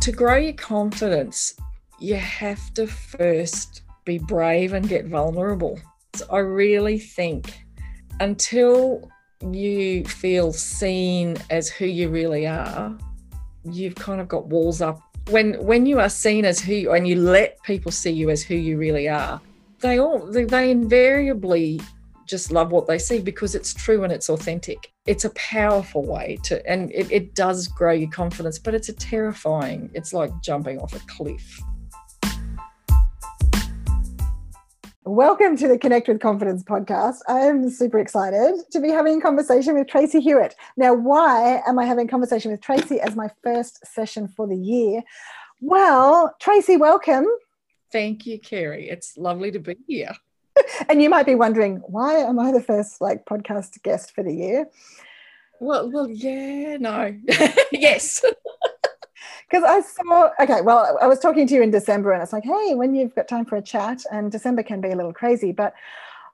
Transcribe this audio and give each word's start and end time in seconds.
to 0.00 0.12
grow 0.12 0.36
your 0.36 0.54
confidence, 0.54 1.54
you 1.98 2.16
have 2.16 2.72
to 2.74 2.86
first 2.86 3.82
be 4.04 4.18
brave 4.18 4.72
and 4.72 4.88
get 4.88 5.06
vulnerable. 5.06 5.78
So 6.14 6.26
I 6.30 6.38
really 6.38 6.98
think 6.98 7.64
until 8.18 9.10
you 9.50 10.04
feel 10.04 10.52
seen 10.52 11.36
as 11.50 11.68
who 11.68 11.84
you 11.84 12.08
really 12.08 12.46
are, 12.46 12.96
you've 13.64 13.94
kind 13.94 14.20
of 14.20 14.28
got 14.28 14.46
walls 14.46 14.80
up. 14.80 15.00
When 15.28 15.62
when 15.64 15.86
you 15.86 16.00
are 16.00 16.08
seen 16.08 16.44
as 16.44 16.60
who 16.60 16.72
you, 16.72 16.92
and 16.92 17.06
you 17.06 17.16
let 17.16 17.62
people 17.62 17.92
see 17.92 18.10
you 18.10 18.30
as 18.30 18.42
who 18.42 18.54
you 18.54 18.78
really 18.78 19.08
are, 19.08 19.40
they 19.80 20.00
all 20.00 20.26
they, 20.26 20.44
they 20.44 20.70
invariably 20.70 21.80
just 22.30 22.52
love 22.52 22.70
what 22.70 22.86
they 22.86 22.96
see 22.96 23.18
because 23.18 23.56
it's 23.56 23.74
true 23.74 24.04
and 24.04 24.12
it's 24.12 24.30
authentic. 24.30 24.92
It's 25.04 25.24
a 25.24 25.30
powerful 25.30 26.06
way 26.06 26.38
to, 26.44 26.64
and 26.64 26.92
it, 26.92 27.10
it 27.10 27.34
does 27.34 27.66
grow 27.66 27.92
your 27.92 28.08
confidence, 28.08 28.56
but 28.56 28.72
it's 28.72 28.88
a 28.88 28.92
terrifying, 28.92 29.90
it's 29.94 30.12
like 30.12 30.30
jumping 30.40 30.78
off 30.78 30.94
a 30.94 31.00
cliff. 31.08 31.60
Welcome 35.02 35.56
to 35.56 35.66
the 35.66 35.76
Connect 35.76 36.06
with 36.06 36.20
Confidence 36.20 36.62
podcast. 36.62 37.16
I 37.26 37.40
am 37.40 37.68
super 37.68 37.98
excited 37.98 38.62
to 38.70 38.80
be 38.80 38.90
having 38.90 39.18
a 39.18 39.20
conversation 39.20 39.76
with 39.76 39.88
Tracy 39.88 40.20
Hewitt. 40.20 40.54
Now, 40.76 40.94
why 40.94 41.64
am 41.66 41.80
I 41.80 41.84
having 41.84 42.06
a 42.06 42.10
conversation 42.10 42.52
with 42.52 42.60
Tracy 42.60 43.00
as 43.00 43.16
my 43.16 43.28
first 43.42 43.84
session 43.84 44.28
for 44.28 44.46
the 44.46 44.56
year? 44.56 45.02
Well, 45.60 46.32
Tracy, 46.40 46.76
welcome. 46.76 47.26
Thank 47.90 48.24
you, 48.24 48.38
Kerry. 48.38 48.88
It's 48.88 49.18
lovely 49.18 49.50
to 49.50 49.58
be 49.58 49.74
here. 49.88 50.12
and 50.88 51.02
you 51.02 51.10
might 51.10 51.26
be 51.26 51.34
wondering, 51.34 51.76
why 51.86 52.16
am 52.16 52.38
I 52.38 52.52
the 52.52 52.62
first 52.62 53.00
like 53.00 53.24
podcast 53.24 53.82
guest 53.82 54.14
for 54.14 54.22
the 54.22 54.34
year? 54.34 54.68
Well, 55.60 55.90
well, 55.90 56.08
yeah, 56.08 56.76
no, 56.78 57.14
yes. 57.72 58.24
Because 59.48 59.64
I 59.64 59.80
saw, 59.80 60.30
okay, 60.40 60.60
well, 60.60 60.96
I 61.02 61.08
was 61.08 61.18
talking 61.18 61.44
to 61.48 61.54
you 61.54 61.62
in 61.62 61.72
December 61.72 62.12
and 62.12 62.22
it's 62.22 62.32
like, 62.32 62.44
hey, 62.44 62.74
when 62.74 62.94
you've 62.94 63.14
got 63.16 63.26
time 63.26 63.44
for 63.44 63.56
a 63.56 63.62
chat, 63.62 64.04
and 64.12 64.30
December 64.30 64.62
can 64.62 64.80
be 64.80 64.90
a 64.90 64.96
little 64.96 65.12
crazy, 65.12 65.50
but 65.50 65.74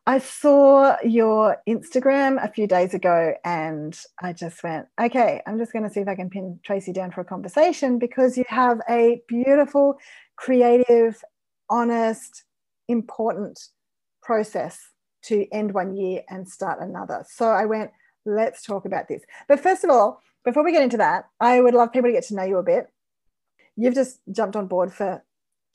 I 0.07 0.19
saw 0.19 0.97
your 1.03 1.57
Instagram 1.67 2.45
a 2.45 2.53
few 2.53 2.67
days 2.67 2.93
ago 2.93 3.35
and 3.43 3.99
I 4.23 4.35
just 4.35 4.63
went, 4.63 4.87
okay, 5.01 5.41
I'm 5.47 5.59
just 5.59 5.73
going 5.73 5.83
to 5.85 5.91
see 5.91 6.01
if 6.01 6.09
I 6.09 6.15
can 6.15 6.29
pin 6.29 6.61
Tracy 6.63 6.93
down 6.93 7.11
for 7.11 7.23
a 7.23 7.25
conversation 7.25 7.99
because 7.99 8.37
you 8.37 8.45
have 8.49 8.81
a 8.89 9.23
beautiful, 9.27 9.99
creative, 10.37 11.25
honest, 11.71 12.45
important 12.87 13.59
process 14.27 14.91
to 15.23 15.47
end 15.53 15.73
one 15.73 15.97
year 15.97 16.23
and 16.29 16.49
start 16.49 16.81
another. 16.81 17.25
So 17.29 17.47
I 17.47 17.65
went, 17.65 17.91
let's 18.25 18.63
talk 18.63 18.85
about 18.85 19.09
this. 19.09 19.23
But 19.49 19.61
first 19.61 19.85
of 19.85 19.91
all, 19.91 20.21
before 20.45 20.65
we 20.65 20.73
get 20.73 20.83
into 20.83 20.97
that, 20.97 21.27
I 21.41 21.61
would 21.61 21.75
love 21.75 21.93
people 21.93 22.09
to 22.09 22.13
get 22.13 22.25
to 22.27 22.35
know 22.35 22.45
you 22.45 22.59
a 22.59 22.63
bit. 22.63 22.87
You've 23.77 23.95
just 23.95 24.21
jumped 24.33 24.57
on 24.57 24.67
board 24.67 24.93
for 24.93 25.23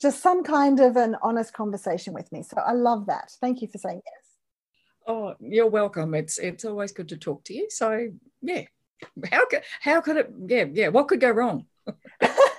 just 0.00 0.22
some 0.22 0.42
kind 0.44 0.80
of 0.80 0.96
an 0.96 1.16
honest 1.22 1.52
conversation 1.52 2.12
with 2.12 2.30
me. 2.32 2.42
So 2.42 2.58
I 2.58 2.72
love 2.72 3.06
that. 3.06 3.32
Thank 3.40 3.62
you 3.62 3.68
for 3.68 3.78
saying 3.78 4.02
yes. 4.04 4.24
Oh, 5.06 5.34
you're 5.40 5.68
welcome. 5.70 6.14
It's 6.14 6.38
it's 6.38 6.64
always 6.64 6.92
good 6.92 7.08
to 7.08 7.16
talk 7.16 7.44
to 7.44 7.54
you. 7.54 7.68
So 7.70 8.08
yeah, 8.40 8.62
how 9.30 9.46
could 9.46 9.62
how 9.80 10.00
could 10.00 10.16
it? 10.16 10.32
Yeah, 10.46 10.64
yeah. 10.72 10.88
What 10.88 11.08
could 11.08 11.20
go 11.20 11.30
wrong? 11.30 11.66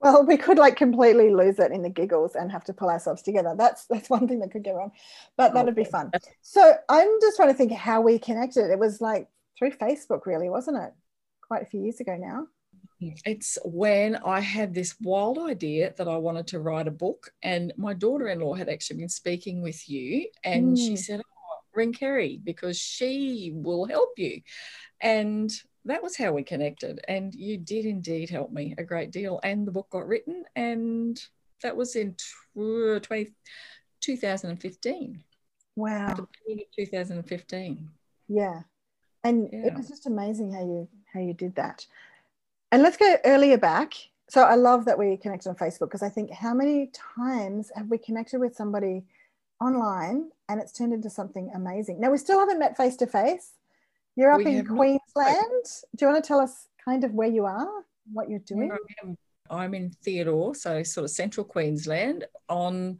well 0.00 0.24
we 0.24 0.36
could 0.36 0.58
like 0.58 0.76
completely 0.76 1.30
lose 1.30 1.58
it 1.58 1.72
in 1.72 1.82
the 1.82 1.90
giggles 1.90 2.34
and 2.34 2.50
have 2.52 2.64
to 2.64 2.72
pull 2.72 2.88
ourselves 2.88 3.22
together. 3.22 3.54
That's 3.56 3.86
that's 3.86 4.10
one 4.10 4.28
thing 4.28 4.40
that 4.40 4.50
could 4.50 4.64
go 4.64 4.74
wrong 4.74 4.92
but 5.36 5.54
that'd 5.54 5.74
be 5.74 5.84
fun. 5.84 6.10
So 6.42 6.74
i'm 6.88 7.08
just 7.20 7.36
trying 7.36 7.50
to 7.50 7.54
think 7.54 7.72
how 7.72 8.00
we 8.00 8.18
connected. 8.18 8.70
It 8.70 8.78
was 8.78 9.00
like 9.00 9.28
through 9.58 9.72
facebook 9.72 10.26
really 10.26 10.48
wasn't 10.48 10.78
it? 10.78 10.92
Quite 11.46 11.62
a 11.62 11.66
few 11.66 11.82
years 11.82 12.00
ago 12.00 12.16
now. 12.16 12.46
It's 13.00 13.58
when 13.64 14.16
I 14.16 14.40
had 14.40 14.74
this 14.74 14.96
wild 15.00 15.38
idea 15.38 15.94
that 15.98 16.08
I 16.08 16.16
wanted 16.16 16.48
to 16.48 16.58
write 16.58 16.88
a 16.88 16.92
book, 16.92 17.30
and 17.42 17.72
my 17.76 17.94
daughter 17.94 18.26
in 18.26 18.40
law 18.40 18.54
had 18.54 18.68
actually 18.68 18.98
been 18.98 19.08
speaking 19.08 19.62
with 19.62 19.88
you, 19.88 20.26
and 20.42 20.76
mm. 20.76 20.76
she 20.76 20.96
said, 20.96 21.20
oh, 21.20 21.60
Ring 21.74 21.92
Kerry 21.92 22.40
because 22.42 22.76
she 22.76 23.52
will 23.54 23.84
help 23.84 24.10
you. 24.16 24.40
And 25.00 25.50
that 25.88 26.02
was 26.02 26.16
how 26.16 26.32
we 26.32 26.42
connected. 26.42 27.00
And 27.08 27.34
you 27.34 27.58
did 27.58 27.84
indeed 27.84 28.30
help 28.30 28.52
me 28.52 28.74
a 28.78 28.84
great 28.84 29.10
deal. 29.10 29.40
And 29.42 29.66
the 29.66 29.72
book 29.72 29.90
got 29.90 30.06
written, 30.06 30.44
and 30.56 31.20
that 31.62 31.76
was 31.76 31.96
in 31.96 32.14
20, 32.54 33.32
2015. 34.00 35.24
Wow. 35.76 36.26
2015. 36.76 37.90
Yeah. 38.28 38.60
And 39.24 39.48
yeah. 39.52 39.66
it 39.66 39.74
was 39.74 39.88
just 39.88 40.06
amazing 40.06 40.52
how 40.52 40.60
you 40.60 40.88
how 41.12 41.20
you 41.20 41.34
did 41.34 41.54
that. 41.56 41.86
And 42.70 42.82
let's 42.82 42.96
go 42.96 43.16
earlier 43.24 43.58
back. 43.58 43.94
So 44.28 44.42
I 44.42 44.56
love 44.56 44.84
that 44.84 44.98
we 44.98 45.16
connected 45.16 45.48
on 45.48 45.56
Facebook 45.56 45.86
because 45.86 46.02
I 46.02 46.10
think 46.10 46.30
how 46.30 46.52
many 46.52 46.90
times 47.16 47.72
have 47.74 47.88
we 47.88 47.96
connected 47.96 48.40
with 48.40 48.54
somebody 48.54 49.04
online 49.60 50.30
and 50.48 50.60
it's 50.60 50.72
turned 50.72 50.92
into 50.92 51.10
something 51.10 51.50
amazing. 51.54 51.98
Now 52.00 52.10
we 52.10 52.18
still 52.18 52.38
haven't 52.38 52.58
met 52.58 52.76
face 52.76 52.96
to 52.96 53.06
face, 53.06 53.52
you're 54.18 54.32
up 54.32 54.38
we 54.38 54.56
in 54.56 54.66
Queensland. 54.66 54.98
Not, 55.16 55.84
Do 55.96 56.04
you 56.04 56.10
want 56.10 56.24
to 56.24 56.26
tell 56.26 56.40
us 56.40 56.66
kind 56.84 57.04
of 57.04 57.12
where 57.12 57.28
you 57.28 57.44
are, 57.44 57.68
what 58.12 58.28
you're 58.28 58.40
doing? 58.40 58.76
I'm 59.48 59.74
in 59.74 59.90
Theodore, 59.90 60.56
so 60.56 60.82
sort 60.82 61.04
of 61.04 61.10
central 61.10 61.44
Queensland. 61.44 62.24
On 62.48 62.98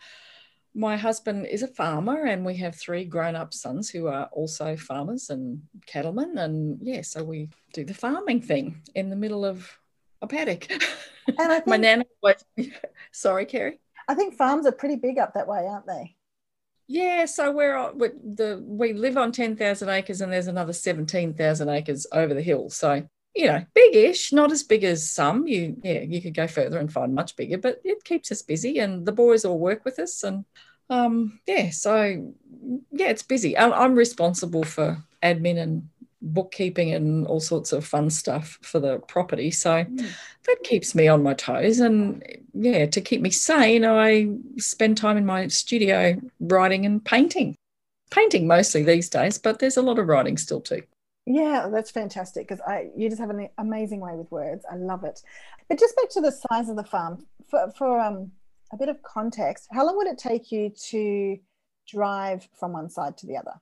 my 0.75 0.97
husband 0.97 1.47
is 1.47 1.65
a 1.65 1.69
farmer, 1.69 2.27
and 2.27 2.47
we 2.47 2.57
have 2.59 2.77
three 2.77 3.05
grown-up 3.05 3.53
sons 3.53 3.91
who 3.91 4.07
are 4.07 4.27
also 4.27 4.77
farmers 4.77 5.29
and 5.31 5.61
cattlemen. 5.87 6.39
And 6.39 6.79
yeah, 6.81 7.03
so 7.03 7.25
we 7.25 7.49
do 7.73 7.85
the 7.85 7.95
farming 7.95 8.43
thing 8.43 8.81
in 8.95 9.11
the 9.11 9.17
middle 9.17 9.45
of 9.45 9.69
a 10.23 10.27
paddock. 10.27 10.71
And 11.39 11.53
I 11.53 11.57
think, 11.57 11.67
my 11.67 11.77
nana 11.77 12.07
was 12.23 12.43
sorry, 13.13 13.45
Kerry. 13.45 13.81
I 14.09 14.15
think 14.15 14.33
farms 14.33 14.65
are 14.65 14.73
pretty 14.73 14.97
big 14.97 15.19
up 15.19 15.35
that 15.35 15.47
way, 15.47 15.67
aren't 15.67 15.87
they? 15.87 16.17
Yeah, 16.91 17.27
so 17.27 17.53
we're, 17.53 17.93
we're 17.93 18.15
the 18.25 18.63
we 18.65 18.95
live 18.95 19.19
on 19.19 19.31
ten 19.31 19.57
thousand 19.57 19.91
acres, 19.91 20.23
and 20.23 20.33
there's 20.33 20.47
another 20.47 20.73
seventeen 20.73 21.35
thousand 21.35 21.69
acres 21.69 22.07
over 22.13 22.33
the 22.33 22.43
hill. 22.43 22.71
So 22.71 23.07
you 23.35 23.47
know, 23.47 23.65
big-ish, 23.75 24.33
not 24.33 24.51
as 24.51 24.63
big 24.63 24.85
as 24.85 25.09
some. 25.09 25.47
You 25.47 25.77
yeah, 25.85 26.01
you 26.01 26.23
could 26.23 26.35
go 26.35 26.49
further 26.49 26.79
and 26.79 26.91
find 26.91 27.15
much 27.15 27.37
bigger, 27.37 27.59
but 27.59 27.81
it 27.85 28.03
keeps 28.05 28.33
us 28.33 28.41
busy, 28.41 28.79
and 28.79 29.05
the 29.05 29.13
boys 29.13 29.45
all 29.45 29.59
work 29.59 29.85
with 29.85 29.99
us, 29.99 30.23
and 30.23 30.47
um, 30.89 31.41
yeah, 31.47 31.71
so 31.71 32.33
yeah, 32.91 33.09
it's 33.09 33.23
busy. 33.23 33.57
I'm 33.57 33.95
responsible 33.95 34.65
for 34.65 35.05
admin 35.23 35.59
and 35.59 35.89
bookkeeping 36.21 36.93
and 36.93 37.27
all 37.27 37.41
sorts 37.41 37.73
of 37.73 37.85
fun 37.85 38.11
stuff 38.11 38.59
for 38.63 38.81
the 38.81 38.99
property. 39.01 39.51
So 39.51 39.85
mm. 39.85 40.09
that 40.47 40.63
keeps 40.65 40.95
me 40.95 41.09
on 41.09 41.23
my 41.23 41.35
toes. 41.35 41.79
And 41.81 42.25
yeah, 42.55 42.87
to 42.87 43.01
keep 43.01 43.21
me 43.21 43.31
sane, 43.31 43.85
I 43.85 44.29
spend 44.57 44.97
time 44.97 45.17
in 45.17 45.27
my 45.27 45.49
studio 45.49 46.21
writing 46.41 46.85
and 46.87 47.05
painting. 47.05 47.55
Painting 48.11 48.47
mostly 48.47 48.83
these 48.83 49.09
days, 49.11 49.39
but 49.39 49.59
there's 49.59 49.77
a 49.77 49.83
lot 49.83 49.99
of 49.99 50.07
writing 50.07 50.39
still 50.39 50.63
too. 50.63 50.83
Yeah, 51.27 51.69
that's 51.71 51.91
fantastic 51.91 52.49
because 52.49 52.63
I 52.67 52.89
you 52.97 53.11
just 53.11 53.21
have 53.21 53.29
an 53.29 53.51
amazing 53.59 54.01
way 54.01 54.15
with 54.15 54.31
words. 54.31 54.65
I 54.71 54.77
love 54.77 55.05
it. 55.05 55.23
But 55.69 55.79
just 55.79 55.95
back 55.95 56.09
to 56.11 56.23
the 56.23 56.33
size 56.33 56.71
of 56.71 56.77
the 56.77 56.85
farm 56.85 57.27
for 57.51 57.71
for 57.77 58.01
um, 58.01 58.33
a 58.73 58.79
bit 58.79 58.89
of 58.89 59.03
context. 59.03 59.69
How 59.71 59.85
long 59.85 59.99
would 59.99 60.07
it 60.07 60.17
take 60.17 60.51
you 60.51 60.71
to 60.89 61.39
drive 61.87 62.49
from 62.59 62.73
one 62.73 62.89
side 62.89 63.19
to 63.19 63.27
the 63.27 63.37
other? 63.37 63.53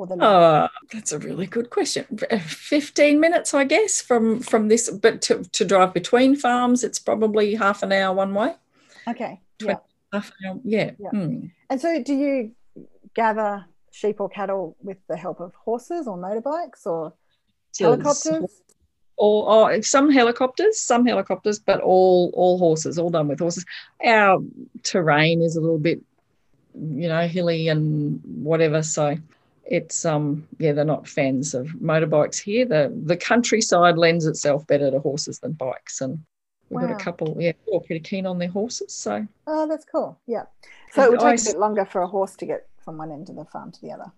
Or 0.00 0.06
the 0.06 0.16
uh, 0.16 0.68
that's 0.92 1.12
a 1.12 1.18
really 1.18 1.46
good 1.46 1.70
question 1.70 2.04
15 2.30 3.20
minutes 3.20 3.52
i 3.54 3.64
guess 3.64 4.00
from 4.00 4.40
from 4.40 4.68
this 4.68 4.90
but 4.90 5.20
to, 5.22 5.44
to 5.52 5.64
drive 5.64 5.92
between 5.92 6.34
farms 6.34 6.82
it's 6.82 6.98
probably 6.98 7.54
half 7.54 7.82
an 7.82 7.92
hour 7.92 8.14
one 8.14 8.34
way 8.34 8.54
okay 9.06 9.40
yeah 9.62 9.76
half 10.12 10.32
an 10.40 10.48
hour, 10.48 10.60
yeah, 10.64 10.90
yeah. 10.98 11.10
Mm. 11.10 11.50
and 11.68 11.80
so 11.80 12.02
do 12.02 12.14
you 12.14 12.52
gather 13.14 13.64
sheep 13.92 14.20
or 14.20 14.28
cattle 14.28 14.76
with 14.82 14.98
the 15.08 15.16
help 15.16 15.40
of 15.40 15.54
horses 15.54 16.06
or 16.06 16.16
motorbikes 16.16 16.86
or 16.86 17.12
helicopters 17.78 18.62
or, 19.16 19.74
or, 19.74 19.82
some 19.82 20.10
helicopters, 20.10 20.80
some 20.80 21.04
helicopters, 21.04 21.58
but 21.58 21.80
all 21.82 22.30
all 22.32 22.58
horses, 22.58 22.98
all 22.98 23.10
done 23.10 23.28
with 23.28 23.38
horses. 23.38 23.66
Our 24.02 24.42
terrain 24.82 25.42
is 25.42 25.56
a 25.56 25.60
little 25.60 25.78
bit, 25.78 26.00
you 26.74 27.06
know, 27.06 27.28
hilly 27.28 27.68
and 27.68 28.22
whatever. 28.24 28.82
So 28.82 29.18
it's 29.70 30.04
um 30.04 30.46
yeah 30.58 30.72
they're 30.72 30.84
not 30.84 31.08
fans 31.08 31.54
of 31.54 31.68
motorbikes 31.80 32.38
here. 32.38 32.66
The 32.66 32.92
the 33.04 33.16
countryside 33.16 33.96
lends 33.96 34.26
itself 34.26 34.66
better 34.66 34.90
to 34.90 34.98
horses 34.98 35.38
than 35.38 35.52
bikes 35.52 36.00
and 36.00 36.18
we've 36.68 36.82
wow. 36.82 36.88
got 36.88 37.00
a 37.00 37.04
couple 37.04 37.36
yeah 37.38 37.52
who 37.66 37.76
are 37.76 37.80
pretty 37.80 38.00
keen 38.00 38.26
on 38.26 38.38
their 38.38 38.48
horses 38.48 38.92
so. 38.92 39.26
Oh 39.46 39.66
that's 39.68 39.84
cool 39.84 40.20
yeah. 40.26 40.42
So 40.90 41.04
it 41.04 41.10
would 41.10 41.20
take 41.20 41.28
I, 41.28 41.34
a 41.34 41.52
bit 41.52 41.58
longer 41.58 41.84
for 41.84 42.02
a 42.02 42.08
horse 42.08 42.34
to 42.36 42.46
get 42.46 42.66
from 42.84 42.98
one 42.98 43.12
end 43.12 43.30
of 43.30 43.36
the 43.36 43.44
farm 43.44 43.70
to 43.70 43.80
the 43.80 43.92
other. 43.92 44.10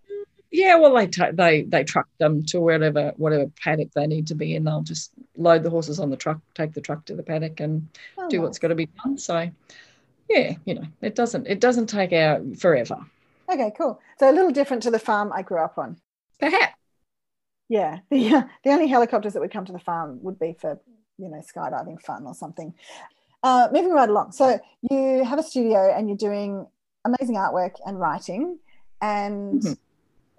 Yeah 0.51 0.77
well 0.77 0.95
they 0.95 1.07
t- 1.07 1.31
they 1.33 1.63
they 1.63 1.85
truck 1.85 2.09
them 2.19 2.43
to 2.47 2.61
wherever 2.61 3.13
whatever 3.17 3.51
paddock 3.63 3.93
they 3.95 4.07
need 4.07 4.29
to 4.29 4.35
be 4.35 4.57
in. 4.57 4.65
They'll 4.65 4.83
just 4.83 5.13
load 5.37 5.65
the 5.65 5.71
horses 5.71 6.01
on 6.01 6.09
the 6.09 6.17
truck 6.17 6.41
take 6.55 6.73
the 6.73 6.81
truck 6.81 7.05
to 7.07 7.15
the 7.15 7.23
paddock 7.23 7.61
and 7.61 7.89
oh, 8.17 8.29
do 8.31 8.39
nice. 8.39 8.45
what's 8.45 8.59
got 8.59 8.69
to 8.69 8.75
be 8.75 8.89
done 9.03 9.19
so 9.19 9.51
yeah 10.31 10.55
you 10.65 10.75
know 10.75 10.87
it 11.03 11.15
doesn't 11.15 11.47
it 11.47 11.61
doesn't 11.61 11.89
take 11.89 12.13
out 12.15 12.41
forever 12.59 13.05
Okay, 13.53 13.73
cool. 13.77 14.01
So 14.19 14.31
a 14.31 14.33
little 14.33 14.51
different 14.51 14.83
to 14.85 14.91
the 14.91 14.99
farm 14.99 15.33
I 15.35 15.43
grew 15.43 15.59
up 15.59 15.79
on. 15.79 15.99
Perhaps. 16.41 16.75
Yeah. 17.69 18.01
The, 18.11 18.35
uh, 18.35 18.43
the 18.65 18.71
only 18.71 18.89
helicopters 18.89 19.33
that 19.33 19.41
would 19.41 19.53
come 19.53 19.65
to 19.65 19.73
the 19.73 19.79
farm 19.79 20.19
would 20.23 20.39
be 20.39 20.55
for 20.61 20.81
you 21.19 21.29
know, 21.29 21.41
skydiving 21.41 22.01
fun 22.01 22.27
or 22.27 22.35
something. 22.35 22.75
Uh, 23.43 23.69
moving 23.73 23.93
right 23.93 24.09
along. 24.09 24.33
So 24.33 24.61
you 24.91 25.25
have 25.25 25.39
a 25.39 25.43
studio 25.43 25.93
and 25.93 26.09
you're 26.09 26.17
doing 26.17 26.67
amazing 27.05 27.37
artwork 27.37 27.77
and 27.87 27.99
writing. 27.99 28.59
And 29.01 29.63
mm-hmm. 29.63 29.73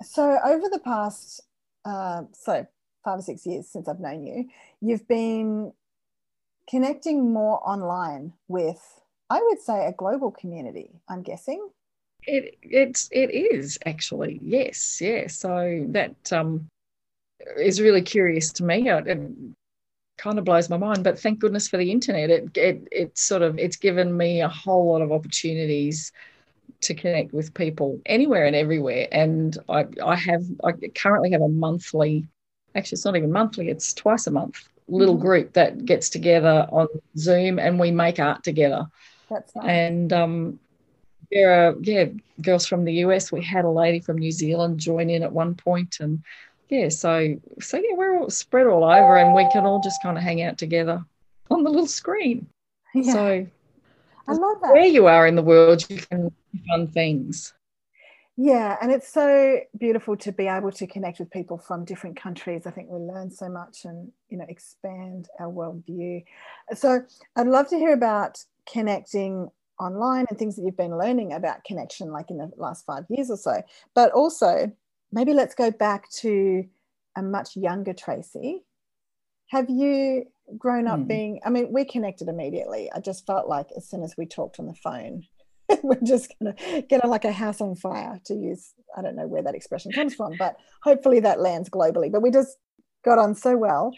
so 0.04 0.38
over 0.46 0.70
the 0.70 0.80
past, 0.80 1.42
uh, 1.86 2.24
so 2.32 2.66
five 3.04 3.20
or 3.20 3.22
six 3.22 3.46
years 3.46 3.68
since 3.68 3.88
I've 3.88 4.00
known 4.00 4.24
you, 4.24 4.50
you've 4.82 5.08
been 5.08 5.74
connecting 6.70 7.34
more 7.34 7.60
online 7.68 8.34
with, 8.48 8.82
I 9.30 9.42
would 9.42 9.62
say, 9.62 9.86
a 9.86 9.92
global 9.92 10.32
community, 10.32 11.02
I'm 11.10 11.24
guessing. 11.24 11.70
It 12.28 12.58
it's 12.62 13.10
it 13.12 13.32
is 13.32 13.78
actually. 13.86 14.40
Yes 14.42 15.00
yeah. 15.02 15.28
So 15.28 15.86
that 15.90 16.16
um 16.32 16.68
is 17.58 17.82
really 17.82 18.02
curious 18.02 18.52
to 18.54 18.64
me. 18.64 18.90
It, 18.90 19.08
it 19.08 19.32
kind 20.18 20.38
of 20.38 20.46
blows 20.46 20.70
my 20.70 20.78
mind 20.78 21.04
but 21.04 21.20
thank 21.20 21.40
goodness 21.40 21.68
for 21.68 21.78
the 21.78 21.92
internet. 21.92 22.30
It 22.30 22.58
it 22.58 22.88
it's 22.92 23.22
sort 23.22 23.42
of 23.42 23.58
it's 23.60 23.78
given 23.78 24.16
me 24.16 24.42
a 24.42 24.50
whole 24.50 24.92
lot 24.92 25.02
of 25.02 25.12
opportunities 25.12 26.12
to 26.82 26.94
connect 26.94 27.34
with 27.34 27.54
people 27.54 28.00
anywhere 28.06 28.46
and 28.46 28.56
everywhere. 28.56 29.08
And 29.12 29.58
I 29.70 29.86
I 30.04 30.16
have 30.16 30.44
I 30.64 30.72
currently 30.96 31.32
have 31.32 31.42
a 31.42 31.50
monthly 31.50 32.28
actually 32.76 32.96
it's 32.96 33.06
not 33.06 33.16
even 33.16 33.32
monthly 33.32 33.70
it's 33.70 33.94
twice 33.94 34.28
a 34.28 34.32
month 34.32 34.68
little 34.88 35.16
mm-hmm. 35.16 35.26
group 35.26 35.54
that 35.54 35.86
gets 35.86 36.10
together 36.10 36.68
on 36.72 36.88
zoom 37.18 37.60
and 37.60 37.80
we 37.80 37.92
make 37.92 38.20
art 38.20 38.44
together. 38.44 38.86
That's 39.30 39.56
nice. 39.56 39.66
and 39.66 40.14
um 40.14 40.60
there 41.34 41.52
are 41.52 41.76
yeah 41.82 42.06
girls 42.42 42.66
from 42.66 42.86
the 42.86 42.94
us 42.94 43.32
we 43.32 43.44
had 43.44 43.66
a 43.66 43.70
lady 43.70 44.00
from 44.00 44.18
new 44.18 44.32
zealand 44.32 44.80
join 44.80 45.10
in 45.10 45.24
at 45.24 45.32
one 45.32 45.56
point 45.56 45.98
and 46.00 46.24
yeah 46.70 46.90
so 46.90 47.36
so 47.60 47.78
yeah 47.78 47.96
we're 47.96 48.20
all 48.20 48.30
spread 48.30 48.68
all 48.68 48.84
over 48.84 49.18
and 49.18 49.34
we 49.34 49.50
can 49.52 49.66
all 49.66 49.82
just 49.82 50.02
kind 50.02 50.18
of 50.18 50.24
hang 50.24 50.42
out 50.42 50.58
together 50.58 51.04
on 51.50 51.64
the 51.64 51.70
little 51.70 51.88
screen 51.88 52.48
yeah. 52.94 53.14
so 53.14 53.48
I 54.28 54.34
love 54.34 54.62
that. 54.62 54.74
Where 54.74 54.86
you 54.86 55.08
are 55.08 55.28
in 55.28 55.36
the 55.36 55.42
world, 55.42 55.86
you 55.90 55.98
can 55.98 56.30
do 56.30 56.60
fun 56.70 56.88
things. 56.88 57.54
Yeah, 58.36 58.78
and 58.82 58.92
it's 58.92 59.12
so 59.12 59.60
beautiful 59.78 60.18
to 60.18 60.32
be 60.32 60.48
able 60.48 60.72
to 60.72 60.88
connect 60.88 61.20
with 61.20 61.30
people 61.30 61.58
from 61.58 61.86
different 61.86 62.20
countries. 62.20 62.66
I 62.66 62.72
think 62.72 62.90
we 62.90 63.00
learn 63.00 63.30
so 63.30 63.48
much 63.48 63.86
and 63.86 64.12
you 64.30 64.38
know 64.38 64.46
expand 64.48 65.28
our 65.40 65.52
worldview. 65.52 66.24
So 66.74 67.02
I'd 67.36 67.48
love 67.48 67.68
to 67.70 67.78
hear 67.78 67.94
about 67.94 68.44
connecting 68.72 69.52
online 69.80 70.26
and 70.30 70.38
things 70.38 70.56
that 70.56 70.64
you've 70.64 70.78
been 70.78 70.98
learning 70.98 71.34
about 71.34 71.64
connection, 71.64 72.12
like 72.12 72.30
in 72.30 72.38
the 72.38 72.52
last 72.58 72.86
five 72.86 73.06
years 73.10 73.30
or 73.30 73.38
so. 73.38 73.62
But 73.96 74.12
also, 74.12 74.72
maybe 75.12 75.34
let's 75.34 75.56
go 75.56 75.72
back 75.72 76.10
to 76.22 76.64
a 77.16 77.22
much 77.22 77.56
younger 77.56 77.94
Tracy. 77.94 78.64
Have 79.50 79.70
you 79.70 80.26
grown 80.58 80.88
up 80.88 81.00
mm. 81.00 81.08
being? 81.08 81.40
I 81.46 81.50
mean, 81.50 81.72
we 81.72 81.86
connected 81.86 82.28
immediately. 82.28 82.90
I 82.94 83.00
just 83.00 83.26
felt 83.26 83.48
like 83.48 83.68
as 83.76 83.88
soon 83.90 84.04
as 84.04 84.16
we 84.18 84.26
talked 84.26 84.60
on 84.60 84.66
the 84.66 84.76
phone, 84.76 85.24
we're 85.84 86.00
just 86.04 86.34
going 86.40 86.56
to 86.56 86.82
get 86.84 87.08
like 87.08 87.26
a 87.26 87.32
house 87.32 87.62
on 87.62 87.76
fire 87.76 88.20
to 88.26 88.34
use 88.34 88.74
i 88.98 89.02
don't 89.02 89.16
know 89.16 89.28
where 89.28 89.42
that 89.42 89.56
expression 89.56 89.92
comes 89.92 90.14
from 90.14 90.34
but 90.38 90.56
hopefully 90.84 91.20
that 91.20 91.40
lands 91.40 91.70
globally 91.70 92.12
but 92.12 92.22
we 92.22 92.32
just 92.32 92.58
got 93.06 93.18
on 93.18 93.36
so 93.36 93.56
well 93.58 93.92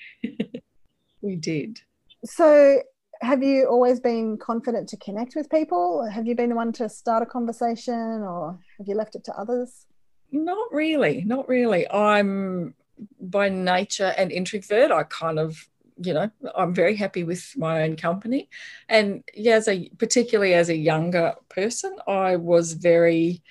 we 1.22 1.36
did 1.36 1.80
so 2.24 2.82
have 3.22 3.44
you 3.44 3.68
always 3.68 4.00
been 4.00 4.38
confident 4.38 4.90
to 4.90 4.98
connect 4.98 5.36
with 5.36 5.50
people? 5.50 6.08
Have 6.10 6.28
you 6.28 6.36
been 6.36 6.50
the 6.50 6.56
one 6.56 6.72
to 6.74 6.90
start 6.90 7.24
a 7.24 7.26
conversation 7.26 7.94
or 7.94 8.60
have 8.78 8.88
you 8.88 8.96
left 8.96 9.16
it 9.16 9.24
to 9.26 9.34
others? 9.34 9.86
Not 10.32 10.72
really 10.72 11.24
not 11.24 11.48
really. 11.48 11.90
I'm 11.90 12.76
by 13.20 13.50
nature 13.50 14.14
an 14.18 14.32
introvert. 14.32 14.92
I 14.92 15.04
kind 15.04 15.40
of 15.40 15.68
you 15.98 16.14
know 16.14 16.30
i'm 16.58 16.74
very 16.74 16.94
happy 16.94 17.24
with 17.24 17.54
my 17.56 17.84
own 17.84 17.96
company. 17.96 18.50
And 18.90 19.24
yeah 19.34 19.56
as 19.56 19.68
a 19.68 19.90
particularly 19.98 20.54
as 20.54 20.70
a 20.70 20.76
younger 20.76 21.36
person 21.50 21.96
i 22.08 22.36
was 22.36 22.74
very 22.74 23.42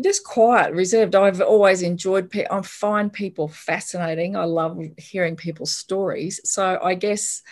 just 0.00 0.24
quiet 0.24 0.72
reserved. 0.72 1.14
I've 1.14 1.40
always 1.40 1.82
enjoyed 1.82 2.30
i 2.50 2.62
find 2.62 3.12
people 3.12 3.48
fascinating. 3.48 4.36
I 4.36 4.44
love 4.44 4.78
hearing 4.96 5.36
people's 5.36 5.76
stories. 5.76 6.40
So 6.44 6.78
i 6.82 6.94
guess 6.94 7.42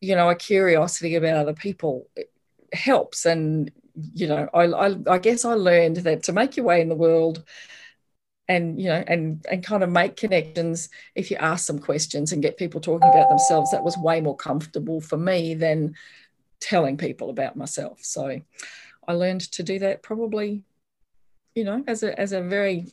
you 0.00 0.14
know 0.14 0.30
a 0.30 0.34
curiosity 0.34 1.14
about 1.14 1.36
other 1.36 1.54
people 1.54 2.08
helps. 2.72 3.26
And 3.26 3.70
you 4.14 4.26
know 4.26 4.48
I, 4.54 4.64
I, 4.64 4.96
I 5.08 5.18
guess 5.18 5.44
i 5.44 5.54
learned 5.54 5.96
that 5.98 6.22
to 6.24 6.32
make 6.32 6.56
your 6.56 6.66
way 6.66 6.80
in 6.80 6.88
the 6.88 6.94
world 6.94 7.44
and 8.48 8.80
you 8.80 8.88
know 8.88 9.02
and 9.06 9.44
and 9.50 9.64
kind 9.64 9.82
of 9.82 9.90
make 9.90 10.16
connections 10.16 10.88
if 11.14 11.30
you 11.30 11.36
ask 11.36 11.66
some 11.66 11.78
questions 11.78 12.32
and 12.32 12.42
get 12.42 12.56
people 12.56 12.80
talking 12.80 13.08
about 13.08 13.28
themselves 13.28 13.70
that 13.70 13.84
was 13.84 13.96
way 13.98 14.20
more 14.20 14.36
comfortable 14.36 15.00
for 15.00 15.16
me 15.16 15.54
than 15.54 15.94
telling 16.60 16.96
people 16.96 17.30
about 17.30 17.56
myself. 17.56 18.00
So 18.02 18.40
i 19.08 19.12
learned 19.12 19.40
to 19.52 19.62
do 19.62 19.78
that 19.78 20.02
probably 20.02 20.62
you 21.54 21.64
know 21.64 21.82
as 21.86 22.02
a 22.02 22.18
as 22.18 22.32
a 22.32 22.42
very 22.42 22.86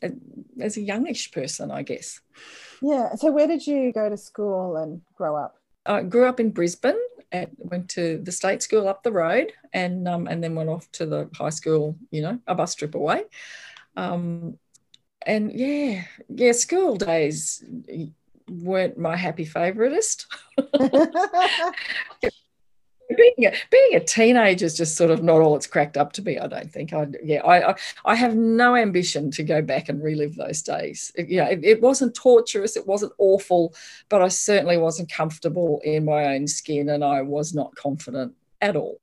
as 0.60 0.78
a 0.78 0.82
youngish 0.82 1.32
person 1.32 1.72
i 1.72 1.84
guess. 1.84 2.20
Yeah. 2.82 3.16
So 3.16 3.32
where 3.32 3.48
did 3.48 3.66
you 3.66 3.92
go 3.92 4.08
to 4.10 4.18
school 4.18 4.78
and 4.78 5.02
grow 5.16 5.36
up 5.36 5.56
i 5.88 6.04
grew 6.04 6.26
up 6.26 6.40
in 6.40 6.52
brisbane 6.52 7.00
and 7.32 7.50
went 7.58 7.90
to 7.90 8.20
the 8.24 8.32
state 8.32 8.62
school 8.62 8.88
up 8.88 9.04
the 9.04 9.12
road 9.12 9.52
and 9.74 10.08
um, 10.08 10.28
and 10.28 10.42
then 10.44 10.56
went 10.56 10.70
off 10.70 10.90
to 10.92 11.06
the 11.06 11.30
high 11.36 11.50
school 11.50 11.98
you 12.12 12.22
know 12.22 12.40
a 12.48 12.56
bus 12.56 12.76
trip 12.76 12.96
away 12.96 13.24
um, 13.98 14.58
and 15.26 15.52
yeah, 15.52 16.06
yeah, 16.30 16.52
school 16.54 16.96
days 16.96 17.64
weren't 18.48 18.98
my 18.98 19.18
happy 19.18 19.46
favoritist. 19.46 20.26
being 23.16 23.48
a, 23.48 23.54
being 23.72 23.96
a 23.96 24.00
teenager 24.00 24.66
is 24.66 24.76
just 24.76 24.98
sort 24.98 25.12
of 25.12 25.24
not 25.24 25.42
all 25.42 25.56
it's 25.56 25.68
cracked 25.68 25.98
up 25.98 26.14
to 26.14 26.22
be. 26.22 26.40
I 26.40 26.48
don't 26.48 26.72
think. 26.72 26.94
I 26.94 27.08
yeah, 27.24 27.46
I 27.46 27.76
I 28.06 28.16
have 28.16 28.36
no 28.36 28.76
ambition 28.76 29.32
to 29.32 29.44
go 29.44 29.62
back 29.62 29.90
and 29.90 30.04
relive 30.04 30.36
those 30.36 30.62
days. 30.62 31.12
It, 31.16 31.30
yeah, 31.30 31.48
it, 31.48 31.64
it, 31.64 31.82
wasn't 31.82 32.16
torturous. 32.16 32.76
It 32.76 32.88
wasn't 32.88 33.14
awful, 33.18 33.74
but 34.10 34.22
I 34.22 34.28
certainly 34.28 34.78
wasn't 34.78 35.12
comfortable 35.12 35.82
in 35.84 36.06
my 36.06 36.36
own 36.36 36.48
skin, 36.48 36.90
and 36.90 37.04
I 37.04 37.22
was 37.22 37.54
not 37.54 37.76
confident 37.76 38.34
at 38.62 38.76
all. 38.76 39.00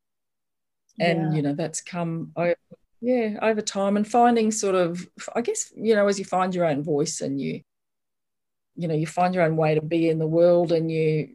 And 1.00 1.32
yeah. 1.32 1.36
you 1.36 1.42
know 1.42 1.54
that's 1.54 1.80
come 1.80 2.32
over 2.36 2.56
yeah 3.00 3.38
over 3.42 3.60
time 3.60 3.98
and 3.98 4.08
finding 4.08 4.50
sort 4.50 4.74
of 4.74 5.06
i 5.34 5.42
guess 5.42 5.70
you 5.76 5.94
know 5.94 6.08
as 6.08 6.18
you 6.18 6.24
find 6.24 6.54
your 6.54 6.64
own 6.64 6.82
voice 6.82 7.20
and 7.20 7.38
you 7.38 7.60
you 8.76 8.88
know 8.88 8.94
you 8.94 9.06
find 9.06 9.34
your 9.34 9.44
own 9.44 9.56
way 9.56 9.74
to 9.74 9.82
be 9.82 10.08
in 10.08 10.18
the 10.18 10.26
world 10.26 10.72
and 10.72 10.90
you 10.90 11.28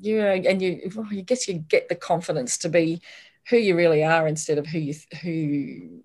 you 0.00 0.18
know 0.18 0.30
and 0.30 0.60
you 0.60 0.90
well, 0.94 1.06
I 1.10 1.20
guess 1.20 1.48
you 1.48 1.54
get 1.54 1.88
the 1.88 1.94
confidence 1.94 2.58
to 2.58 2.68
be 2.68 3.00
who 3.48 3.56
you 3.56 3.76
really 3.76 4.02
are 4.02 4.26
instead 4.26 4.58
of 4.58 4.66
who 4.66 4.78
you 4.78 4.94
who 5.22 6.02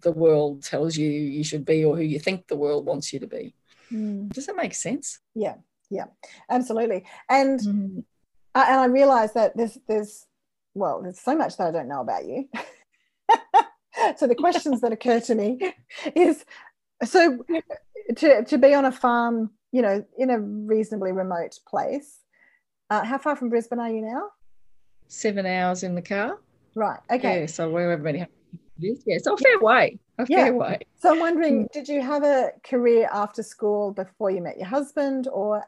the 0.00 0.12
world 0.12 0.62
tells 0.62 0.96
you 0.96 1.08
you 1.08 1.42
should 1.44 1.64
be 1.64 1.84
or 1.84 1.96
who 1.96 2.02
you 2.02 2.18
think 2.18 2.46
the 2.46 2.56
world 2.56 2.84
wants 2.84 3.12
you 3.12 3.20
to 3.20 3.26
be 3.26 3.54
mm. 3.90 4.28
does 4.32 4.46
that 4.46 4.56
make 4.56 4.74
sense 4.74 5.20
yeah 5.34 5.54
yeah 5.90 6.04
absolutely 6.50 7.04
and 7.28 7.60
mm. 7.60 8.04
I, 8.54 8.70
and 8.70 8.80
i 8.80 8.84
realize 8.86 9.32
that 9.32 9.56
there's 9.56 9.78
there's 9.88 10.26
well 10.74 11.02
there's 11.02 11.20
so 11.20 11.36
much 11.36 11.56
that 11.56 11.68
i 11.68 11.70
don't 11.70 11.88
know 11.88 12.00
about 12.00 12.26
you 12.26 12.48
so 14.16 14.26
the 14.26 14.34
questions 14.34 14.80
that 14.82 14.92
occur 14.92 15.20
to 15.20 15.34
me 15.34 15.72
is 16.14 16.44
so 17.02 17.44
to, 18.16 18.44
to 18.44 18.58
be 18.58 18.74
on 18.74 18.84
a 18.84 18.92
farm 18.92 19.50
you 19.72 19.82
know 19.82 20.04
in 20.18 20.30
a 20.30 20.38
reasonably 20.38 21.12
remote 21.12 21.58
place 21.66 22.18
uh, 22.90 23.04
how 23.04 23.18
far 23.18 23.36
from 23.36 23.48
brisbane 23.48 23.80
are 23.80 23.90
you 23.90 24.02
now? 24.02 24.28
Seven 25.08 25.46
hours 25.46 25.82
in 25.82 25.94
the 25.94 26.02
car. 26.02 26.38
Right 26.74 27.00
okay. 27.10 27.40
Yeah 27.40 27.46
so 27.46 27.70
wherever 27.70 28.02
many 28.02 28.26
yeah 28.78 29.18
so 29.18 29.34
a 29.34 29.36
fair 29.36 29.58
way 29.60 29.98
a 30.18 30.26
yeah. 30.28 30.44
fair 30.44 30.54
way. 30.54 30.78
So 30.96 31.12
i'm 31.12 31.20
wondering 31.20 31.68
did 31.72 31.88
you 31.88 32.00
have 32.02 32.24
a 32.24 32.50
career 32.64 33.08
after 33.12 33.42
school 33.42 33.92
before 33.92 34.30
you 34.30 34.40
met 34.40 34.56
your 34.56 34.66
husband 34.66 35.28
or 35.32 35.64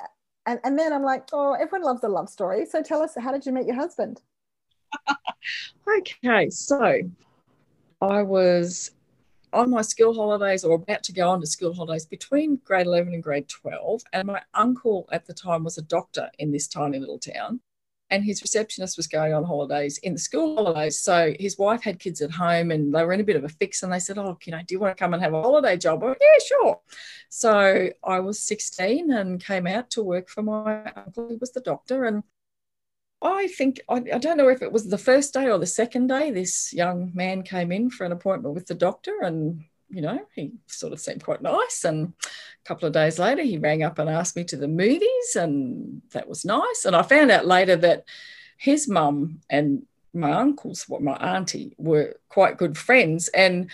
and, 0.46 0.58
and 0.64 0.78
then 0.78 0.92
i'm 0.92 1.02
like 1.02 1.28
oh 1.32 1.52
everyone 1.52 1.82
loves 1.82 2.02
a 2.02 2.08
love 2.08 2.28
story 2.28 2.66
so 2.66 2.82
tell 2.82 3.02
us 3.02 3.14
how 3.18 3.32
did 3.32 3.46
you 3.46 3.52
meet 3.52 3.66
your 3.66 3.76
husband? 3.76 4.20
Okay 5.98 6.50
so 6.50 7.00
I 8.00 8.22
was 8.22 8.90
on 9.52 9.70
my 9.70 9.82
school 9.82 10.14
holidays 10.14 10.64
or 10.64 10.76
about 10.76 11.02
to 11.04 11.12
go 11.12 11.30
on 11.30 11.40
to 11.40 11.46
school 11.46 11.74
holidays 11.74 12.06
between 12.06 12.60
grade 12.64 12.86
11 12.86 13.14
and 13.14 13.22
grade 13.22 13.48
12. 13.48 14.02
And 14.12 14.28
my 14.28 14.42
uncle 14.54 15.08
at 15.12 15.26
the 15.26 15.34
time 15.34 15.64
was 15.64 15.78
a 15.78 15.82
doctor 15.82 16.30
in 16.38 16.52
this 16.52 16.68
tiny 16.68 16.98
little 16.98 17.18
town. 17.18 17.60
And 18.08 18.24
his 18.24 18.40
receptionist 18.40 18.96
was 18.96 19.08
going 19.08 19.34
on 19.34 19.42
holidays 19.42 19.98
in 19.98 20.12
the 20.12 20.18
school 20.20 20.54
holidays. 20.54 20.98
So 20.98 21.34
his 21.40 21.58
wife 21.58 21.82
had 21.82 21.98
kids 21.98 22.22
at 22.22 22.30
home 22.30 22.70
and 22.70 22.94
they 22.94 23.04
were 23.04 23.12
in 23.12 23.20
a 23.20 23.24
bit 23.24 23.34
of 23.34 23.42
a 23.42 23.48
fix. 23.48 23.82
And 23.82 23.92
they 23.92 23.98
said, 23.98 24.16
Oh, 24.16 24.38
you 24.44 24.52
know, 24.52 24.60
do 24.64 24.74
you 24.74 24.78
want 24.78 24.96
to 24.96 25.02
come 25.02 25.12
and 25.12 25.22
have 25.22 25.34
a 25.34 25.42
holiday 25.42 25.76
job? 25.76 26.04
I 26.04 26.06
went, 26.06 26.18
yeah, 26.20 26.44
sure. 26.46 26.80
So 27.30 27.90
I 28.04 28.20
was 28.20 28.38
16 28.40 29.10
and 29.10 29.44
came 29.44 29.66
out 29.66 29.90
to 29.90 30.04
work 30.04 30.28
for 30.28 30.42
my 30.42 30.84
uncle, 30.94 31.28
who 31.28 31.38
was 31.38 31.50
the 31.50 31.60
doctor. 31.60 32.04
And 32.04 32.22
I 33.26 33.48
think, 33.48 33.80
I, 33.88 33.96
I, 34.14 34.18
don't 34.18 34.36
know 34.36 34.48
if 34.48 34.62
it 34.62 34.72
was 34.72 34.88
the 34.88 34.98
first 34.98 35.34
day 35.34 35.50
or 35.50 35.58
the 35.58 35.66
second 35.66 36.06
day, 36.06 36.30
this 36.30 36.72
young 36.72 37.10
man 37.14 37.42
came 37.42 37.72
in 37.72 37.90
for 37.90 38.04
an 38.04 38.12
appointment 38.12 38.54
with 38.54 38.66
the 38.66 38.74
doctor 38.74 39.20
and, 39.22 39.64
you 39.90 40.02
know, 40.02 40.20
he 40.34 40.52
sort 40.66 40.92
of 40.92 41.00
seemed 41.00 41.24
quite 41.24 41.42
nice 41.42 41.84
and 41.84 42.12
a 42.24 42.68
couple 42.68 42.86
of 42.86 42.92
days 42.92 43.18
later, 43.18 43.42
he 43.42 43.58
rang 43.58 43.82
up 43.82 43.98
and 43.98 44.10
asked 44.10 44.36
me 44.36 44.44
to 44.44 44.56
the 44.56 44.66
movies, 44.66 45.36
and 45.36 46.02
that 46.12 46.28
was 46.28 46.44
nice. 46.44 46.84
And 46.84 46.96
I 46.96 47.02
found 47.02 47.30
out 47.30 47.46
later 47.46 47.76
that 47.76 48.04
his 48.56 48.88
mum 48.88 49.40
and 49.48 49.86
my 50.12 50.32
uncles, 50.32 50.88
what 50.88 51.02
my 51.02 51.14
auntie, 51.14 51.74
were 51.78 52.16
quite 52.28 52.58
good 52.58 52.76
friends. 52.76 53.28
And 53.28 53.70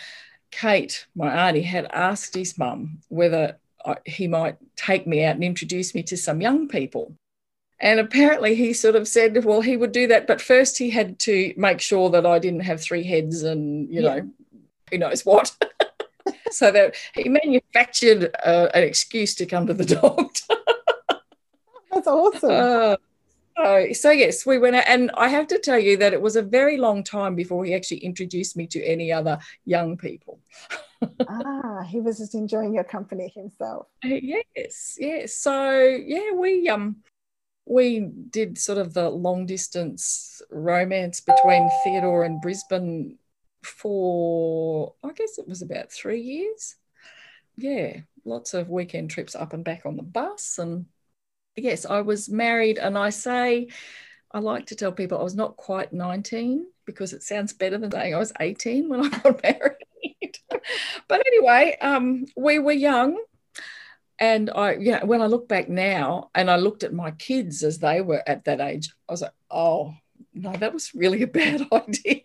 Kate, 0.51 1.07
my 1.15 1.47
auntie, 1.47 1.63
had 1.63 1.85
asked 1.91 2.35
his 2.35 2.57
mum 2.57 2.99
whether 3.09 3.57
he 4.05 4.27
might 4.27 4.57
take 4.75 5.07
me 5.07 5.23
out 5.25 5.35
and 5.35 5.43
introduce 5.43 5.95
me 5.95 6.03
to 6.03 6.17
some 6.17 6.41
young 6.41 6.67
people. 6.67 7.17
And 7.79 7.99
apparently 7.99 8.55
he 8.55 8.73
sort 8.73 8.95
of 8.95 9.07
said, 9.07 9.43
well, 9.43 9.61
he 9.61 9.75
would 9.75 9.91
do 9.91 10.07
that, 10.07 10.27
but 10.27 10.41
first 10.41 10.77
he 10.77 10.89
had 10.89 11.19
to 11.19 11.53
make 11.57 11.81
sure 11.81 12.09
that 12.11 12.25
I 12.25 12.39
didn't 12.39 12.61
have 12.61 12.81
three 12.81 13.03
heads 13.03 13.43
and, 13.43 13.89
you 13.89 14.01
yeah. 14.01 14.15
know, 14.15 14.29
who 14.91 14.97
knows 14.99 15.25
what. 15.25 15.55
so 16.51 16.71
that 16.71 16.95
he 17.15 17.27
manufactured 17.27 18.35
uh, 18.45 18.69
an 18.73 18.83
excuse 18.83 19.35
to 19.35 19.45
come 19.45 19.67
to 19.67 19.73
the 19.73 19.85
doctor. 20.01 20.55
That's 21.91 22.07
awesome. 22.07 22.49
Uh, 22.49 22.95
uh, 23.55 23.93
so 23.93 24.09
yes, 24.09 24.45
we 24.45 24.57
went 24.57 24.75
out, 24.75 24.85
and 24.87 25.11
I 25.15 25.27
have 25.29 25.47
to 25.47 25.59
tell 25.59 25.77
you 25.77 25.97
that 25.97 26.13
it 26.13 26.21
was 26.21 26.35
a 26.35 26.41
very 26.41 26.77
long 26.77 27.03
time 27.03 27.35
before 27.35 27.63
he 27.65 27.75
actually 27.75 27.99
introduced 27.99 28.57
me 28.57 28.65
to 28.67 28.83
any 28.83 29.11
other 29.11 29.37
young 29.65 29.95
people. 29.95 30.39
ah, 31.27 31.83
he 31.83 31.99
was 31.99 32.17
just 32.17 32.33
enjoying 32.33 32.73
your 32.73 32.83
company 32.83 33.31
himself. 33.35 33.87
Uh, 34.03 34.09
yes, 34.09 34.97
yes. 34.99 35.35
So 35.35 35.79
yeah, 35.83 36.31
we 36.31 36.67
um 36.69 36.97
we 37.65 37.99
did 38.29 38.57
sort 38.57 38.77
of 38.77 38.93
the 38.93 39.09
long 39.09 39.45
distance 39.45 40.41
romance 40.51 41.21
between 41.21 41.69
Theodore 41.83 42.23
and 42.23 42.41
Brisbane 42.41 43.17
for 43.63 44.93
I 45.03 45.11
guess 45.13 45.37
it 45.37 45.47
was 45.47 45.61
about 45.61 45.91
three 45.91 46.21
years. 46.21 46.75
Yeah, 47.55 48.01
lots 48.25 48.53
of 48.53 48.69
weekend 48.69 49.11
trips 49.11 49.35
up 49.35 49.53
and 49.53 49.63
back 49.63 49.85
on 49.85 49.95
the 49.95 50.03
bus 50.03 50.57
and 50.57 50.85
yes, 51.55 51.85
I 51.85 52.01
was 52.01 52.29
married, 52.29 52.77
and 52.77 52.97
I 52.97 53.09
say, 53.09 53.69
I 54.31 54.39
like 54.39 54.67
to 54.67 54.75
tell 54.75 54.91
people 54.91 55.19
I 55.19 55.23
was 55.23 55.35
not 55.35 55.57
quite 55.57 55.93
19 55.93 56.65
because 56.85 57.13
it 57.13 57.23
sounds 57.23 57.53
better 57.53 57.77
than 57.77 57.91
saying 57.91 58.15
I 58.15 58.19
was 58.19 58.33
18 58.39 58.89
when 58.89 59.01
I 59.01 59.09
got 59.09 59.43
married. 59.43 60.37
but 61.07 61.25
anyway, 61.25 61.77
um, 61.81 62.25
we 62.35 62.59
were 62.59 62.71
young. 62.71 63.21
And 64.23 64.49
I, 64.55 64.75
you 64.75 64.93
know, 64.93 65.01
when 65.03 65.21
I 65.21 65.25
look 65.25 65.49
back 65.49 65.67
now 65.67 66.29
and 66.33 66.49
I 66.49 66.55
looked 66.55 66.83
at 66.83 66.93
my 66.93 67.11
kids 67.11 67.61
as 67.61 67.79
they 67.79 67.99
were 67.99 68.23
at 68.25 68.45
that 68.45 68.61
age, 68.61 68.89
I 69.09 69.11
was 69.11 69.21
like, 69.21 69.33
oh, 69.51 69.93
no, 70.33 70.53
that 70.53 70.73
was 70.73 70.95
really 70.95 71.23
a 71.23 71.27
bad 71.27 71.67
idea. 71.73 72.21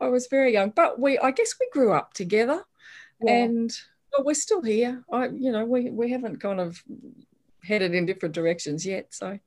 I 0.00 0.08
was 0.08 0.28
very 0.28 0.54
young, 0.54 0.70
but 0.70 0.98
we, 0.98 1.18
I 1.18 1.30
guess 1.32 1.56
we 1.60 1.68
grew 1.74 1.92
up 1.92 2.14
together 2.14 2.64
yeah. 3.20 3.34
and 3.34 3.70
well, 4.14 4.24
we're 4.24 4.32
still 4.32 4.62
here. 4.62 5.04
I, 5.12 5.26
you 5.26 5.52
know, 5.52 5.66
we, 5.66 5.90
we 5.90 6.10
haven't 6.10 6.40
kind 6.40 6.58
of 6.58 6.82
headed 7.62 7.94
in 7.94 8.06
different 8.06 8.34
directions 8.34 8.86
yet. 8.86 9.12
So, 9.12 9.38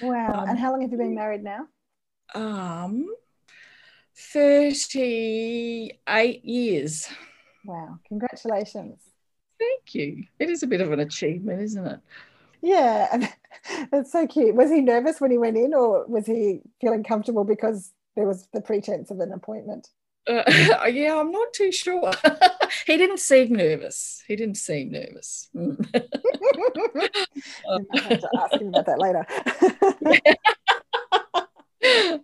wow. 0.00 0.32
Um, 0.32 0.50
and 0.50 0.60
how 0.60 0.70
long 0.70 0.82
have 0.82 0.92
you 0.92 0.98
been 0.98 1.16
married 1.16 1.42
now? 1.42 1.66
Um, 2.36 3.12
38 4.14 6.44
years. 6.44 7.08
Wow. 7.64 7.98
Congratulations. 8.06 9.09
Thank 9.60 9.94
you. 9.94 10.24
It 10.38 10.48
is 10.48 10.62
a 10.62 10.66
bit 10.66 10.80
of 10.80 10.90
an 10.90 11.00
achievement, 11.00 11.60
isn't 11.60 11.86
it? 11.86 12.00
Yeah. 12.62 13.28
That's 13.92 14.10
so 14.10 14.26
cute. 14.26 14.54
Was 14.54 14.70
he 14.70 14.80
nervous 14.80 15.20
when 15.20 15.30
he 15.30 15.38
went 15.38 15.56
in, 15.56 15.74
or 15.74 16.06
was 16.06 16.26
he 16.26 16.62
feeling 16.80 17.04
comfortable 17.04 17.44
because 17.44 17.92
there 18.16 18.26
was 18.26 18.48
the 18.52 18.62
pretense 18.62 19.10
of 19.10 19.20
an 19.20 19.32
appointment? 19.32 19.88
Uh, 20.26 20.42
yeah, 20.88 21.18
I'm 21.18 21.30
not 21.30 21.52
too 21.52 21.72
sure. 21.72 22.12
he 22.86 22.96
didn't 22.96 23.20
seem 23.20 23.52
nervous. 23.52 24.22
He 24.26 24.36
didn't 24.36 24.56
seem 24.56 24.92
nervous. 24.92 25.50
Mm. 25.54 25.86
I 25.94 26.02
have 28.00 28.20
to 28.20 28.28
ask 28.38 28.60
him 28.60 28.68
about 28.68 28.86
that 28.86 28.98
later. 28.98 29.26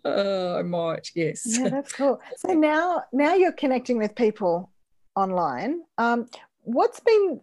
uh, 0.05 0.59
I 0.59 0.63
might, 0.63 1.11
yes. 1.15 1.43
Yeah, 1.47 1.69
that's 1.69 1.93
cool. 1.93 2.21
So 2.37 2.53
now, 2.53 3.05
now 3.13 3.35
you're 3.35 3.53
connecting 3.53 3.99
with 3.99 4.15
people 4.15 4.71
online. 5.17 5.83
Um, 5.99 6.29
what's 6.67 7.01
been 7.01 7.41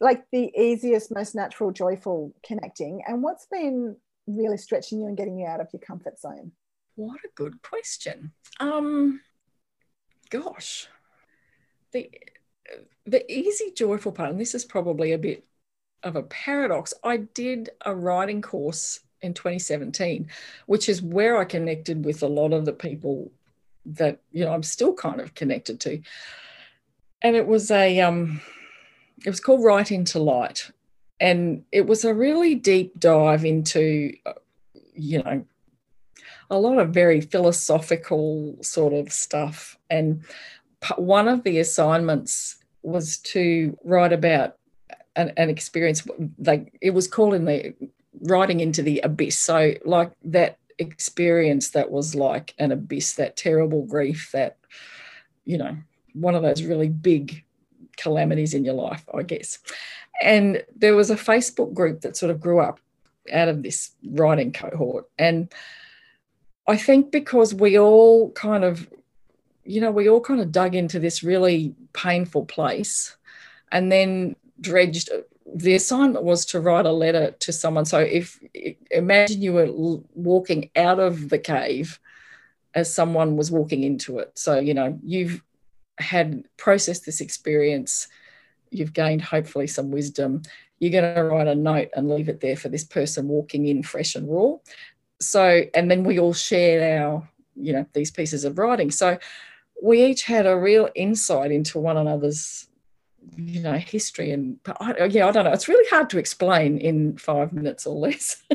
like 0.00 0.24
the 0.32 0.52
easiest, 0.60 1.14
most 1.14 1.34
natural, 1.34 1.70
joyful 1.70 2.34
connecting, 2.44 3.02
and 3.06 3.22
what's 3.22 3.46
been 3.46 3.96
really 4.26 4.56
stretching 4.56 5.00
you 5.00 5.06
and 5.06 5.16
getting 5.16 5.38
you 5.38 5.46
out 5.46 5.60
of 5.60 5.68
your 5.72 5.80
comfort 5.80 6.18
zone? 6.18 6.52
What 6.96 7.20
a 7.24 7.28
good 7.34 7.62
question. 7.62 8.32
Um, 8.60 9.20
gosh, 10.30 10.88
the 11.92 12.10
the 13.06 13.30
easy 13.32 13.72
joyful 13.74 14.12
part, 14.12 14.30
and 14.30 14.40
this 14.40 14.54
is 14.54 14.64
probably 14.64 15.12
a 15.12 15.18
bit 15.18 15.44
of 16.02 16.16
a 16.16 16.22
paradox. 16.24 16.92
I 17.02 17.18
did 17.18 17.70
a 17.84 17.94
writing 17.94 18.42
course 18.42 19.00
in 19.22 19.34
2017, 19.34 20.28
which 20.66 20.88
is 20.88 21.00
where 21.00 21.38
I 21.38 21.44
connected 21.44 22.04
with 22.04 22.22
a 22.22 22.28
lot 22.28 22.52
of 22.52 22.64
the 22.64 22.72
people 22.72 23.30
that 23.86 24.18
you 24.32 24.44
know 24.44 24.52
I'm 24.52 24.62
still 24.62 24.94
kind 24.94 25.20
of 25.20 25.34
connected 25.34 25.80
to. 25.80 26.02
And 27.22 27.36
it 27.36 27.46
was 27.46 27.70
a 27.70 28.00
um, 28.00 28.40
it 29.24 29.30
was 29.30 29.40
called 29.40 29.64
Write 29.64 29.92
into 29.92 30.18
Light, 30.18 30.70
and 31.20 31.64
it 31.72 31.86
was 31.86 32.04
a 32.04 32.14
really 32.14 32.54
deep 32.54 32.98
dive 32.98 33.44
into 33.44 34.12
uh, 34.26 34.32
you 34.94 35.22
know 35.22 35.44
a 36.50 36.58
lot 36.58 36.78
of 36.78 36.90
very 36.90 37.20
philosophical 37.20 38.56
sort 38.62 38.92
of 38.92 39.12
stuff. 39.12 39.78
And 39.90 40.24
one 40.96 41.28
of 41.28 41.42
the 41.42 41.58
assignments 41.58 42.56
was 42.82 43.18
to 43.18 43.76
write 43.84 44.12
about 44.12 44.56
an, 45.16 45.32
an 45.36 45.48
experience, 45.48 46.06
like 46.38 46.76
it 46.80 46.90
was 46.90 47.08
called 47.08 47.34
in 47.34 47.44
the 47.44 47.74
writing 48.22 48.60
into 48.60 48.82
the 48.82 49.00
abyss. 49.00 49.38
So, 49.38 49.74
like 49.84 50.12
that 50.24 50.58
experience 50.78 51.70
that 51.70 51.90
was 51.90 52.14
like 52.14 52.54
an 52.58 52.72
abyss, 52.72 53.14
that 53.14 53.36
terrible 53.36 53.84
grief, 53.86 54.30
that, 54.32 54.58
you 55.44 55.58
know, 55.58 55.76
one 56.12 56.34
of 56.34 56.42
those 56.42 56.62
really 56.62 56.88
big 56.88 57.44
calamities 57.96 58.54
in 58.54 58.64
your 58.64 58.74
life, 58.74 59.04
I 59.12 59.22
guess. 59.22 59.58
And 60.22 60.64
there 60.76 60.94
was 60.94 61.10
a 61.10 61.16
Facebook 61.16 61.74
group 61.74 62.02
that 62.02 62.16
sort 62.16 62.30
of 62.30 62.40
grew 62.40 62.60
up 62.60 62.80
out 63.32 63.48
of 63.48 63.62
this 63.62 63.92
writing 64.10 64.52
cohort. 64.52 65.08
And 65.18 65.52
I 66.66 66.76
think 66.76 67.10
because 67.10 67.54
we 67.54 67.78
all 67.78 68.30
kind 68.32 68.64
of, 68.64 68.88
you 69.64 69.80
know, 69.80 69.90
we 69.90 70.08
all 70.08 70.20
kind 70.20 70.40
of 70.40 70.52
dug 70.52 70.74
into 70.74 70.98
this 70.98 71.22
really 71.22 71.74
painful 71.92 72.46
place 72.46 73.16
and 73.72 73.90
then 73.90 74.36
dredged. 74.60 75.10
The 75.54 75.74
assignment 75.74 76.24
was 76.24 76.46
to 76.46 76.60
write 76.60 76.86
a 76.86 76.92
letter 76.92 77.32
to 77.32 77.52
someone. 77.52 77.84
So 77.84 77.98
if 78.00 78.38
imagine 78.90 79.42
you 79.42 79.52
were 79.52 79.68
walking 80.14 80.70
out 80.76 81.00
of 81.00 81.28
the 81.28 81.38
cave 81.38 81.98
as 82.74 82.92
someone 82.92 83.36
was 83.36 83.50
walking 83.50 83.84
into 83.84 84.18
it. 84.18 84.32
So, 84.36 84.58
you 84.58 84.74
know, 84.74 84.98
you've 85.02 85.42
had 85.98 86.44
processed 86.56 87.06
this 87.06 87.20
experience, 87.20 88.08
you've 88.70 88.92
gained 88.92 89.22
hopefully 89.22 89.66
some 89.66 89.90
wisdom. 89.90 90.42
You're 90.78 91.00
going 91.00 91.14
to 91.14 91.24
write 91.24 91.46
a 91.46 91.54
note 91.54 91.90
and 91.94 92.08
leave 92.08 92.28
it 92.28 92.40
there 92.40 92.56
for 92.56 92.68
this 92.68 92.84
person 92.84 93.28
walking 93.28 93.66
in 93.66 93.82
fresh 93.82 94.14
and 94.14 94.28
raw. 94.28 94.56
So 95.20 95.62
and 95.74 95.90
then 95.90 96.04
we 96.04 96.18
all 96.18 96.34
shared 96.34 97.00
our 97.00 97.28
you 97.56 97.72
know 97.72 97.86
these 97.92 98.10
pieces 98.10 98.44
of 98.44 98.58
writing. 98.58 98.90
So 98.90 99.18
we 99.82 100.04
each 100.04 100.24
had 100.24 100.46
a 100.46 100.56
real 100.56 100.88
insight 100.94 101.52
into 101.52 101.78
one 101.78 101.96
another's 101.96 102.68
you 103.36 103.60
know 103.60 103.72
history 103.72 104.32
and 104.32 104.58
I, 104.66 104.94
oh, 105.00 105.04
yeah 105.04 105.28
i 105.28 105.30
don't 105.30 105.44
know. 105.44 105.52
It's 105.52 105.68
really 105.68 105.88
hard 105.88 106.10
to 106.10 106.18
explain 106.18 106.76
in 106.78 107.16
five 107.16 107.52
minutes 107.52 107.86
or 107.86 107.94
less. 107.94 108.42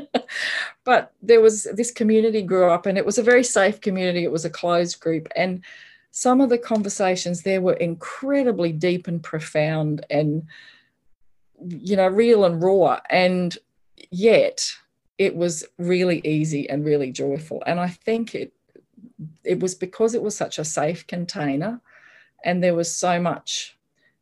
But 0.89 1.13
there 1.21 1.41
was 1.41 1.67
this 1.75 1.91
community 1.91 2.41
grew 2.41 2.71
up 2.71 2.85
and 2.85 2.97
it 2.97 3.05
was 3.05 3.19
a 3.19 3.23
very 3.23 3.43
safe 3.43 3.79
community. 3.79 4.23
It 4.23 4.31
was 4.31 4.45
a 4.45 4.49
closed 4.49 4.99
group. 4.99 5.27
And 5.35 5.63
some 6.11 6.41
of 6.41 6.49
the 6.49 6.57
conversations 6.57 7.43
there 7.43 7.61
were 7.61 7.73
incredibly 7.73 8.71
deep 8.71 9.07
and 9.07 9.21
profound 9.21 10.05
and 10.09 10.43
you 11.67 11.95
know 11.95 12.07
real 12.07 12.45
and 12.45 12.61
raw. 12.61 12.99
And 13.09 13.57
yet 14.11 14.71
it 15.17 15.35
was 15.35 15.65
really 15.77 16.21
easy 16.23 16.69
and 16.69 16.85
really 16.85 17.11
joyful. 17.11 17.61
And 17.65 17.79
I 17.79 17.89
think 17.89 18.35
it 18.35 18.53
it 19.43 19.59
was 19.59 19.75
because 19.75 20.15
it 20.15 20.21
was 20.21 20.35
such 20.35 20.59
a 20.59 20.65
safe 20.65 21.05
container 21.05 21.81
and 22.43 22.63
there 22.63 22.75
was 22.75 22.93
so 22.93 23.19
much 23.19 23.77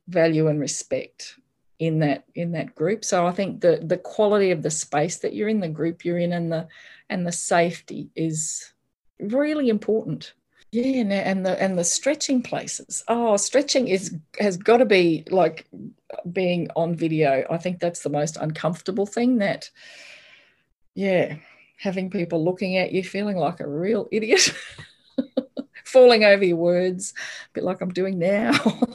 value 0.08 0.48
and 0.48 0.60
respect 0.60 1.36
in 1.80 2.00
that 2.00 2.26
in 2.34 2.52
that 2.54 2.74
group. 2.74 3.06
So 3.06 3.28
i 3.28 3.32
think 3.32 3.62
the 3.62 3.80
the 3.84 3.98
quality 3.98 4.52
of 4.52 4.64
the 4.64 4.72
space 4.72 5.18
that 5.18 5.34
you're 5.34 5.50
in 5.50 5.60
the 5.60 5.70
group 5.70 6.04
you're 6.04 6.18
in 6.18 6.34
and 6.34 6.52
the 6.52 6.68
and 7.10 7.26
the 7.26 7.32
safety 7.32 8.10
is 8.16 8.74
really 9.20 9.70
important 9.70 10.34
yeah 10.72 11.02
and, 11.02 11.14
and 11.14 11.46
the 11.46 11.62
and 11.62 11.78
the 11.78 11.84
stretching 11.84 12.42
places 12.42 13.04
oh 13.08 13.38
stretching 13.38 13.88
is 13.88 14.16
has 14.40 14.58
got 14.58 14.78
to 14.78 14.86
be 14.86 15.24
like 15.30 15.68
being 16.32 16.68
on 16.76 16.96
video 16.96 17.46
i 17.50 17.58
think 17.58 17.80
that's 17.80 18.02
the 18.02 18.10
most 18.10 18.38
uncomfortable 18.38 19.06
thing 19.06 19.38
that 19.38 19.70
yeah, 20.98 21.36
having 21.78 22.10
people 22.10 22.44
looking 22.44 22.76
at 22.78 22.92
you 22.92 23.04
feeling 23.04 23.38
like 23.38 23.60
a 23.60 23.68
real 23.68 24.10
idiot, 24.12 24.52
falling 25.86 26.24
over 26.24 26.44
your 26.44 26.58
words, 26.58 27.14
a 27.46 27.50
bit 27.54 27.64
like 27.64 27.82
I'm 27.82 27.94
doing 27.94 28.18
now. 28.18 28.52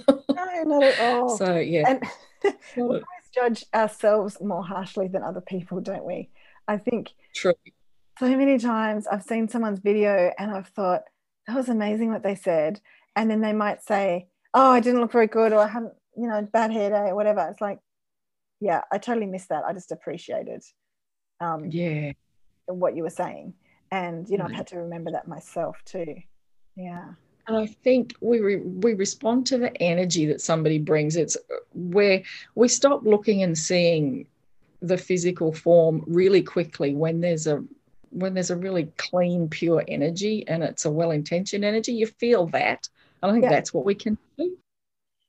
no, 0.08 0.62
not 0.64 0.82
at 0.82 1.00
all. 1.00 1.36
So, 1.38 1.58
yeah. 1.58 1.84
And 1.88 2.02
we 2.76 2.82
always 2.82 3.04
judge 3.32 3.64
ourselves 3.72 4.38
more 4.40 4.64
harshly 4.64 5.06
than 5.06 5.22
other 5.22 5.40
people, 5.40 5.80
don't 5.80 6.04
we? 6.04 6.30
I 6.66 6.76
think 6.76 7.12
True. 7.36 7.54
so 8.18 8.36
many 8.36 8.58
times 8.58 9.06
I've 9.06 9.22
seen 9.22 9.46
someone's 9.46 9.78
video 9.78 10.32
and 10.36 10.50
I've 10.50 10.68
thought, 10.68 11.02
that 11.46 11.56
was 11.56 11.68
amazing 11.68 12.12
what 12.12 12.22
they 12.22 12.34
said. 12.34 12.80
And 13.16 13.30
then 13.30 13.40
they 13.40 13.52
might 13.52 13.82
say, 13.82 14.28
oh, 14.54 14.70
I 14.70 14.80
didn't 14.80 15.00
look 15.00 15.12
very 15.12 15.26
good 15.26 15.52
or 15.52 15.60
I 15.60 15.68
haven't, 15.68 15.94
you 16.16 16.28
know, 16.28 16.42
bad 16.52 16.70
hair 16.72 16.90
day 16.90 17.10
or 17.10 17.14
whatever. 17.14 17.46
It's 17.50 17.60
like, 17.60 17.78
yeah, 18.60 18.82
I 18.92 18.98
totally 18.98 19.26
missed 19.26 19.48
that. 19.48 19.64
I 19.64 19.72
just 19.72 19.92
appreciated 19.92 20.62
um, 21.40 21.66
Yeah. 21.70 22.12
what 22.66 22.96
you 22.96 23.02
were 23.02 23.10
saying. 23.10 23.54
And, 23.90 24.28
you 24.28 24.38
know, 24.38 24.44
I've 24.44 24.52
had 24.52 24.68
to 24.68 24.78
remember 24.78 25.10
that 25.10 25.28
myself 25.28 25.76
too. 25.84 26.16
Yeah. 26.76 27.10
And 27.48 27.56
I 27.56 27.66
think 27.66 28.14
we 28.20 28.40
re- 28.40 28.62
we 28.62 28.94
respond 28.94 29.46
to 29.48 29.58
the 29.58 29.76
energy 29.82 30.26
that 30.26 30.40
somebody 30.40 30.78
brings. 30.78 31.16
It's 31.16 31.36
where 31.74 32.22
we 32.54 32.68
stop 32.68 33.04
looking 33.04 33.42
and 33.42 33.58
seeing 33.58 34.26
the 34.80 34.96
physical 34.96 35.52
form 35.52 36.04
really 36.06 36.42
quickly 36.42 36.94
when 36.94 37.20
there's 37.20 37.46
a 37.46 37.62
when 38.12 38.34
there's 38.34 38.50
a 38.50 38.56
really 38.56 38.92
clean, 38.98 39.48
pure 39.48 39.84
energy 39.88 40.46
and 40.46 40.62
it's 40.62 40.84
a 40.84 40.90
well-intentioned 40.90 41.64
energy. 41.64 41.92
You 41.92 42.06
feel 42.06 42.46
that. 42.48 42.88
And 43.22 43.30
I 43.30 43.32
think 43.32 43.44
Yeah. 43.44 43.50
that's 43.50 43.72
what 43.72 43.84
we 43.84 43.94
can 43.94 44.18
do. 44.38 44.56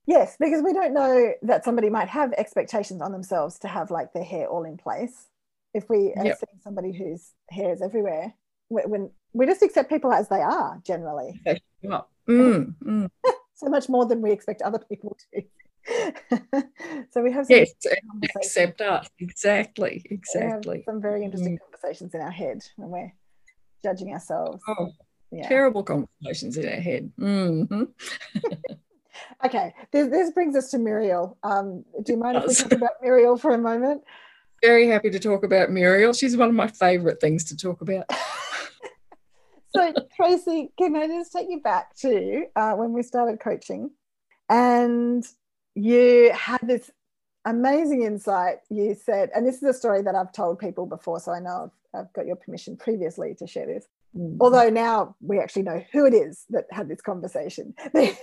Yes, 0.05 0.35
because 0.37 0.61
we 0.61 0.73
don't 0.73 0.93
know 0.93 1.33
that 1.43 1.63
somebody 1.63 1.89
might 1.89 2.09
have 2.09 2.33
expectations 2.33 3.01
on 3.01 3.13
themselves 3.13 3.57
to 3.59 3.69
have 3.69 3.89
like 3.89 4.11
their 4.11 4.23
hair 4.23 4.47
all 4.47 4.65
in 4.65 4.77
place. 4.77 5.29
If 5.73 5.89
we 5.89 6.13
are 6.13 6.25
Yep. 6.25 6.37
seeing 6.37 6.59
somebody 6.61 6.91
whose 6.91 7.31
hair 7.49 7.71
is 7.71 7.81
everywhere, 7.81 8.33
when, 8.67 9.11
we 9.33 9.45
just 9.45 9.63
accept 9.63 9.89
people 9.89 10.11
as 10.11 10.29
they 10.29 10.41
are 10.41 10.79
generally. 10.83 11.41
Mm, 12.27 12.75
mm. 12.83 13.09
so 13.55 13.67
much 13.67 13.89
more 13.89 14.05
than 14.05 14.21
we 14.21 14.31
expect 14.31 14.61
other 14.61 14.79
people 14.79 15.17
to. 15.31 15.43
so 17.11 17.21
we 17.21 17.31
have 17.31 17.45
some, 17.45 17.57
Yes, 17.57 17.73
accept 18.35 18.81
us. 18.81 19.07
Exactly. 19.19 20.05
Exactly. 20.09 20.83
some 20.85 21.01
very 21.01 21.23
interesting 21.23 21.57
conversations 21.59 22.13
in 22.13 22.21
our 22.21 22.31
head 22.31 22.63
when 22.77 22.89
we're 22.89 23.13
judging 23.83 24.13
ourselves. 24.13 24.63
Oh, 24.67 24.91
Yeah. 25.31 25.47
terrible 25.47 25.83
conversations 25.83 26.57
in 26.57 26.65
our 26.67 26.79
head. 26.81 27.11
Mhm. 27.19 27.93
Okay, 29.45 29.73
this, 29.91 30.09
this 30.09 30.31
brings 30.31 30.55
us 30.55 30.71
to 30.71 30.79
Muriel. 30.79 31.37
Um, 31.43 31.83
do 32.01 32.13
you 32.13 32.17
mind 32.17 32.37
if 32.37 32.47
we 32.47 32.53
talk 32.55 32.71
about 32.71 32.91
Muriel 33.01 33.37
for 33.37 33.53
a 33.53 33.57
moment? 33.59 34.01
Very 34.63 34.87
happy 34.87 35.11
to 35.11 35.19
talk 35.19 35.43
about 35.43 35.69
Muriel. 35.69 36.13
She's 36.13 36.35
one 36.35 36.49
of 36.49 36.55
my 36.55 36.67
favorite 36.67 37.21
things 37.21 37.43
to 37.45 37.57
talk 37.57 37.81
about. 37.81 38.05
so 39.75 39.93
Tracy, 40.15 40.71
can 40.79 40.95
I 40.95 41.07
just 41.07 41.31
take 41.31 41.47
you 41.49 41.61
back 41.61 41.95
to 41.97 42.45
uh, 42.55 42.73
when 42.73 42.91
we 42.93 43.03
started 43.03 43.39
coaching, 43.39 43.91
and 44.49 45.23
you 45.75 46.31
had 46.33 46.61
this 46.63 46.91
amazing 47.45 48.03
insight. 48.03 48.57
You 48.69 48.95
said, 48.95 49.29
and 49.35 49.45
this 49.45 49.57
is 49.57 49.63
a 49.63 49.73
story 49.73 50.01
that 50.03 50.15
I've 50.15 50.31
told 50.31 50.59
people 50.59 50.85
before, 50.85 51.19
so 51.19 51.31
I 51.31 51.39
know 51.39 51.71
I've, 51.93 52.01
I've 52.01 52.13
got 52.13 52.25
your 52.25 52.35
permission 52.35 52.77
previously 52.77 53.35
to 53.39 53.47
share 53.47 53.65
this. 53.65 53.85
Mm. 54.17 54.37
Although 54.39 54.69
now 54.69 55.15
we 55.21 55.39
actually 55.39 55.63
know 55.63 55.83
who 55.91 56.05
it 56.05 56.13
is 56.13 56.45
that 56.49 56.65
had 56.71 56.87
this 56.87 57.01
conversation. 57.01 57.73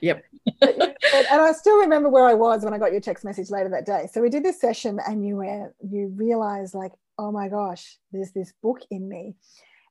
Yep. 0.00 0.24
But 0.60 0.76
you 0.76 0.92
said- 1.10 1.26
and 1.30 1.40
I 1.40 1.52
still 1.52 1.78
remember 1.78 2.08
where 2.08 2.24
I 2.24 2.34
was 2.34 2.64
when 2.64 2.74
I 2.74 2.78
got 2.78 2.92
your 2.92 3.00
text 3.00 3.24
message 3.24 3.50
later 3.50 3.68
that 3.70 3.86
day. 3.86 4.08
So 4.12 4.20
we 4.20 4.30
did 4.30 4.44
this 4.44 4.60
session, 4.60 5.00
and 5.06 5.26
you 5.26 5.36
were 5.36 5.74
you 5.80 6.08
realized 6.14 6.74
like, 6.74 6.92
oh 7.18 7.32
my 7.32 7.48
gosh, 7.48 7.98
there's 8.12 8.32
this 8.32 8.52
book 8.62 8.80
in 8.90 9.08
me, 9.08 9.34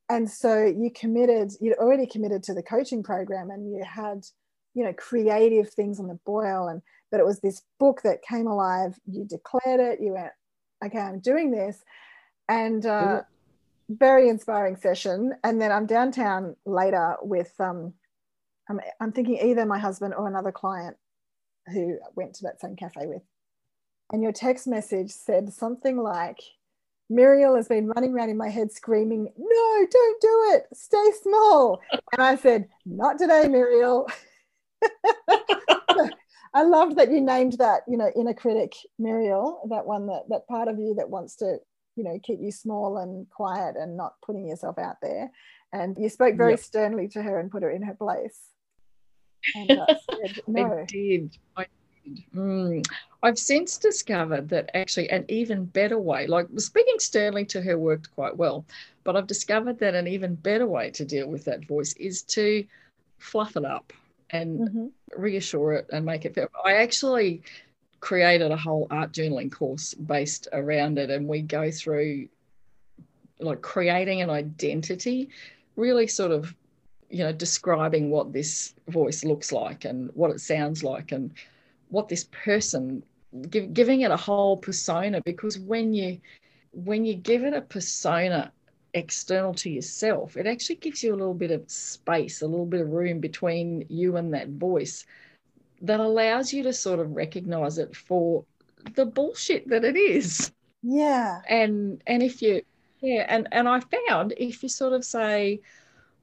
and 0.10 0.30
so 0.30 0.64
you 0.64 0.92
committed. 0.92 1.54
You'd 1.60 1.78
already 1.78 2.06
committed 2.06 2.44
to 2.44 2.54
the 2.54 2.64
coaching 2.64 3.04
program, 3.04 3.50
and 3.50 3.72
you 3.72 3.84
had, 3.84 4.26
you 4.76 4.84
know, 4.84 4.94
creative 4.94 5.70
things 5.70 6.00
on 6.00 6.08
the 6.08 6.20
boil, 6.26 6.68
and 6.68 6.82
but 7.12 7.20
it 7.20 7.26
was 7.26 7.40
this 7.40 7.64
book 7.80 8.02
that 8.04 8.22
came 8.22 8.48
alive. 8.48 9.00
You 9.06 9.26
declared 9.26 9.80
it. 9.80 10.00
You 10.00 10.14
went, 10.14 10.32
okay, 10.86 11.00
I'm 11.00 11.20
doing 11.20 11.50
this, 11.50 11.84
and 12.48 12.86
uh, 12.86 13.22
very 13.90 14.30
inspiring 14.30 14.76
session. 14.76 15.34
And 15.44 15.62
then 15.62 15.72
I'm 15.72 15.86
downtown 15.86 16.56
later 16.66 17.16
with 17.22 17.54
um, 17.60 17.94
I'm, 18.70 18.80
I'm 19.00 19.12
thinking 19.12 19.38
either 19.38 19.66
my 19.66 19.80
husband 19.80 20.14
or 20.14 20.28
another 20.28 20.52
client 20.52 20.98
who 21.68 21.98
went 22.16 22.36
to 22.36 22.44
that 22.44 22.62
same 22.62 22.76
cafe 22.76 23.06
with. 23.06 23.22
And 24.12 24.22
your 24.22 24.32
text 24.32 24.68
message 24.68 25.12
said 25.12 25.52
something 25.52 25.98
like, 25.98 26.40
Muriel 27.10 27.56
has 27.56 27.68
been 27.68 27.88
running 27.88 28.14
around 28.14 28.30
in 28.30 28.38
my 28.38 28.50
head 28.50 28.72
screaming, 28.72 29.32
No, 29.38 29.88
don't 29.92 30.22
do 30.22 30.54
it. 30.56 30.66
Stay 30.74 31.12
small. 31.22 31.82
And 32.12 32.22
I 32.22 32.36
said, 32.36 32.68
Not 32.86 33.20
today, 33.20 33.48
Muriel. 33.48 34.08
I 36.56 36.64
loved 36.64 36.96
that 36.98 37.12
you 37.12 37.20
named 37.20 37.58
that, 37.60 37.82
you 37.86 37.98
know, 37.98 38.10
inner 38.16 38.34
critic, 38.34 38.74
Muriel, 38.98 39.68
that 39.70 39.86
one 39.86 40.08
that 40.08 40.24
that 40.30 40.48
part 40.48 40.70
of 40.70 40.80
you 40.80 40.96
that 40.96 41.10
wants 41.10 41.36
to, 41.38 41.58
you 41.98 42.04
know, 42.06 42.18
keep 42.24 42.40
you 42.42 42.52
small 42.52 42.98
and 42.98 43.30
quiet 43.30 43.76
and 43.78 43.98
not 43.98 44.14
putting 44.26 44.48
yourself 44.48 44.80
out 44.80 44.96
there. 45.02 45.32
And 45.74 45.98
you 45.98 46.08
spoke 46.08 46.38
very 46.38 46.52
Yep. 46.52 46.60
sternly 46.62 47.08
to 47.10 47.22
her 47.22 47.40
and 47.40 47.52
put 47.52 47.64
her 47.64 47.70
in 47.70 47.84
her 47.84 47.96
place. 47.96 48.40
And 49.54 49.70
uh, 49.78 49.86
said, 50.22 50.32
I 50.38 50.42
no. 50.48 50.86
did. 50.88 51.38
I 51.58 51.66
did. 52.06 52.24
Mm. 52.34 52.88
I've 53.22 53.38
since 53.38 53.78
discovered 53.78 54.48
that 54.50 54.70
actually 54.74 55.10
an 55.10 55.26
even 55.28 55.66
better 55.66 56.00
way, 56.00 56.26
like 56.26 56.48
speaking 56.58 57.00
sternly 57.00 57.44
to 57.48 57.62
her 57.62 57.78
worked 57.78 58.16
quite 58.16 58.38
well, 58.38 58.66
but 59.04 59.18
I've 59.18 59.28
discovered 59.28 59.80
that 59.80 59.96
an 59.96 60.08
even 60.08 60.36
better 60.36 60.68
way 60.68 60.90
to 60.92 61.04
deal 61.04 61.28
with 61.28 61.44
that 61.46 61.68
voice 61.68 61.94
is 61.94 62.22
to 62.24 62.66
fluff 63.18 63.58
it 63.58 63.66
up 63.66 63.92
and 64.36 64.60
Mhm. 64.60 64.92
reassure 65.16 65.74
it 65.74 65.86
and 65.94 66.06
make 66.06 66.26
it 66.26 66.36
feel. 66.36 66.50
I 66.64 66.74
actually 66.86 67.42
created 68.00 68.52
a 68.52 68.58
whole 68.58 68.88
art 68.92 69.12
journaling 69.12 69.52
course 69.52 69.94
based 69.94 70.48
around 70.54 70.98
it, 70.98 71.10
and 71.10 71.28
we 71.28 71.42
go 71.42 71.72
through 71.72 72.28
like 73.40 73.62
creating 73.62 74.22
an 74.22 74.30
identity, 74.30 75.30
really 75.76 76.08
sort 76.08 76.32
of, 76.32 76.56
you 77.10 77.20
know, 77.20 77.32
describing 77.32 78.10
what 78.10 78.32
this 78.32 78.74
voice 78.88 79.24
looks 79.24 79.52
like 79.52 79.86
and 79.86 80.10
what 80.14 80.32
it 80.32 80.40
sounds 80.40 80.84
like 80.84 81.12
and 81.12 81.32
what 81.90 82.08
this 82.08 82.28
person 82.32 83.04
give, 83.50 83.74
giving 83.74 84.02
it 84.02 84.12
a 84.12 84.18
whole 84.18 84.58
persona 84.58 85.22
because 85.26 85.60
when 85.60 85.94
you 85.94 86.20
when 86.72 87.06
you 87.06 87.16
give 87.16 87.44
it 87.44 87.54
a 87.54 87.62
persona 87.62 88.52
external 88.96 89.54
to 89.54 89.70
yourself 89.70 90.38
it 90.38 90.48
actually 90.48 90.76
gives 90.76 91.04
you 91.04 91.14
a 91.14 91.18
little 91.18 91.34
bit 91.34 91.52
of 91.52 91.70
space 91.70 92.42
a 92.42 92.48
little 92.48 92.66
bit 92.66 92.82
of 92.82 92.90
room 92.92 93.20
between 93.20 93.86
you 93.90 94.16
and 94.16 94.34
that 94.34 94.50
voice 94.50 95.06
that 95.82 96.00
allows 96.00 96.54
you 96.54 96.64
to 96.64 96.74
sort 96.74 97.00
of 97.00 97.16
recognize 97.16 97.78
it 97.78 97.96
for 97.96 98.46
the 98.96 99.06
bullshit 99.06 99.68
that 99.68 99.84
it 99.84 99.98
is. 99.98 100.52
Yeah. 100.82 101.42
and 101.50 102.02
and 102.06 102.22
if 102.22 102.42
you 102.42 102.62
yeah 103.02 103.26
and 103.28 103.48
and 103.52 103.68
i 103.68 103.80
found 104.08 104.34
if 104.38 104.62
you 104.62 104.70
sort 104.70 104.94
of 104.94 105.04
say 105.04 105.60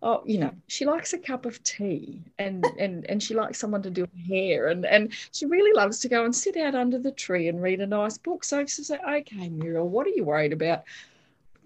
oh 0.02 0.22
you 0.24 0.38
know 0.38 0.52
she 0.68 0.85
likes 0.85 1.12
a 1.12 1.18
cup 1.18 1.46
of 1.46 1.62
tea 1.64 2.20
and 2.38 2.64
and 2.78 3.04
and 3.11 3.22
she 3.22 3.35
likes 3.35 3.58
someone 3.58 3.82
to 3.82 3.90
do 3.90 4.02
her 4.02 4.35
hair 4.35 4.68
and 4.68 4.87
and 4.87 5.12
she 5.32 5.46
really 5.46 5.72
loves 5.72 5.98
to 5.98 6.08
go 6.08 6.24
and 6.24 6.35
sit 6.35 6.56
out 6.56 6.74
under 6.76 6.98
the 6.98 7.11
tree 7.11 7.48
and 7.48 7.61
read 7.61 7.80
a 7.80 7.87
nice 7.87 8.16
book. 8.18 8.44
So 8.44 8.64
she 8.66 8.85
say 8.85 8.98
okay 8.98 9.48
muriel 9.48 9.88
what 9.88 10.06
are 10.06 10.11
you 10.11 10.24
worried 10.24 10.52
about 10.52 10.85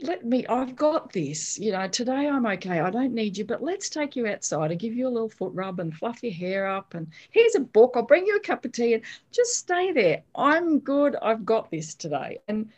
let 0.03 0.25
me 0.25 0.47
i've 0.49 0.77
got 0.77 1.11
this 1.13 1.59
you 1.59 1.73
know 1.73 1.89
today 1.89 2.29
i'm 2.29 2.45
okay 2.45 2.81
i 2.81 2.91
don't 2.91 3.15
need 3.15 3.37
you 3.37 3.45
but 3.45 3.63
let's 3.63 3.89
take 3.89 4.15
you 4.15 4.27
outside 4.27 4.71
and 4.71 4.81
give 4.81 4.95
you 4.95 5.09
a 5.09 5.11
little 5.11 5.29
foot 5.29 5.53
rub 5.55 5.81
and 5.81 5.95
fluff 5.95 6.23
your 6.23 6.33
hair 6.33 6.67
up 6.67 6.95
and 6.95 7.07
here's 7.31 7.55
a 7.55 7.61
book 7.61 7.93
i'll 7.95 8.03
bring 8.03 8.27
you 8.27 8.37
a 8.37 8.41
cup 8.41 8.65
of 8.65 8.73
tea 8.73 8.95
and 8.95 9.03
just 9.33 9.55
stay 9.55 9.93
there 9.93 10.23
i'm 10.35 10.79
good 10.81 11.17
i've 11.23 11.45
got 11.47 11.71
this 11.71 11.95
today 11.95 12.39
and 12.49 12.69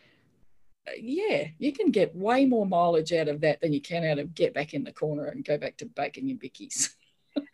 uh, 0.89 0.93
yeah, 1.01 1.49
you 1.59 1.73
can 1.73 1.91
get 1.91 2.15
way 2.15 2.47
more 2.47 2.67
mileage 2.67 3.13
out 3.13 3.29
of 3.29 3.41
that 3.41 3.61
than 3.61 3.73
you 3.73 3.81
can 3.81 4.05
out 4.05 4.19
of 4.19 4.35
get 4.35 4.55
back 4.55 4.75
in 4.75 4.85
the 4.85 4.93
corner 4.93 5.27
and 5.27 5.45
go 5.45 5.59
back 5.59 5.77
to 5.77 5.87
baking 5.87 6.29
your 6.29 6.39
bickies, 6.39 6.95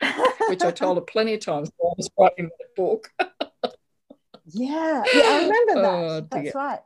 which 0.48 0.62
I 0.62 0.70
told 0.70 0.98
her 0.98 1.02
plenty 1.02 1.34
of 1.34 1.40
times 1.40 1.70
while 1.76 1.92
I 1.92 1.94
was 1.96 2.10
writing 2.18 2.50
that 2.58 2.74
book. 2.76 3.10
Yeah, 4.46 5.02
yeah, 5.14 5.22
I 5.24 5.36
remember 5.38 5.74
that. 5.74 5.82
Oh. 5.84 6.28
That's 6.30 6.54
right. 6.54 6.80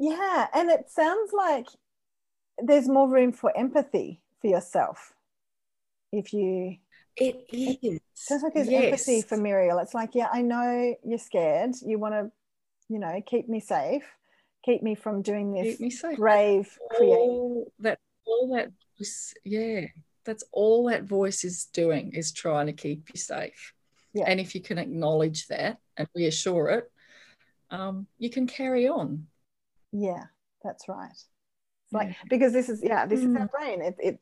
Yeah, 0.00 0.46
and 0.54 0.70
it 0.70 0.88
sounds 0.88 1.30
like 1.34 1.66
there's 2.58 2.88
more 2.88 3.08
room 3.08 3.32
for 3.32 3.54
empathy 3.56 4.22
for 4.40 4.46
yourself 4.48 5.12
if 6.10 6.32
you. 6.32 6.76
It 7.16 7.44
is. 7.52 8.00
Sounds 8.14 8.42
like 8.42 8.54
there's 8.54 8.68
empathy 8.68 9.20
for 9.20 9.36
Muriel. 9.36 9.78
It's 9.78 9.92
like, 9.92 10.14
yeah, 10.14 10.28
I 10.32 10.40
know 10.40 10.94
you're 11.04 11.18
scared. 11.18 11.74
You 11.84 11.98
want 11.98 12.14
to, 12.14 12.30
you 12.88 12.98
know, 12.98 13.20
keep 13.26 13.46
me 13.46 13.60
safe, 13.60 14.04
keep 14.64 14.82
me 14.82 14.94
from 14.94 15.20
doing 15.20 15.52
this 15.52 15.76
Keep 15.76 15.80
me 15.80 15.90
safe. 15.90 16.16
brave 16.16 16.78
create. 16.90 17.10
All 17.10 17.72
that, 17.80 17.98
all 18.24 18.54
that, 18.54 18.70
voice, 18.98 19.34
yeah, 19.44 19.86
that's 20.24 20.44
all 20.50 20.88
that 20.88 21.04
voice 21.04 21.44
is 21.44 21.66
doing 21.74 22.12
is 22.14 22.32
trying 22.32 22.66
to 22.68 22.72
keep 22.72 23.10
you 23.12 23.18
safe. 23.18 23.74
Yeah. 24.14 24.24
And 24.26 24.40
if 24.40 24.54
you 24.54 24.62
can 24.62 24.78
acknowledge 24.78 25.46
that 25.48 25.76
and 25.98 26.08
reassure 26.14 26.68
it, 26.70 26.90
um, 27.70 28.06
you 28.18 28.30
can 28.30 28.46
carry 28.46 28.88
on. 28.88 29.26
Yeah, 29.92 30.24
that's 30.62 30.88
right. 30.88 31.10
It's 31.10 31.92
like 31.92 32.16
because 32.28 32.52
this 32.52 32.68
is 32.68 32.82
yeah, 32.82 33.06
this 33.06 33.20
is 33.20 33.26
our 33.26 33.48
Mm. 33.48 33.50
brain. 33.50 33.82
It, 33.82 33.96
it 33.98 34.20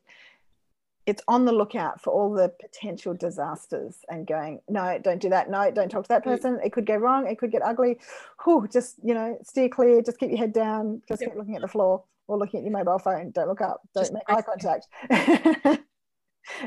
it's 1.09 1.23
on 1.27 1.45
the 1.45 1.51
lookout 1.51 1.99
for 1.99 2.13
all 2.13 2.31
the 2.31 2.53
potential 2.61 3.15
disasters 3.15 3.95
and 4.09 4.27
going, 4.27 4.61
no, 4.69 4.99
don't 4.99 5.19
do 5.19 5.29
that. 5.29 5.49
No, 5.49 5.71
don't 5.71 5.89
talk 5.89 6.03
to 6.03 6.09
that 6.09 6.21
mm. 6.21 6.25
person. 6.25 6.59
It 6.63 6.71
could 6.71 6.85
go 6.85 6.97
wrong. 6.97 7.27
It 7.27 7.39
could 7.39 7.51
get 7.51 7.63
ugly. 7.63 7.97
Whew, 8.43 8.67
just, 8.71 8.97
you 9.03 9.15
know, 9.15 9.35
steer 9.43 9.69
clear. 9.69 10.03
Just 10.03 10.19
keep 10.19 10.29
your 10.29 10.37
head 10.37 10.53
down. 10.53 11.01
Just 11.07 11.21
yep. 11.21 11.31
keep 11.31 11.37
looking 11.39 11.55
at 11.55 11.61
the 11.61 11.67
floor 11.67 12.03
or 12.27 12.37
looking 12.37 12.59
at 12.59 12.63
your 12.63 12.73
mobile 12.73 12.99
phone. 12.99 13.31
Don't 13.31 13.47
look 13.47 13.61
up. 13.61 13.81
Don't 13.95 14.03
just 14.03 14.13
make 14.13 14.21
eye 14.27 14.43
contact. 14.43 14.85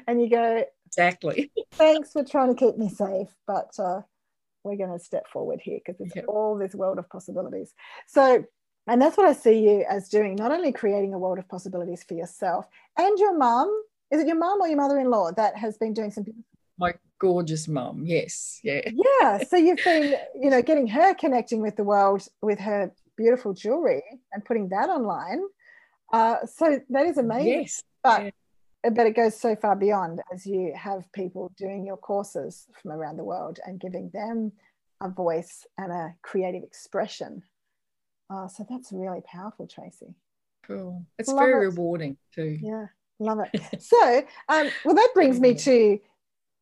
and 0.08 0.20
you 0.20 0.28
go, 0.28 0.64
exactly. 0.86 1.52
Thanks 1.74 2.10
for 2.10 2.24
trying 2.24 2.52
to 2.52 2.58
keep 2.58 2.76
me 2.76 2.88
safe. 2.88 3.28
But 3.46 3.70
uh, 3.78 4.00
we're 4.64 4.76
going 4.76 4.92
to 4.92 4.98
step 4.98 5.28
forward 5.28 5.60
here 5.62 5.78
because 5.78 5.98
there's 6.00 6.16
yep. 6.16 6.24
all 6.26 6.58
this 6.58 6.74
world 6.74 6.98
of 6.98 7.08
possibilities. 7.08 7.74
So, 8.08 8.44
and 8.86 9.00
that's 9.00 9.16
what 9.16 9.26
I 9.26 9.32
see 9.32 9.60
you 9.60 9.84
as 9.88 10.08
doing, 10.08 10.34
not 10.34 10.50
only 10.50 10.72
creating 10.72 11.14
a 11.14 11.18
world 11.18 11.38
of 11.38 11.48
possibilities 11.48 12.02
for 12.02 12.14
yourself 12.14 12.66
and 12.98 13.18
your 13.18 13.36
mum. 13.36 13.70
Is 14.10 14.20
it 14.20 14.26
your 14.26 14.36
mum 14.36 14.60
or 14.60 14.68
your 14.68 14.76
mother-in-law 14.76 15.32
that 15.32 15.56
has 15.56 15.78
been 15.78 15.94
doing 15.94 16.10
some 16.10 16.26
my 16.78 16.94
gorgeous 17.18 17.68
mum 17.68 18.02
yes 18.04 18.60
yeah. 18.64 18.80
Yeah 19.20 19.44
so 19.48 19.56
you've 19.56 19.84
been 19.84 20.14
you 20.40 20.50
know 20.50 20.62
getting 20.62 20.86
her 20.88 21.14
connecting 21.14 21.60
with 21.60 21.76
the 21.76 21.84
world 21.84 22.26
with 22.40 22.58
her 22.58 22.92
beautiful 23.16 23.54
jewelry 23.54 24.02
and 24.32 24.44
putting 24.44 24.68
that 24.70 24.88
online. 24.88 25.42
Uh, 26.12 26.44
so 26.44 26.78
that 26.90 27.06
is 27.06 27.18
amazing. 27.18 27.60
Yes 27.60 27.82
but 28.02 28.24
yeah. 28.24 28.90
but 28.90 29.06
it 29.06 29.14
goes 29.14 29.38
so 29.38 29.54
far 29.54 29.76
beyond 29.76 30.20
as 30.32 30.44
you 30.44 30.72
have 30.76 31.10
people 31.12 31.52
doing 31.56 31.86
your 31.86 31.96
courses 31.96 32.66
from 32.80 32.90
around 32.90 33.16
the 33.16 33.24
world 33.24 33.60
and 33.64 33.80
giving 33.80 34.10
them 34.12 34.52
a 35.00 35.08
voice 35.08 35.66
and 35.78 35.92
a 35.92 36.14
creative 36.22 36.62
expression 36.62 37.42
uh, 38.32 38.48
so 38.48 38.64
that's 38.68 38.92
really 38.92 39.20
powerful 39.26 39.66
tracy 39.66 40.14
cool 40.66 41.04
it's 41.18 41.28
Love 41.28 41.38
very 41.38 41.66
it. 41.66 41.70
rewarding 41.70 42.16
too 42.34 42.58
yeah 42.62 42.86
Love 43.22 43.40
it. 43.52 43.62
so, 43.82 44.22
um, 44.48 44.68
well, 44.84 44.94
that 44.94 45.10
brings 45.14 45.40
me 45.40 45.54
to, 45.54 45.98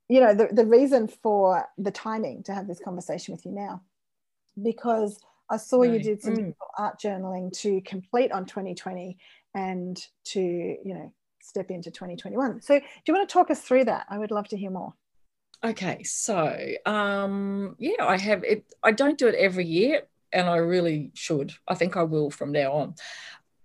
you 0.09 0.20
know, 0.20 0.35
the, 0.35 0.48
the 0.52 0.64
reason 0.64 1.09
for 1.09 1.66
the 1.78 1.90
timing 1.90 2.42
to 2.44 2.54
have 2.54 2.66
this 2.66 2.80
conversation 2.80 3.33
with 3.33 3.44
you 3.44 3.52
now, 3.52 3.83
because 4.62 5.18
I 5.48 5.56
saw 5.56 5.80
right. 5.80 5.92
you 5.92 6.00
did 6.00 6.22
some 6.22 6.37
mm. 6.37 6.54
art 6.78 7.00
journaling 7.00 7.52
to 7.61 7.80
complete 7.83 8.30
on 8.33 8.44
2020 8.44 9.16
and 9.54 10.00
to, 10.26 10.40
you 10.40 10.94
know, 10.94 11.12
step 11.40 11.70
into 11.70 11.90
2021. 11.90 12.61
So, 12.61 12.78
do 12.78 12.85
you 13.06 13.14
want 13.14 13.28
to 13.28 13.33
talk 13.33 13.50
us 13.50 13.61
through 13.61 13.87
that? 13.87 14.06
I 14.09 14.18
would 14.18 14.30
love 14.30 14.48
to 14.48 14.56
hear 14.56 14.70
more. 14.70 14.94
Okay, 15.62 16.02
so 16.04 16.56
um, 16.87 17.76
yeah, 17.78 18.04
I 18.06 18.16
have 18.16 18.44
it. 18.44 18.64
I 18.83 18.92
don't 18.92 19.18
do 19.18 19.28
it 19.28 19.35
every 19.35 19.66
year, 19.66 20.02
and 20.32 20.48
I 20.48 20.56
really 20.56 21.10
should. 21.14 21.52
I 21.68 21.74
think 21.74 21.96
I 21.96 22.02
will 22.02 22.30
from 22.30 22.52
now 22.52 22.72
on. 22.72 22.94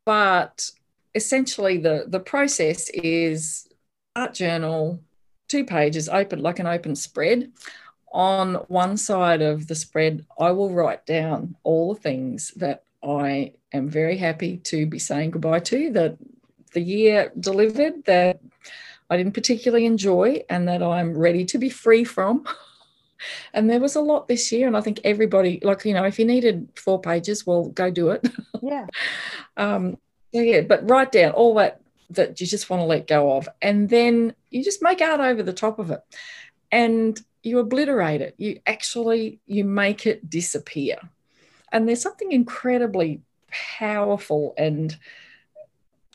But 0.05 0.69
essentially 1.15 1.77
the 1.77 2.05
the 2.07 2.19
process 2.19 2.89
is 2.89 3.67
art 4.15 4.33
journal 4.33 5.01
two 5.47 5.63
pages 5.63 6.09
open 6.09 6.41
like 6.41 6.59
an 6.59 6.67
open 6.67 6.95
spread 6.95 7.51
on 8.11 8.55
one 8.67 8.97
side 8.97 9.41
of 9.41 9.67
the 9.67 9.75
spread 9.75 10.25
i 10.39 10.51
will 10.51 10.71
write 10.71 11.05
down 11.05 11.55
all 11.63 11.93
the 11.93 12.01
things 12.01 12.51
that 12.57 12.83
i 13.01 13.51
am 13.73 13.87
very 13.87 14.17
happy 14.17 14.57
to 14.57 14.85
be 14.85 14.99
saying 14.99 15.31
goodbye 15.31 15.59
to 15.59 15.91
that 15.91 16.17
the 16.73 16.81
year 16.81 17.31
delivered 17.39 18.03
that 18.03 18.39
i 19.09 19.15
didn't 19.15 19.33
particularly 19.33 19.85
enjoy 19.85 20.43
and 20.49 20.67
that 20.67 20.83
i'm 20.83 21.17
ready 21.17 21.45
to 21.45 21.57
be 21.57 21.69
free 21.69 22.03
from 22.03 22.45
and 23.53 23.69
there 23.69 23.79
was 23.79 23.95
a 23.95 24.01
lot 24.01 24.27
this 24.27 24.51
year 24.51 24.67
and 24.67 24.75
i 24.75 24.81
think 24.81 24.99
everybody 25.03 25.59
like 25.63 25.85
you 25.85 25.93
know 25.93 26.03
if 26.03 26.19
you 26.19 26.25
needed 26.25 26.67
four 26.75 26.99
pages 26.99 27.45
well 27.45 27.69
go 27.69 27.89
do 27.89 28.09
it 28.09 28.27
yeah 28.61 28.85
um, 29.57 29.97
yeah, 30.43 30.61
but 30.61 30.89
write 30.89 31.11
down 31.11 31.31
all 31.31 31.55
that 31.55 31.81
that 32.11 32.39
you 32.39 32.47
just 32.47 32.69
want 32.69 32.81
to 32.81 32.85
let 32.85 33.07
go 33.07 33.37
of. 33.37 33.49
And 33.61 33.89
then 33.89 34.35
you 34.49 34.63
just 34.63 34.83
make 34.83 35.01
art 35.01 35.19
over 35.19 35.41
the 35.41 35.53
top 35.53 35.79
of 35.79 35.91
it. 35.91 36.01
And 36.71 37.19
you 37.41 37.59
obliterate 37.59 38.21
it. 38.21 38.35
You 38.37 38.59
actually 38.65 39.39
you 39.45 39.63
make 39.63 40.05
it 40.05 40.29
disappear. 40.29 40.97
And 41.71 41.87
there's 41.87 42.01
something 42.01 42.31
incredibly 42.31 43.21
powerful 43.49 44.53
and 44.57 44.97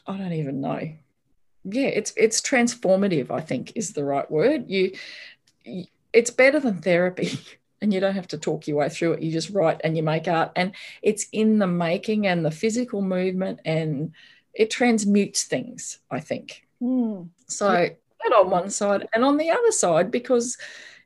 I 0.06 0.16
don't 0.16 0.32
even 0.32 0.60
know. 0.60 0.92
Yeah, 1.64 1.86
it's 1.86 2.12
it's 2.16 2.40
transformative, 2.40 3.30
I 3.30 3.40
think 3.40 3.72
is 3.76 3.92
the 3.92 4.04
right 4.04 4.28
word. 4.30 4.68
You, 4.68 4.92
you 5.64 5.84
it's 6.12 6.30
better 6.30 6.60
than 6.60 6.80
therapy. 6.80 7.38
and 7.82 7.94
you 7.94 8.00
don't 8.00 8.14
have 8.14 8.28
to 8.28 8.38
talk 8.38 8.66
your 8.66 8.78
way 8.78 8.88
through 8.88 9.12
it. 9.12 9.22
You 9.22 9.32
just 9.32 9.50
write 9.50 9.80
and 9.82 9.96
you 9.96 10.02
make 10.02 10.28
art. 10.28 10.52
And 10.54 10.72
it's 11.02 11.26
in 11.32 11.58
the 11.58 11.66
making 11.66 12.26
and 12.26 12.44
the 12.44 12.50
physical 12.50 13.02
movement 13.02 13.60
and 13.64 14.12
it 14.52 14.70
transmutes 14.70 15.44
things, 15.44 15.98
I 16.10 16.20
think. 16.20 16.66
Mm. 16.82 17.28
So 17.46 17.68
that 17.68 18.32
on 18.36 18.50
one 18.50 18.70
side. 18.70 19.08
And 19.14 19.24
on 19.24 19.38
the 19.38 19.50
other 19.50 19.70
side, 19.70 20.10
because 20.10 20.58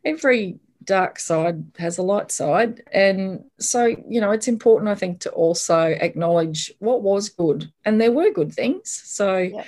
every 0.04 0.58
dark 0.82 1.18
side 1.18 1.64
has 1.78 1.98
a 1.98 2.02
light 2.02 2.32
side. 2.32 2.82
And 2.92 3.44
so, 3.58 3.84
you 3.86 4.20
know, 4.20 4.32
it's 4.32 4.48
important, 4.48 4.90
I 4.90 4.96
think, 4.96 5.20
to 5.20 5.30
also 5.30 5.80
acknowledge 5.80 6.72
what 6.80 7.02
was 7.02 7.28
good. 7.28 7.70
And 7.84 8.00
there 8.00 8.12
were 8.12 8.30
good 8.32 8.52
things. 8.52 8.90
So 9.04 9.38
yeah 9.38 9.64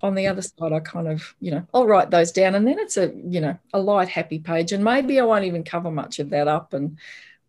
on 0.00 0.14
the 0.14 0.26
other 0.28 0.42
side, 0.42 0.72
I 0.72 0.80
kind 0.80 1.08
of, 1.08 1.34
you 1.40 1.50
know, 1.50 1.66
I'll 1.74 1.86
write 1.86 2.10
those 2.10 2.30
down 2.30 2.54
and 2.54 2.66
then 2.66 2.78
it's 2.78 2.96
a, 2.96 3.12
you 3.14 3.40
know, 3.40 3.58
a 3.72 3.80
light, 3.80 4.08
happy 4.08 4.38
page. 4.38 4.72
And 4.72 4.84
maybe 4.84 5.18
I 5.18 5.24
won't 5.24 5.44
even 5.44 5.64
cover 5.64 5.90
much 5.90 6.18
of 6.18 6.30
that 6.30 6.46
up. 6.46 6.72
And 6.72 6.98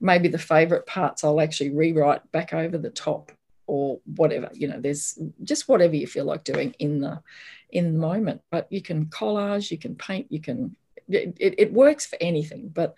maybe 0.01 0.29
the 0.29 0.39
favorite 0.39 0.87
parts 0.87 1.23
I'll 1.23 1.41
actually 1.41 1.69
rewrite 1.71 2.31
back 2.31 2.53
over 2.53 2.77
the 2.77 2.89
top 2.89 3.31
or 3.67 3.99
whatever, 4.15 4.49
you 4.53 4.67
know, 4.67 4.79
there's 4.79 5.19
just 5.43 5.69
whatever 5.69 5.95
you 5.95 6.07
feel 6.07 6.25
like 6.25 6.43
doing 6.43 6.73
in 6.79 7.01
the, 7.01 7.21
in 7.69 7.93
the 7.93 7.99
moment. 7.99 8.41
But 8.49 8.71
you 8.71 8.81
can 8.81 9.05
collage, 9.05 9.69
you 9.69 9.77
can 9.77 9.95
paint, 9.95 10.31
you 10.31 10.41
can, 10.41 10.75
it, 11.07 11.35
it 11.39 11.71
works 11.71 12.07
for 12.07 12.17
anything. 12.19 12.69
But 12.69 12.95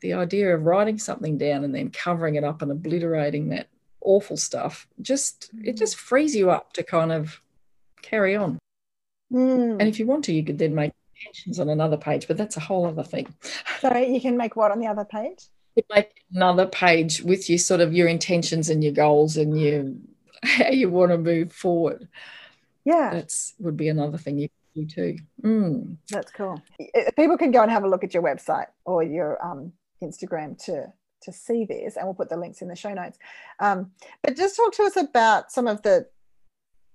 the 0.00 0.14
idea 0.14 0.54
of 0.54 0.64
writing 0.64 0.98
something 0.98 1.36
down 1.36 1.62
and 1.62 1.74
then 1.74 1.90
covering 1.90 2.36
it 2.36 2.44
up 2.44 2.62
and 2.62 2.72
obliterating 2.72 3.50
that 3.50 3.68
awful 4.00 4.38
stuff, 4.38 4.88
just, 5.02 5.50
it 5.62 5.76
just 5.76 5.96
frees 5.96 6.34
you 6.34 6.50
up 6.50 6.72
to 6.74 6.82
kind 6.82 7.12
of 7.12 7.42
carry 8.00 8.34
on. 8.34 8.57
Mm. 9.32 9.72
And 9.78 9.82
if 9.82 9.98
you 9.98 10.06
want 10.06 10.24
to, 10.24 10.32
you 10.32 10.44
could 10.44 10.58
then 10.58 10.74
make 10.74 10.92
intentions 11.20 11.58
on 11.58 11.68
another 11.68 11.96
page, 11.96 12.28
but 12.28 12.36
that's 12.36 12.56
a 12.56 12.60
whole 12.60 12.86
other 12.86 13.02
thing. 13.02 13.32
So 13.80 13.96
you 13.96 14.20
can 14.20 14.36
make 14.36 14.56
what 14.56 14.70
on 14.70 14.78
the 14.78 14.86
other 14.86 15.04
page? 15.04 15.44
You 15.76 15.82
make 15.94 16.24
another 16.34 16.66
page 16.66 17.22
with 17.22 17.48
your 17.48 17.58
sort 17.58 17.80
of 17.80 17.92
your 17.92 18.08
intentions 18.08 18.68
and 18.70 18.82
your 18.82 18.92
goals 18.92 19.36
and 19.36 19.58
you 19.60 20.00
how 20.42 20.70
you 20.70 20.90
want 20.90 21.12
to 21.12 21.18
move 21.18 21.52
forward. 21.52 22.08
Yeah. 22.84 23.10
That's 23.12 23.54
would 23.58 23.76
be 23.76 23.88
another 23.88 24.18
thing 24.18 24.38
you 24.38 24.48
do 24.74 24.86
too. 24.86 25.16
Mm. 25.42 25.96
That's 26.10 26.32
cool. 26.32 26.62
People 27.16 27.36
can 27.36 27.50
go 27.50 27.62
and 27.62 27.70
have 27.70 27.84
a 27.84 27.88
look 27.88 28.04
at 28.04 28.14
your 28.14 28.22
website 28.22 28.66
or 28.84 29.02
your 29.02 29.44
um, 29.44 29.72
Instagram 30.02 30.62
to 30.64 30.92
to 31.20 31.32
see 31.32 31.64
this, 31.64 31.96
and 31.96 32.06
we'll 32.06 32.14
put 32.14 32.28
the 32.28 32.36
links 32.36 32.62
in 32.62 32.68
the 32.68 32.76
show 32.76 32.94
notes. 32.94 33.18
Um, 33.58 33.90
but 34.22 34.36
just 34.36 34.54
talk 34.56 34.72
to 34.74 34.84
us 34.84 34.96
about 34.96 35.50
some 35.50 35.66
of 35.66 35.82
the 35.82 36.06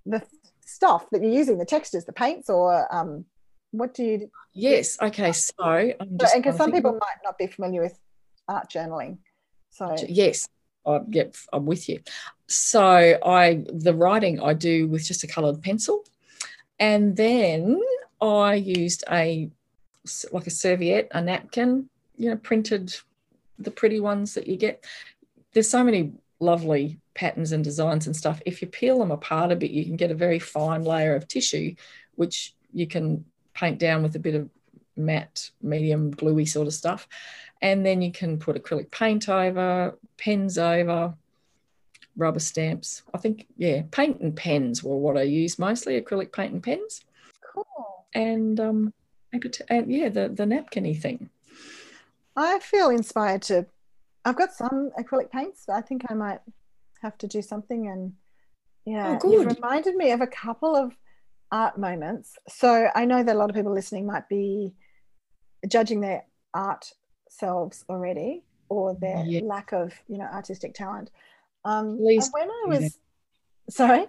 the 0.06 0.22
stuff 0.64 1.08
that 1.10 1.22
you're 1.22 1.32
using, 1.32 1.58
the 1.58 1.64
textures, 1.64 2.04
the 2.04 2.12
paints, 2.12 2.48
or 2.48 2.92
um, 2.94 3.24
what 3.70 3.94
do 3.94 4.04
you? 4.04 4.30
Yes. 4.52 4.98
Okay. 5.00 5.32
So, 5.32 5.52
and 5.58 6.18
because 6.18 6.56
some 6.56 6.72
people 6.72 6.92
might 6.92 7.18
not 7.24 7.38
be 7.38 7.46
familiar 7.46 7.82
with 7.82 7.98
art 8.48 8.70
journaling, 8.70 9.18
so 9.70 9.96
yes, 10.08 10.48
I, 10.86 11.00
yep, 11.08 11.34
I'm 11.52 11.66
with 11.66 11.88
you. 11.88 12.00
So 12.46 13.18
I 13.24 13.64
the 13.72 13.94
writing 13.94 14.40
I 14.40 14.54
do 14.54 14.86
with 14.86 15.04
just 15.04 15.24
a 15.24 15.26
coloured 15.26 15.62
pencil, 15.62 16.04
and 16.78 17.16
then 17.16 17.80
I 18.20 18.54
used 18.54 19.04
a 19.10 19.50
like 20.32 20.46
a 20.46 20.50
serviette, 20.50 21.08
a 21.12 21.20
napkin, 21.20 21.88
you 22.16 22.30
know, 22.30 22.36
printed 22.36 22.94
the 23.58 23.70
pretty 23.70 24.00
ones 24.00 24.34
that 24.34 24.46
you 24.46 24.56
get. 24.56 24.84
There's 25.52 25.70
so 25.70 25.82
many 25.82 26.12
lovely 26.40 26.98
patterns 27.14 27.52
and 27.52 27.64
designs 27.64 28.06
and 28.06 28.16
stuff, 28.16 28.40
if 28.44 28.60
you 28.60 28.68
peel 28.68 28.98
them 28.98 29.10
apart 29.10 29.52
a 29.52 29.56
bit, 29.56 29.70
you 29.70 29.84
can 29.84 29.96
get 29.96 30.10
a 30.10 30.14
very 30.14 30.38
fine 30.38 30.84
layer 30.84 31.14
of 31.14 31.28
tissue, 31.28 31.74
which 32.16 32.54
you 32.72 32.86
can 32.86 33.24
paint 33.54 33.78
down 33.78 34.02
with 34.02 34.16
a 34.16 34.18
bit 34.18 34.34
of 34.34 34.48
matte, 34.96 35.50
medium, 35.62 36.10
gluey 36.10 36.44
sort 36.44 36.66
of 36.66 36.74
stuff. 36.74 37.08
And 37.62 37.84
then 37.84 38.02
you 38.02 38.12
can 38.12 38.38
put 38.38 38.60
acrylic 38.60 38.90
paint 38.90 39.28
over, 39.28 39.96
pens 40.18 40.58
over, 40.58 41.14
rubber 42.16 42.40
stamps. 42.40 43.02
I 43.12 43.18
think, 43.18 43.46
yeah, 43.56 43.82
paint 43.90 44.20
and 44.20 44.36
pens 44.36 44.82
were 44.82 44.96
what 44.96 45.16
I 45.16 45.22
used 45.22 45.58
mostly, 45.58 46.00
acrylic 46.00 46.32
paint 46.32 46.52
and 46.52 46.62
pens. 46.62 47.02
Cool. 47.52 48.06
And 48.14 48.60
um, 48.60 48.92
and 49.68 49.90
yeah, 49.90 50.08
the, 50.08 50.28
the 50.28 50.44
napkiny 50.44 51.00
thing. 51.00 51.30
I 52.36 52.58
feel 52.60 52.90
inspired 52.90 53.42
to. 53.42 53.66
I've 54.24 54.36
got 54.36 54.52
some 54.52 54.90
acrylic 54.98 55.30
paints. 55.30 55.64
but 55.66 55.74
I 55.74 55.80
think 55.80 56.02
I 56.08 56.14
might 56.14 56.40
have 57.04 57.18
to 57.18 57.28
do 57.28 57.42
something. 57.42 57.86
And 57.86 58.14
yeah, 58.84 59.18
oh, 59.22 59.30
you've 59.30 59.46
reminded 59.46 59.94
me 59.94 60.10
of 60.10 60.20
a 60.20 60.26
couple 60.26 60.74
of 60.74 60.92
art 61.52 61.78
moments. 61.78 62.36
So 62.48 62.88
I 62.94 63.04
know 63.04 63.22
that 63.22 63.34
a 63.34 63.38
lot 63.38 63.50
of 63.50 63.56
people 63.56 63.72
listening 63.72 64.06
might 64.06 64.28
be 64.28 64.74
judging 65.68 66.00
their 66.00 66.24
art 66.52 66.90
selves 67.28 67.84
already 67.88 68.42
or 68.68 68.94
their 68.94 69.24
yeah. 69.24 69.40
lack 69.44 69.72
of, 69.72 69.92
you 70.08 70.18
know, 70.18 70.24
artistic 70.24 70.74
talent. 70.74 71.10
Um, 71.64 71.98
when 71.98 72.20
I 72.20 72.64
was, 72.66 72.98
sorry. 73.70 74.06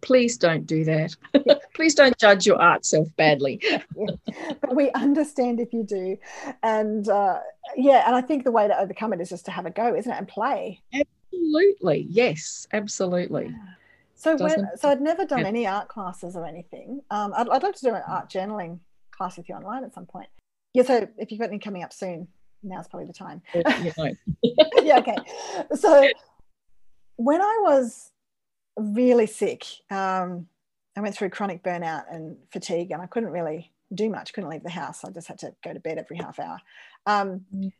please 0.00 0.38
don't 0.38 0.66
do 0.66 0.84
that. 0.84 1.16
please 1.74 1.94
don't 1.94 2.16
judge 2.18 2.46
your 2.46 2.60
art 2.60 2.86
self 2.86 3.08
badly. 3.16 3.60
yeah. 3.62 3.82
But 4.60 4.74
we 4.74 4.90
understand 4.92 5.60
if 5.60 5.72
you 5.72 5.82
do. 5.82 6.16
And 6.62 7.08
uh, 7.08 7.40
yeah, 7.76 8.04
and 8.06 8.14
I 8.16 8.22
think 8.22 8.44
the 8.44 8.52
way 8.52 8.68
to 8.68 8.78
overcome 8.78 9.12
it 9.12 9.20
is 9.20 9.28
just 9.28 9.44
to 9.46 9.50
have 9.50 9.66
a 9.66 9.70
go, 9.70 9.94
isn't 9.94 10.10
it? 10.10 10.16
And 10.16 10.28
play. 10.28 10.82
Absolutely. 11.32 12.06
Yes, 12.10 12.66
absolutely. 12.72 13.54
So 14.14 14.36
when 14.36 14.68
so 14.76 14.88
I'd 14.88 15.00
never 15.00 15.24
done 15.24 15.40
yeah. 15.40 15.46
any 15.46 15.66
art 15.66 15.88
classes 15.88 16.34
or 16.34 16.44
anything. 16.44 17.00
Um, 17.10 17.32
I'd, 17.36 17.48
I'd 17.48 17.62
like 17.62 17.76
to 17.76 17.82
do 17.82 17.94
an 17.94 18.02
art 18.06 18.28
journaling 18.28 18.80
class 19.12 19.36
with 19.36 19.48
you 19.48 19.54
online 19.54 19.84
at 19.84 19.94
some 19.94 20.06
point. 20.06 20.28
Yeah, 20.74 20.82
so 20.82 21.08
if 21.16 21.30
you've 21.30 21.40
got 21.40 21.48
any 21.48 21.58
coming 21.58 21.82
up 21.82 21.92
soon, 21.92 22.28
now's 22.62 22.88
probably 22.88 23.06
the 23.06 23.12
time. 23.12 23.42
yeah, 24.82 24.98
okay. 24.98 25.16
So 25.74 26.08
when 27.16 27.40
I 27.40 27.58
was 27.62 28.10
really 28.76 29.26
sick, 29.26 29.64
um, 29.90 30.48
I 30.96 31.00
went 31.00 31.16
through 31.16 31.30
chronic 31.30 31.62
burnout 31.62 32.04
and 32.10 32.36
fatigue, 32.52 32.90
and 32.90 33.00
I 33.00 33.06
couldn't 33.06 33.30
really 33.30 33.72
do 33.94 34.10
much. 34.10 34.32
Couldn't 34.32 34.50
leave 34.50 34.64
the 34.64 34.70
house. 34.70 35.04
I 35.04 35.10
just 35.10 35.28
had 35.28 35.38
to 35.40 35.54
go 35.62 35.72
to 35.72 35.80
bed 35.80 35.98
every 35.98 36.16
half 36.16 36.38
hour. 36.38 36.58
Um, 37.06 37.44
mm. 37.54 37.72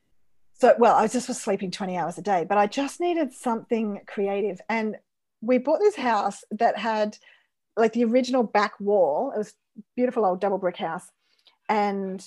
So, 0.61 0.75
well, 0.79 0.97
I 0.97 1.07
just 1.07 1.29
was 1.29 1.41
sleeping 1.41 1.71
20 1.71 1.97
hours 1.97 2.19
a 2.19 2.23
day, 2.23 2.45
but 2.49 2.59
I 2.59 2.67
just 2.67 3.01
needed 3.01 3.33
something 3.33 4.01
creative. 4.07 4.61
And 4.69 4.97
we 5.41 5.59
bought 5.59 5.79
this 5.79 5.97
house 5.97 6.43
that 6.51 6.77
had 6.77 7.17
like 7.77 7.93
the 7.93 8.05
original 8.05 8.43
back 8.43 8.79
wall. 8.81 9.33
It 9.35 9.39
was 9.39 9.55
beautiful 9.95 10.25
old 10.25 10.41
double 10.41 10.59
brick 10.59 10.77
house, 10.77 11.07
and 11.69 12.25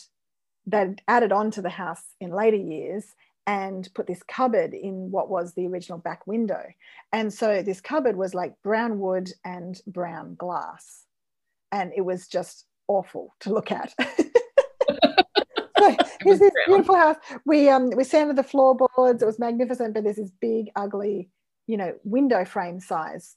they 0.66 0.96
added 1.08 1.32
on 1.32 1.52
to 1.52 1.62
the 1.62 1.70
house 1.70 2.04
in 2.22 2.32
later 2.32 2.58
years 2.58 3.06
and 3.48 3.90
put 3.96 4.08
this 4.08 4.24
cupboard 4.24 4.74
in 4.74 5.12
what 5.12 5.30
was 5.30 5.54
the 5.54 5.68
original 5.68 5.98
back 5.98 6.26
window. 6.26 6.64
And 7.12 7.34
so 7.34 7.62
this 7.62 7.82
cupboard 7.82 8.16
was 8.16 8.34
like 8.34 8.54
brown 8.64 9.00
wood 9.00 9.30
and 9.44 9.82
brown 9.88 10.36
glass. 10.36 11.06
And 11.72 11.92
it 11.96 12.02
was 12.02 12.28
just 12.28 12.66
awful 12.88 13.34
to 13.42 13.52
look 13.52 13.72
at. 13.72 13.94
here's 16.24 16.40
this 16.40 16.52
beautiful 16.66 16.96
house. 16.96 17.18
We 17.46 17.70
um 17.70 17.90
we 17.96 18.04
sanded 18.04 18.36
the 18.36 18.44
floorboards, 18.44 19.22
it 19.22 19.26
was 19.26 19.40
magnificent, 19.40 19.94
but 19.94 20.04
there's 20.04 20.18
this 20.18 20.32
big, 20.42 20.72
ugly, 20.76 21.30
you 21.68 21.78
know, 21.78 21.94
window 22.04 22.46
frame 22.46 22.80
size 22.80 23.36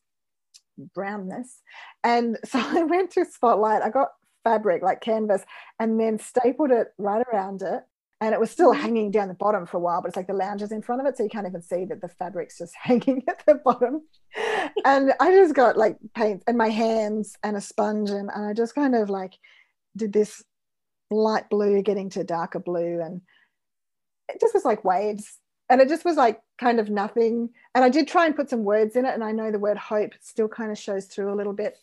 brownness. 0.95 1.63
And 2.03 2.39
so 2.45 2.59
I 2.61 2.83
went 2.83 3.11
to 3.13 3.25
Spotlight. 3.25 3.83
I 3.83 3.91
got 3.91 4.09
fabric 4.45 4.83
like 4.83 5.01
canvas 5.01 5.43
and 5.81 5.99
then 5.99 6.19
stapled 6.19 6.71
it 6.71 6.89
right 6.99 7.25
around 7.33 7.63
it 7.63 7.83
and 8.21 8.33
it 8.33 8.41
was 8.41 8.51
still 8.51 8.73
mm-hmm. 8.73 8.83
hanging 8.83 9.11
down 9.11 9.29
the 9.29 9.35
bottom 9.35 9.67
for 9.67 9.79
a 9.79 9.81
while 9.81 10.01
but 10.01 10.09
it's 10.09 10.17
like 10.17 10.27
the 10.27 10.35
lounges 10.35 10.71
in 10.71 10.83
front 10.83 11.01
of 11.01 11.07
it 11.07 11.17
so 11.17 11.23
you 11.23 11.29
can't 11.29 11.47
even 11.47 11.63
see 11.63 11.85
that 11.85 12.01
the 12.01 12.09
fabric's 12.09 12.59
just 12.59 12.75
hanging 12.83 13.23
at 13.29 13.43
the 13.47 13.55
bottom 13.55 14.03
and 14.85 15.13
i 15.19 15.31
just 15.31 15.55
got 15.55 15.77
like 15.77 15.97
paint 16.15 16.43
in 16.47 16.57
my 16.57 16.69
hands 16.69 17.37
and 17.43 17.57
a 17.57 17.61
sponge 17.61 18.11
and, 18.11 18.31
and 18.35 18.47
i 18.47 18.53
just 18.53 18.75
kind 18.75 18.95
of 18.95 19.09
like 19.09 19.33
did 19.97 20.13
this 20.13 20.45
light 21.15 21.49
blue 21.51 21.83
getting 21.83 22.11
to 22.11 22.25
darker 22.25 22.59
blue 22.59 23.01
and 23.01 23.21
it 24.29 24.41
just 24.41 24.55
was 24.55 24.65
like 24.65 24.85
waves. 24.85 25.39
And 25.71 25.81
it 25.81 25.89
just 25.89 26.05
was 26.05 26.17
like 26.17 26.41
kind 26.59 26.79
of 26.79 26.91
nothing. 26.91 27.51
And 27.75 27.85
i 27.85 27.89
did 27.89 28.09
try 28.09 28.27
and 28.27 28.37
put 28.37 28.51
some 28.51 28.65
words 28.65 28.97
in 28.97 29.07
it 29.07 29.15
and 29.15 29.25
i 29.25 29.33
know 29.33 29.51
the 29.51 29.59
word 29.59 29.79
hope 29.79 30.13
still 30.21 30.49
kind 30.49 30.71
of 30.71 30.79
shows 30.79 31.07
through 31.07 31.33
a 31.33 31.37
little 31.37 31.53
bit. 31.53 31.79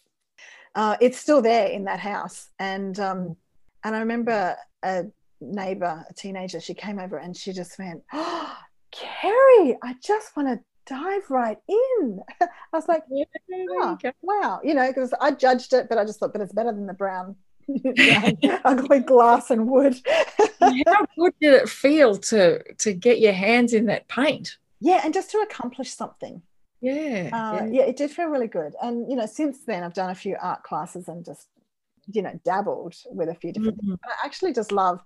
Uh, 0.73 0.95
it's 1.01 1.17
still 1.17 1.41
there 1.41 1.67
in 1.67 1.83
that 1.85 1.99
house. 1.99 2.49
And 2.59 2.99
um, 2.99 3.35
and 3.83 3.95
i 3.95 3.99
remember 3.99 4.55
a 4.83 5.05
neighbor, 5.41 6.05
a 6.09 6.13
teenager, 6.13 6.59
she 6.59 6.73
came 6.73 6.99
over 6.99 7.17
and 7.17 7.35
she 7.35 7.51
just 7.51 7.77
went, 7.79 8.03
oh, 8.13 8.55
Kerry, 8.91 9.77
I 9.83 9.95
just 10.03 10.35
want 10.35 10.47
to 10.49 10.59
dive 10.85 11.29
right 11.29 11.57
in. 11.67 12.19
I 12.41 12.47
was 12.71 12.87
like, 12.87 13.03
yeah, 13.09 13.23
oh, 13.71 13.97
wow, 14.21 14.59
you 14.63 14.73
know, 14.73 14.87
because 14.87 15.13
I 15.19 15.31
judged 15.31 15.73
it, 15.73 15.89
but 15.89 15.97
I 15.97 16.05
just 16.05 16.19
thought, 16.19 16.33
but 16.33 16.41
it's 16.41 16.53
better 16.53 16.71
than 16.71 16.87
the 16.87 16.93
brown 16.93 17.35
ugly 18.65 18.99
glass 18.99 19.49
and 19.51 19.67
wood. 19.67 19.99
How 20.61 21.05
good 21.17 21.33
did 21.41 21.53
it 21.53 21.69
feel 21.69 22.17
to 22.17 22.61
to 22.73 22.93
get 22.93 23.19
your 23.19 23.33
hands 23.33 23.73
in 23.73 23.85
that 23.87 24.07
paint? 24.07 24.57
Yeah, 24.79 25.01
and 25.03 25.13
just 25.13 25.31
to 25.31 25.37
accomplish 25.39 25.93
something. 25.93 26.41
Yeah, 26.81 27.29
uh, 27.31 27.65
yeah, 27.65 27.69
yeah, 27.71 27.83
it 27.83 27.97
did 27.97 28.11
feel 28.11 28.27
really 28.27 28.47
good. 28.47 28.73
And 28.81 29.09
you 29.09 29.15
know, 29.15 29.25
since 29.25 29.59
then, 29.65 29.83
I've 29.83 29.93
done 29.93 30.09
a 30.09 30.15
few 30.15 30.35
art 30.41 30.63
classes 30.63 31.07
and 31.07 31.23
just 31.23 31.47
you 32.11 32.21
know 32.21 32.39
dabbled 32.43 32.95
with 33.11 33.29
a 33.29 33.35
few 33.35 33.51
different. 33.51 33.83
Mm-hmm. 33.83 33.93
I 34.03 34.25
actually 34.25 34.53
just 34.53 34.71
love 34.71 35.01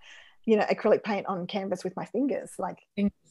you 0.46 0.58
know 0.58 0.64
acrylic 0.66 1.04
paint 1.04 1.26
on 1.26 1.48
canvas 1.48 1.84
with 1.84 1.96
my 1.96 2.06
fingers 2.06 2.52
like 2.60 2.78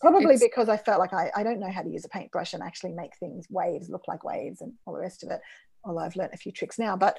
probably 0.00 0.34
it's, 0.34 0.42
because 0.42 0.68
i 0.68 0.76
felt 0.76 0.98
like 0.98 1.12
I, 1.12 1.30
I 1.36 1.42
don't 1.44 1.60
know 1.60 1.70
how 1.70 1.82
to 1.82 1.88
use 1.88 2.04
a 2.04 2.08
paintbrush 2.08 2.54
and 2.54 2.62
actually 2.62 2.92
make 2.92 3.16
things 3.16 3.46
waves 3.48 3.88
look 3.88 4.02
like 4.08 4.24
waves 4.24 4.60
and 4.60 4.72
all 4.84 4.94
the 4.94 5.00
rest 5.00 5.22
of 5.22 5.30
it 5.30 5.40
although 5.84 6.00
i've 6.00 6.16
learned 6.16 6.34
a 6.34 6.38
few 6.38 6.50
tricks 6.52 6.78
now 6.78 6.96
but 6.96 7.16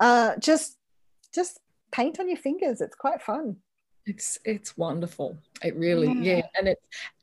uh, 0.00 0.36
just 0.38 0.76
just 1.34 1.60
paint 1.90 2.20
on 2.20 2.28
your 2.28 2.36
fingers 2.36 2.80
it's 2.80 2.96
quite 2.96 3.22
fun 3.22 3.56
it's 4.06 4.38
it's 4.44 4.76
wonderful 4.76 5.36
it 5.62 5.76
really 5.76 6.08
yeah, 6.08 6.36
yeah. 6.36 6.46
and 6.58 6.68
it 6.68 6.78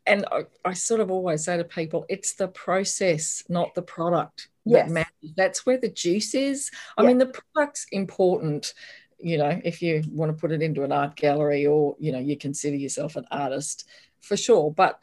and 0.08 0.26
I, 0.32 0.46
I, 0.64 0.74
sort 0.74 1.02
of 1.02 1.10
always 1.10 1.46
say 1.46 1.58
to 1.58 1.64
people 1.64 2.06
it's 2.10 2.36
the 2.36 2.48
process 2.48 3.44
not 3.50 3.74
the 3.74 3.82
product 3.82 4.50
yes. 4.66 4.86
that 4.86 4.94
matters 4.94 5.34
that's 5.36 5.66
where 5.66 5.80
the 5.80 5.90
juice 5.90 6.36
is 6.36 6.70
i 6.98 7.02
yeah. 7.02 7.08
mean 7.08 7.18
the 7.18 7.34
product's 7.54 7.88
important 7.92 8.74
you 9.20 9.38
know, 9.38 9.60
if 9.64 9.82
you 9.82 10.04
want 10.12 10.32
to 10.32 10.40
put 10.40 10.52
it 10.52 10.62
into 10.62 10.84
an 10.84 10.92
art 10.92 11.16
gallery 11.16 11.66
or, 11.66 11.96
you 12.00 12.12
know, 12.12 12.20
you 12.20 12.38
consider 12.38 12.76
yourself 12.76 13.16
an 13.16 13.26
artist 13.32 13.88
for 14.22 14.38
sure. 14.38 14.72
But 14.72 15.00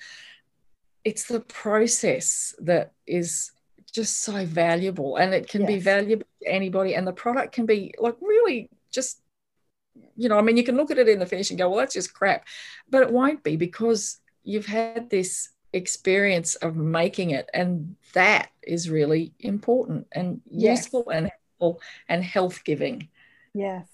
it's 1.05 1.27
the 1.27 1.41
process 1.41 2.55
that 2.61 2.93
is 3.07 3.51
just 3.93 4.23
so 4.23 4.47
valuable 4.47 5.17
and 5.17 5.35
it 5.35 5.49
can 5.49 5.63
yes. 5.63 5.69
be 5.69 5.79
valuable 5.81 6.27
to 6.43 6.49
anybody. 6.49 6.95
And 6.95 7.07
the 7.07 7.13
product 7.13 7.53
can 7.53 7.67
be 7.67 7.95
like 7.99 8.17
really 8.21 8.71
just, 8.93 9.21
you 10.17 10.29
know, 10.29 10.39
I 10.39 10.43
mean, 10.43 10.57
you 10.57 10.65
can 10.65 10.77
look 10.77 10.91
at 10.91 10.99
it 10.99 11.09
in 11.09 11.19
the 11.19 11.27
finish 11.27 11.51
and 11.51 11.59
go, 11.59 11.69
well, 11.69 11.79
that's 11.79 11.95
just 11.95 12.15
crap. 12.15 12.47
But 12.89 13.03
it 13.03 13.13
won't 13.13 13.43
be 13.43 13.57
because 13.57 14.19
you've 14.45 14.67
had 14.67 15.11
this 15.11 15.51
experience 15.73 16.55
of 16.57 16.77
making 16.77 17.31
it. 17.31 17.49
And 17.53 17.97
that 18.13 18.51
is 18.63 18.91
really 18.91 19.33
important 19.41 20.07
and 20.13 20.41
yes. 20.51 20.79
useful 20.79 21.09
and 21.11 21.31
helpful 21.59 21.81
and 22.09 22.23
health 22.23 22.63
giving. 22.65 23.09
Yes 23.55 23.87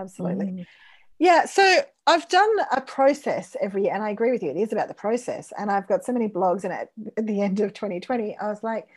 absolutely. 0.00 0.46
Mm. 0.46 0.66
Yeah, 1.18 1.44
so 1.44 1.82
I've 2.06 2.28
done 2.28 2.50
a 2.72 2.80
process 2.80 3.54
every 3.60 3.84
year, 3.84 3.94
and 3.94 4.02
I 4.02 4.10
agree 4.10 4.32
with 4.32 4.42
you. 4.42 4.50
It 4.50 4.56
is 4.56 4.72
about 4.72 4.88
the 4.88 4.94
process, 4.94 5.52
and 5.58 5.70
I've 5.70 5.86
got 5.86 6.04
so 6.04 6.12
many 6.12 6.28
blogs. 6.28 6.64
And 6.64 6.72
at, 6.72 6.88
at 7.16 7.26
the 7.26 7.42
end 7.42 7.60
of 7.60 7.74
2020, 7.74 8.38
I 8.38 8.48
was 8.48 8.62
like, 8.62 8.88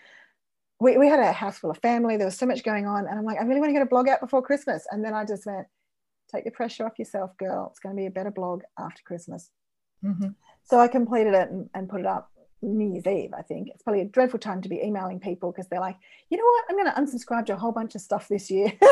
we, 0.83 0.97
we 0.97 1.07
had 1.07 1.19
a 1.19 1.31
house 1.31 1.57
full 1.57 1.71
of 1.71 1.77
family. 1.77 2.17
There 2.17 2.27
was 2.27 2.37
so 2.37 2.45
much 2.45 2.63
going 2.63 2.85
on, 2.85 3.07
and 3.07 3.17
I'm 3.17 3.25
like, 3.25 3.39
I 3.39 3.43
really 3.43 3.61
want 3.61 3.69
to 3.69 3.73
get 3.73 3.81
a 3.81 3.87
blog 3.87 4.09
out 4.09 4.19
before 4.19 4.41
Christmas. 4.41 4.85
And 4.91 5.03
then 5.03 5.13
I 5.13 5.23
just 5.23 5.45
went, 5.45 5.65
take 6.33 6.43
the 6.43 6.51
pressure 6.51 6.85
off 6.85 6.99
yourself, 6.99 7.35
girl. 7.37 7.69
It's 7.71 7.79
going 7.79 7.95
to 7.95 7.99
be 7.99 8.05
a 8.05 8.11
better 8.11 8.31
blog 8.31 8.63
after 8.77 9.01
Christmas. 9.05 9.49
Mm-hmm. 10.03 10.29
So 10.65 10.79
I 10.79 10.89
completed 10.89 11.33
it 11.33 11.49
and, 11.49 11.69
and 11.73 11.87
put 11.87 12.01
it 12.01 12.05
up 12.05 12.31
New 12.61 12.91
Year's 12.93 13.07
Eve, 13.07 13.31
I 13.37 13.41
think. 13.41 13.69
It's 13.69 13.83
probably 13.83 14.01
a 14.01 14.05
dreadful 14.05 14.39
time 14.39 14.61
to 14.61 14.69
be 14.69 14.81
emailing 14.81 15.19
people 15.19 15.51
because 15.51 15.67
they're 15.69 15.79
like, 15.79 15.97
you 16.29 16.37
know 16.37 16.43
what? 16.43 16.65
I'm 16.69 16.75
going 16.75 16.91
to 16.91 17.17
unsubscribe 17.17 17.45
to 17.47 17.53
a 17.53 17.57
whole 17.57 17.71
bunch 17.71 17.95
of 17.95 18.01
stuff 18.01 18.27
this 18.27 18.51
year. 18.51 18.71
but 18.79 18.89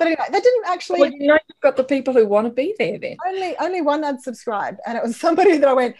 anyway, 0.00 0.24
they 0.30 0.40
didn't 0.40 0.66
actually. 0.66 1.00
Well, 1.00 1.12
you 1.12 1.26
know, 1.26 1.34
you've 1.34 1.60
got 1.62 1.76
the 1.76 1.84
people 1.84 2.14
who 2.14 2.26
want 2.26 2.46
to 2.46 2.52
be 2.52 2.74
there 2.78 2.98
then. 2.98 3.16
Only, 3.26 3.56
only 3.58 3.80
one 3.82 4.04
unsubscribed, 4.04 4.78
and 4.86 4.96
it 4.96 5.02
was 5.02 5.18
somebody 5.18 5.58
that 5.58 5.68
I 5.68 5.74
went. 5.74 5.96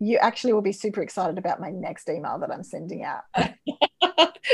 You 0.00 0.18
actually 0.18 0.52
will 0.52 0.62
be 0.62 0.72
super 0.72 1.02
excited 1.02 1.38
about 1.38 1.60
my 1.60 1.70
next 1.70 2.08
email 2.08 2.38
that 2.40 2.50
I'm 2.50 2.64
sending 2.64 3.04
out. 3.04 3.22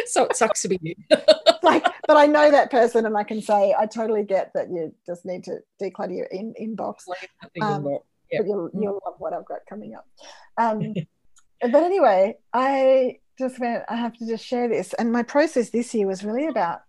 so 0.07 0.24
it 0.24 0.37
sucks 0.37 0.62
to 0.62 0.68
be 0.68 0.79
you. 0.83 0.94
like, 1.62 1.85
but 2.07 2.16
I 2.16 2.26
know 2.26 2.50
that 2.50 2.70
person, 2.70 3.07
and 3.07 3.16
I 3.16 3.24
can 3.24 3.40
say 3.40 3.74
I 3.79 3.87
totally 3.87 4.24
get 4.24 4.53
that 4.55 4.68
you 4.68 4.94
just 5.07 5.24
need 5.24 5.44
to 5.44 5.59
declutter 5.81 6.16
your 6.16 6.26
in, 6.26 6.55
inbox. 6.61 7.05
Um, 7.61 7.87
yep. 7.87 8.03
But 8.33 8.46
you'll 8.46 8.68
mm. 8.68 8.83
you'll 8.83 9.00
love 9.05 9.14
what 9.18 9.33
I've 9.33 9.46
got 9.46 9.61
coming 9.68 9.94
up. 9.94 10.07
Um, 10.57 10.94
but 11.61 11.83
anyway, 11.83 12.37
I 12.53 13.18
just 13.38 13.59
went. 13.59 13.85
I 13.88 13.96
have 13.96 14.16
to 14.18 14.26
just 14.26 14.44
share 14.44 14.68
this, 14.68 14.92
and 14.94 15.12
my 15.12 15.22
process 15.22 15.70
this 15.70 15.94
year 15.94 16.07
was 16.07 16.24
really 16.24 16.46
about 16.46 16.81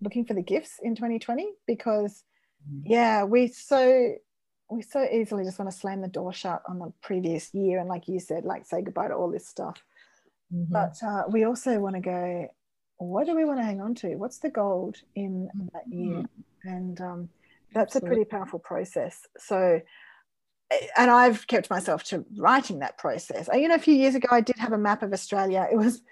looking 0.00 0.24
for 0.26 0.34
the 0.34 0.42
gifts 0.42 0.78
in 0.82 0.94
2020 0.94 1.48
because 1.66 2.22
mm. 2.70 2.82
yeah 2.84 3.24
we 3.24 3.48
so 3.48 4.14
we 4.70 4.82
so 4.82 5.06
easily 5.10 5.44
just 5.44 5.58
want 5.58 5.70
to 5.70 5.76
slam 5.76 6.00
the 6.00 6.08
door 6.08 6.32
shut 6.32 6.62
on 6.68 6.78
the 6.78 6.92
previous 7.02 7.54
year 7.54 7.78
and 7.78 7.88
like 7.88 8.08
you 8.08 8.18
said 8.18 8.44
like 8.44 8.66
say 8.66 8.82
goodbye 8.82 9.08
to 9.08 9.14
all 9.14 9.30
this 9.30 9.46
stuff 9.46 9.82
mm-hmm. 10.52 10.72
but 10.72 10.96
uh, 11.06 11.22
we 11.30 11.44
also 11.44 11.78
want 11.78 11.94
to 11.94 12.00
go 12.00 12.48
what 12.98 13.26
do 13.26 13.36
we 13.36 13.44
want 13.44 13.58
to 13.58 13.64
hang 13.64 13.80
on 13.80 13.94
to 13.94 14.16
what's 14.16 14.38
the 14.38 14.50
gold 14.50 14.96
in 15.14 15.48
that 15.72 15.86
year 15.88 16.16
mm-hmm. 16.16 16.68
and 16.68 17.00
um, 17.00 17.28
that's 17.72 17.96
Absolutely. 17.96 18.08
a 18.08 18.24
pretty 18.24 18.30
powerful 18.30 18.58
process 18.58 19.26
so 19.38 19.80
and 20.96 21.10
I've 21.10 21.46
kept 21.46 21.70
myself 21.70 22.02
to 22.04 22.24
writing 22.36 22.80
that 22.80 22.98
process. 22.98 23.48
You 23.52 23.68
know, 23.68 23.76
a 23.76 23.78
few 23.78 23.94
years 23.94 24.14
ago, 24.14 24.28
I 24.30 24.40
did 24.40 24.56
have 24.58 24.72
a 24.72 24.78
map 24.78 25.02
of 25.02 25.12
Australia. 25.12 25.66
It 25.70 25.76
was 25.76 26.02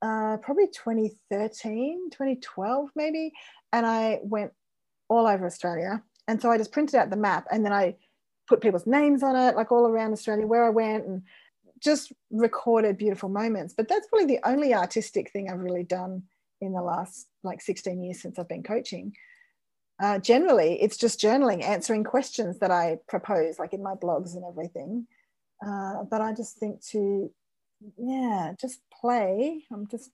uh, 0.00 0.38
probably 0.38 0.66
2013, 0.68 2.10
2012, 2.10 2.88
maybe. 2.96 3.32
And 3.72 3.84
I 3.84 4.20
went 4.22 4.52
all 5.08 5.26
over 5.26 5.46
Australia. 5.46 6.02
And 6.28 6.40
so 6.40 6.50
I 6.50 6.58
just 6.58 6.72
printed 6.72 6.94
out 6.96 7.10
the 7.10 7.16
map 7.16 7.46
and 7.50 7.64
then 7.64 7.72
I 7.72 7.96
put 8.48 8.60
people's 8.60 8.86
names 8.86 9.22
on 9.22 9.36
it, 9.36 9.56
like 9.56 9.72
all 9.72 9.86
around 9.86 10.12
Australia, 10.12 10.46
where 10.46 10.64
I 10.64 10.70
went 10.70 11.06
and 11.06 11.22
just 11.80 12.12
recorded 12.30 12.96
beautiful 12.96 13.28
moments. 13.28 13.74
But 13.76 13.88
that's 13.88 14.06
probably 14.06 14.26
the 14.26 14.40
only 14.48 14.74
artistic 14.74 15.30
thing 15.30 15.50
I've 15.50 15.58
really 15.58 15.82
done 15.82 16.22
in 16.60 16.72
the 16.72 16.82
last 16.82 17.26
like 17.42 17.60
16 17.60 18.02
years 18.02 18.20
since 18.20 18.38
I've 18.38 18.48
been 18.48 18.62
coaching. 18.62 19.12
Uh, 20.00 20.18
generally, 20.18 20.80
it's 20.82 20.96
just 20.96 21.20
journaling, 21.20 21.62
answering 21.62 22.04
questions 22.04 22.58
that 22.58 22.70
I 22.70 22.98
propose, 23.08 23.58
like 23.58 23.72
in 23.72 23.82
my 23.82 23.94
blogs 23.94 24.34
and 24.34 24.44
everything. 24.44 25.06
Uh, 25.64 26.04
but 26.10 26.20
I 26.20 26.32
just 26.32 26.56
think 26.56 26.84
to, 26.88 27.30
yeah, 27.96 28.52
just 28.60 28.80
play. 29.00 29.64
I'm 29.72 29.86
just, 29.86 30.10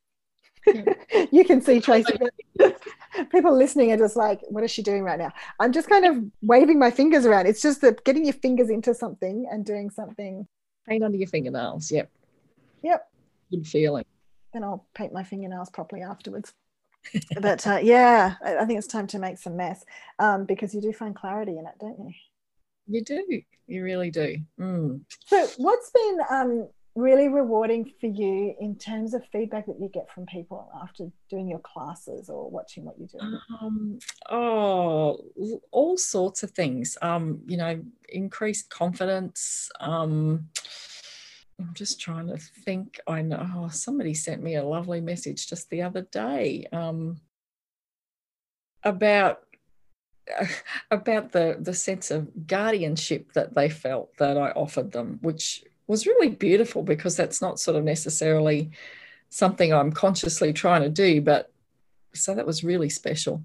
you 1.32 1.44
can 1.44 1.62
see 1.62 1.80
Tracy. 1.80 2.18
People 3.30 3.56
listening 3.56 3.92
are 3.92 3.96
just 3.96 4.16
like, 4.16 4.40
what 4.48 4.64
is 4.64 4.70
she 4.70 4.82
doing 4.82 5.02
right 5.02 5.18
now? 5.18 5.32
I'm 5.60 5.72
just 5.72 5.88
kind 5.88 6.04
of 6.04 6.24
waving 6.42 6.78
my 6.78 6.90
fingers 6.90 7.26
around. 7.26 7.46
It's 7.46 7.62
just 7.62 7.80
that 7.82 8.04
getting 8.04 8.24
your 8.24 8.34
fingers 8.34 8.70
into 8.70 8.94
something 8.94 9.46
and 9.50 9.64
doing 9.64 9.90
something. 9.90 10.46
Paint 10.88 11.04
under 11.04 11.18
your 11.18 11.28
fingernails. 11.28 11.90
Yep. 11.90 12.10
Yep. 12.82 13.10
Good 13.50 13.66
feeling. 13.66 14.04
Then 14.52 14.64
I'll 14.64 14.86
paint 14.94 15.12
my 15.12 15.24
fingernails 15.24 15.70
properly 15.70 16.02
afterwards. 16.02 16.52
but 17.40 17.66
uh, 17.66 17.78
yeah, 17.82 18.34
I, 18.44 18.64
think 18.64 18.78
it's 18.78 18.86
time 18.86 19.06
to 19.08 19.18
make 19.18 19.38
some 19.38 19.56
mess 19.56 19.84
um, 20.18 20.44
because 20.44 20.74
you 20.74 20.80
do 20.80 20.92
find 20.92 21.14
clarity 21.14 21.58
in 21.58 21.66
it, 21.66 21.74
don't 21.80 21.98
you? 21.98 22.12
You 22.86 23.04
do. 23.04 23.42
You 23.66 23.84
really 23.84 24.10
do. 24.10 24.36
Mm. 24.58 25.02
So, 25.26 25.46
what's 25.58 25.90
been 25.90 26.18
um, 26.30 26.68
really 26.98 27.28
rewarding 27.28 27.92
for 28.00 28.08
you 28.08 28.54
in 28.60 28.76
terms 28.76 29.14
of 29.14 29.24
feedback 29.30 29.66
that 29.66 29.80
you 29.80 29.88
get 29.88 30.10
from 30.12 30.26
people 30.26 30.68
after 30.82 31.06
doing 31.30 31.48
your 31.48 31.60
classes 31.60 32.28
or 32.28 32.50
watching 32.50 32.84
what 32.84 32.98
you 32.98 33.06
do? 33.06 33.18
Um, 33.60 33.98
oh, 34.28 35.24
all 35.70 35.96
sorts 35.96 36.42
of 36.42 36.50
things. 36.50 36.98
Um, 37.00 37.40
you 37.46 37.56
know, 37.56 37.80
increased 38.08 38.68
confidence. 38.70 39.70
Um, 39.80 40.48
I'm 41.60 41.72
just 41.74 42.00
trying 42.00 42.26
to 42.28 42.36
think. 42.36 43.00
I 43.06 43.22
know 43.22 43.48
oh, 43.54 43.68
somebody 43.68 44.14
sent 44.14 44.42
me 44.42 44.56
a 44.56 44.64
lovely 44.64 45.00
message 45.00 45.48
just 45.48 45.70
the 45.70 45.82
other 45.82 46.02
day 46.02 46.66
um, 46.72 47.20
about 48.82 49.40
about 50.90 51.32
the 51.32 51.56
the 51.60 51.74
sense 51.74 52.10
of 52.10 52.46
guardianship 52.46 53.32
that 53.34 53.54
they 53.54 53.68
felt 53.68 54.16
that 54.18 54.36
I 54.36 54.50
offered 54.50 54.92
them, 54.92 55.18
which 55.22 55.64
was 55.88 56.06
really 56.06 56.28
beautiful 56.28 56.82
because 56.82 57.16
that's 57.16 57.42
not 57.42 57.58
sort 57.58 57.76
of 57.76 57.82
necessarily 57.84 58.70
something 59.30 59.72
I'm 59.72 59.92
consciously 59.92 60.52
trying 60.52 60.82
to 60.82 60.88
do, 60.88 61.20
but 61.20 61.50
so 62.14 62.34
that 62.34 62.46
was 62.46 62.62
really 62.62 62.88
special. 62.90 63.42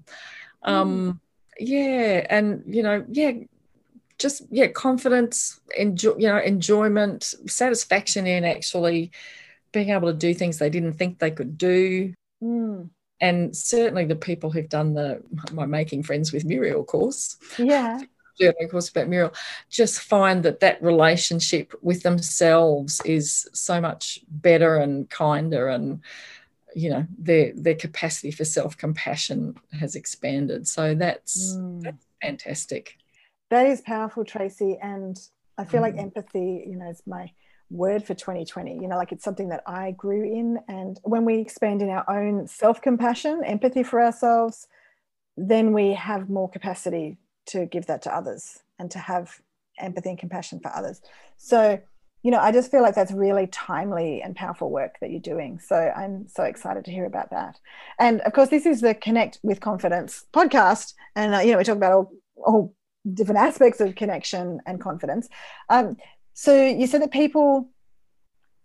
Mm. 0.64 0.70
Um, 0.70 1.20
yeah, 1.58 2.26
and 2.30 2.62
you 2.66 2.82
know, 2.82 3.04
yeah, 3.10 3.32
just 4.18 4.42
yeah 4.50 4.68
confidence 4.68 5.60
enjoy 5.76 6.16
you 6.16 6.28
know 6.28 6.38
enjoyment 6.38 7.34
satisfaction 7.46 8.26
in 8.26 8.44
actually 8.44 9.10
being 9.72 9.90
able 9.90 10.08
to 10.08 10.16
do 10.16 10.32
things 10.32 10.58
they 10.58 10.70
didn't 10.70 10.92
think 10.94 11.18
they 11.18 11.30
could 11.30 11.58
do 11.58 12.14
mm. 12.42 12.88
and 13.20 13.56
certainly 13.56 14.04
the 14.04 14.14
people 14.14 14.50
who've 14.50 14.68
done 14.68 14.94
the 14.94 15.22
my 15.52 15.66
making 15.66 16.02
friends 16.02 16.32
with 16.32 16.44
muriel 16.44 16.84
course 16.84 17.36
yeah 17.58 18.00
journey 18.38 18.66
course 18.70 18.88
about 18.88 19.08
muriel 19.08 19.32
just 19.70 20.00
find 20.00 20.42
that 20.42 20.60
that 20.60 20.82
relationship 20.82 21.72
with 21.82 22.02
themselves 22.02 23.00
is 23.04 23.48
so 23.52 23.80
much 23.80 24.20
better 24.28 24.76
and 24.76 25.08
kinder 25.10 25.68
and 25.68 26.00
you 26.74 26.90
know 26.90 27.06
their 27.18 27.52
their 27.54 27.74
capacity 27.74 28.30
for 28.30 28.44
self-compassion 28.44 29.54
has 29.72 29.94
expanded 29.94 30.66
so 30.66 30.94
that's 30.94 31.56
mm. 31.56 31.82
that's 31.82 32.06
fantastic 32.20 32.98
that 33.54 33.66
is 33.66 33.80
powerful, 33.80 34.24
Tracy. 34.24 34.78
And 34.82 35.16
I 35.58 35.64
feel 35.64 35.80
like 35.80 35.94
mm. 35.94 36.02
empathy, 36.02 36.64
you 36.66 36.76
know, 36.76 36.90
is 36.90 37.02
my 37.06 37.30
word 37.70 38.04
for 38.04 38.14
2020. 38.14 38.74
You 38.74 38.88
know, 38.88 38.96
like 38.96 39.12
it's 39.12 39.24
something 39.24 39.50
that 39.50 39.62
I 39.66 39.92
grew 39.92 40.24
in. 40.24 40.58
And 40.68 40.98
when 41.02 41.24
we 41.24 41.38
expand 41.38 41.82
in 41.82 41.88
our 41.88 42.04
own 42.08 42.46
self 42.48 42.80
compassion, 42.80 43.42
empathy 43.44 43.82
for 43.82 44.02
ourselves, 44.02 44.66
then 45.36 45.72
we 45.72 45.92
have 45.92 46.28
more 46.28 46.50
capacity 46.50 47.18
to 47.46 47.66
give 47.66 47.86
that 47.86 48.02
to 48.02 48.14
others 48.14 48.58
and 48.78 48.90
to 48.90 48.98
have 48.98 49.40
empathy 49.78 50.10
and 50.10 50.18
compassion 50.18 50.60
for 50.60 50.74
others. 50.74 51.00
So, 51.36 51.80
you 52.22 52.30
know, 52.30 52.38
I 52.38 52.52
just 52.52 52.70
feel 52.70 52.82
like 52.82 52.94
that's 52.94 53.12
really 53.12 53.46
timely 53.48 54.22
and 54.22 54.34
powerful 54.34 54.70
work 54.70 54.96
that 55.00 55.10
you're 55.10 55.20
doing. 55.20 55.58
So 55.58 55.76
I'm 55.76 56.26
so 56.28 56.44
excited 56.44 56.84
to 56.84 56.90
hear 56.90 57.04
about 57.06 57.30
that. 57.30 57.58
And 57.98 58.20
of 58.22 58.32
course, 58.32 58.48
this 58.48 58.66
is 58.66 58.80
the 58.80 58.94
Connect 58.94 59.38
with 59.42 59.60
Confidence 59.60 60.24
podcast. 60.32 60.94
And, 61.16 61.34
uh, 61.34 61.38
you 61.38 61.52
know, 61.52 61.58
we 61.58 61.64
talk 61.64 61.76
about 61.76 61.92
all, 61.92 62.12
all 62.36 62.74
different 63.12 63.40
aspects 63.40 63.80
of 63.80 63.94
connection 63.94 64.60
and 64.66 64.80
confidence. 64.80 65.28
Um, 65.68 65.96
so 66.32 66.64
you 66.64 66.86
said 66.86 67.02
that 67.02 67.10
people 67.12 67.68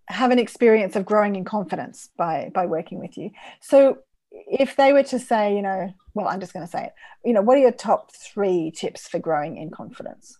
have 0.08 0.32
an 0.32 0.40
experience 0.40 0.96
of 0.96 1.06
growing 1.06 1.36
in 1.36 1.46
confidence 1.46 2.10
by 2.18 2.52
by 2.54 2.66
working 2.66 3.00
with 3.00 3.18
you. 3.18 3.30
So 3.62 4.00
if 4.32 4.76
they 4.76 4.92
were 4.92 5.04
to 5.04 5.20
say, 5.20 5.56
you 5.56 5.62
know, 5.62 5.94
well, 6.20 6.34
I'm 6.34 6.40
just 6.40 6.54
going 6.54 6.66
to 6.66 6.72
say 6.72 6.86
it. 6.86 6.94
You 7.24 7.34
know, 7.34 7.42
what 7.42 7.58
are 7.58 7.62
your 7.62 7.72
top 7.72 8.12
three 8.12 8.72
tips 8.72 9.08
for 9.08 9.20
growing 9.20 9.58
in 9.58 9.70
confidence? 9.70 10.38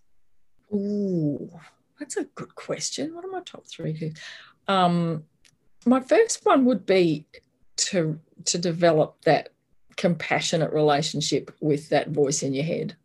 Ooh, 0.72 1.50
that's 1.98 2.16
a 2.16 2.24
good 2.24 2.54
question. 2.54 3.14
What 3.14 3.24
are 3.24 3.30
my 3.30 3.40
top 3.40 3.66
three? 3.66 4.12
Um, 4.68 5.24
my 5.86 6.00
first 6.00 6.44
one 6.44 6.64
would 6.66 6.86
be 6.86 7.26
to 7.76 8.20
to 8.46 8.58
develop 8.58 9.16
that 9.24 9.50
compassionate 9.96 10.72
relationship 10.72 11.54
with 11.60 11.88
that 11.90 12.08
voice 12.08 12.42
in 12.42 12.54
your 12.54 12.64
head 12.64 12.96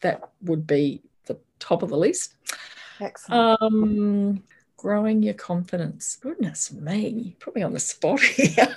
that 0.00 0.30
would 0.42 0.66
be 0.66 1.02
the 1.26 1.38
top 1.58 1.82
of 1.82 1.90
the 1.90 1.96
list. 1.96 2.34
Excellent. 3.00 3.62
Um, 3.62 4.42
growing 4.76 5.22
your 5.22 5.34
confidence. 5.34 6.16
Goodness 6.16 6.72
me, 6.72 7.36
put 7.40 7.54
me 7.54 7.62
on 7.62 7.72
the 7.72 7.80
spot 7.80 8.20
here. 8.20 8.76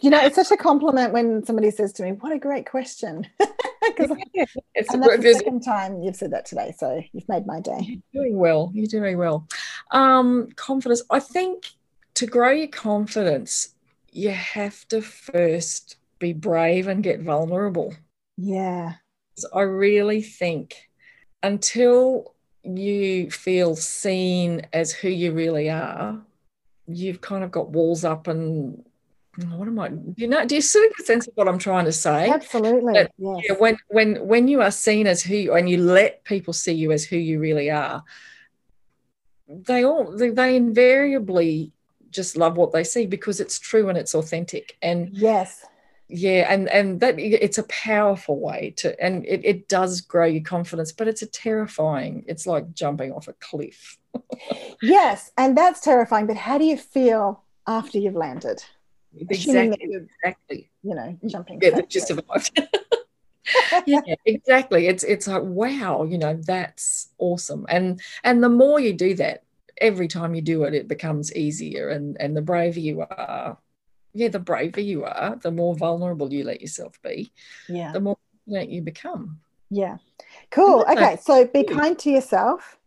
You 0.00 0.10
know, 0.10 0.20
it's 0.24 0.36
such 0.36 0.50
a 0.50 0.56
compliment 0.56 1.12
when 1.12 1.44
somebody 1.44 1.70
says 1.70 1.92
to 1.94 2.02
me, 2.02 2.12
"What 2.12 2.32
a 2.32 2.38
great 2.38 2.68
question." 2.68 3.26
Because 3.82 4.10
yeah, 4.34 4.44
it's 4.74 4.92
and 4.92 5.02
that's 5.02 5.22
the 5.22 5.34
second 5.34 5.60
time 5.62 6.02
you've 6.02 6.14
said 6.14 6.32
that 6.32 6.44
today, 6.44 6.74
so 6.76 7.02
you've 7.12 7.28
made 7.28 7.46
my 7.46 7.60
day. 7.60 7.78
You're 8.12 8.24
doing 8.24 8.38
well. 8.38 8.70
You're 8.74 8.86
doing 8.86 9.16
well. 9.16 9.48
Um, 9.90 10.50
confidence. 10.54 11.02
I 11.10 11.18
think 11.18 11.70
to 12.14 12.26
grow 12.26 12.50
your 12.50 12.68
confidence, 12.68 13.74
you 14.12 14.30
have 14.30 14.86
to 14.88 15.00
first 15.00 15.96
be 16.18 16.32
brave 16.32 16.88
and 16.88 17.02
get 17.02 17.20
vulnerable. 17.20 17.94
Yeah. 18.36 18.94
I 19.54 19.62
really 19.62 20.22
think 20.22 20.90
until 21.42 22.34
you 22.62 23.30
feel 23.30 23.74
seen 23.74 24.66
as 24.72 24.92
who 24.92 25.08
you 25.08 25.32
really 25.32 25.70
are, 25.70 26.20
you've 26.86 27.20
kind 27.20 27.42
of 27.42 27.50
got 27.50 27.70
walls 27.70 28.04
up 28.04 28.26
and 28.26 28.84
what 29.36 29.68
am 29.68 29.78
I? 29.78 29.90
You 30.16 30.26
know, 30.26 30.44
do 30.44 30.54
you 30.54 30.60
sort 30.60 30.90
see 30.90 30.94
the 30.98 31.04
sense 31.04 31.26
of 31.26 31.34
what 31.34 31.48
I'm 31.48 31.58
trying 31.58 31.84
to 31.84 31.92
say? 31.92 32.28
Absolutely. 32.28 32.94
That, 32.94 33.12
yes. 33.16 33.44
yeah, 33.48 33.54
when 33.58 33.78
when 33.88 34.26
when 34.26 34.48
you 34.48 34.60
are 34.62 34.70
seen 34.70 35.06
as 35.06 35.22
who 35.22 35.36
you, 35.36 35.54
and 35.54 35.68
you 35.68 35.78
let 35.78 36.24
people 36.24 36.52
see 36.52 36.72
you 36.72 36.92
as 36.92 37.04
who 37.04 37.16
you 37.16 37.38
really 37.38 37.70
are, 37.70 38.02
they 39.48 39.84
all 39.84 40.16
they, 40.16 40.30
they 40.30 40.56
invariably 40.56 41.72
just 42.10 42.36
love 42.36 42.56
what 42.56 42.72
they 42.72 42.82
see 42.82 43.06
because 43.06 43.40
it's 43.40 43.58
true 43.58 43.88
and 43.88 43.96
it's 43.96 44.14
authentic. 44.14 44.76
And 44.82 45.10
yes, 45.12 45.64
yeah 46.10 46.52
and 46.52 46.68
and 46.68 47.00
that 47.00 47.18
it's 47.18 47.58
a 47.58 47.62
powerful 47.64 48.38
way 48.40 48.74
to 48.76 49.00
and 49.02 49.24
it, 49.26 49.44
it 49.44 49.68
does 49.68 50.00
grow 50.00 50.26
your 50.26 50.42
confidence 50.42 50.92
but 50.92 51.06
it's 51.06 51.22
a 51.22 51.26
terrifying 51.26 52.24
it's 52.26 52.46
like 52.46 52.74
jumping 52.74 53.12
off 53.12 53.28
a 53.28 53.32
cliff 53.34 53.96
yes 54.82 55.30
and 55.38 55.56
that's 55.56 55.80
terrifying 55.80 56.26
but 56.26 56.36
how 56.36 56.58
do 56.58 56.64
you 56.64 56.76
feel 56.76 57.44
after 57.66 57.98
you've 57.98 58.16
landed 58.16 58.62
exactly 59.18 60.06
exactly 60.22 60.70
you 60.82 60.94
know 60.94 61.18
jumping 61.26 61.58
yeah 61.62 61.70
that 61.70 61.88
just 61.88 62.08
survived 62.08 62.60
yeah 63.86 64.00
exactly 64.24 64.86
it's 64.86 65.02
it's 65.02 65.26
like 65.26 65.42
wow 65.42 66.04
you 66.04 66.16
know 66.16 66.38
that's 66.46 67.08
awesome 67.18 67.66
and 67.68 68.00
and 68.22 68.42
the 68.42 68.48
more 68.48 68.78
you 68.78 68.92
do 68.92 69.14
that 69.14 69.42
every 69.80 70.06
time 70.06 70.34
you 70.34 70.42
do 70.42 70.62
it 70.64 70.74
it 70.74 70.86
becomes 70.86 71.34
easier 71.34 71.88
and 71.88 72.16
and 72.20 72.36
the 72.36 72.42
braver 72.42 72.78
you 72.78 73.00
are 73.00 73.58
yeah, 74.12 74.28
the 74.28 74.38
braver 74.38 74.80
you 74.80 75.04
are, 75.04 75.36
the 75.36 75.50
more 75.50 75.74
vulnerable 75.74 76.32
you 76.32 76.44
let 76.44 76.60
yourself 76.60 77.00
be, 77.02 77.32
yeah, 77.68 77.92
the 77.92 78.00
more 78.00 78.16
confident 78.46 78.70
you 78.70 78.82
become. 78.82 79.40
Yeah. 79.70 79.98
Cool. 80.50 80.84
Okay. 80.90 81.16
So 81.22 81.46
be 81.46 81.62
kind 81.62 81.98
to 82.00 82.10
yourself. 82.10 82.78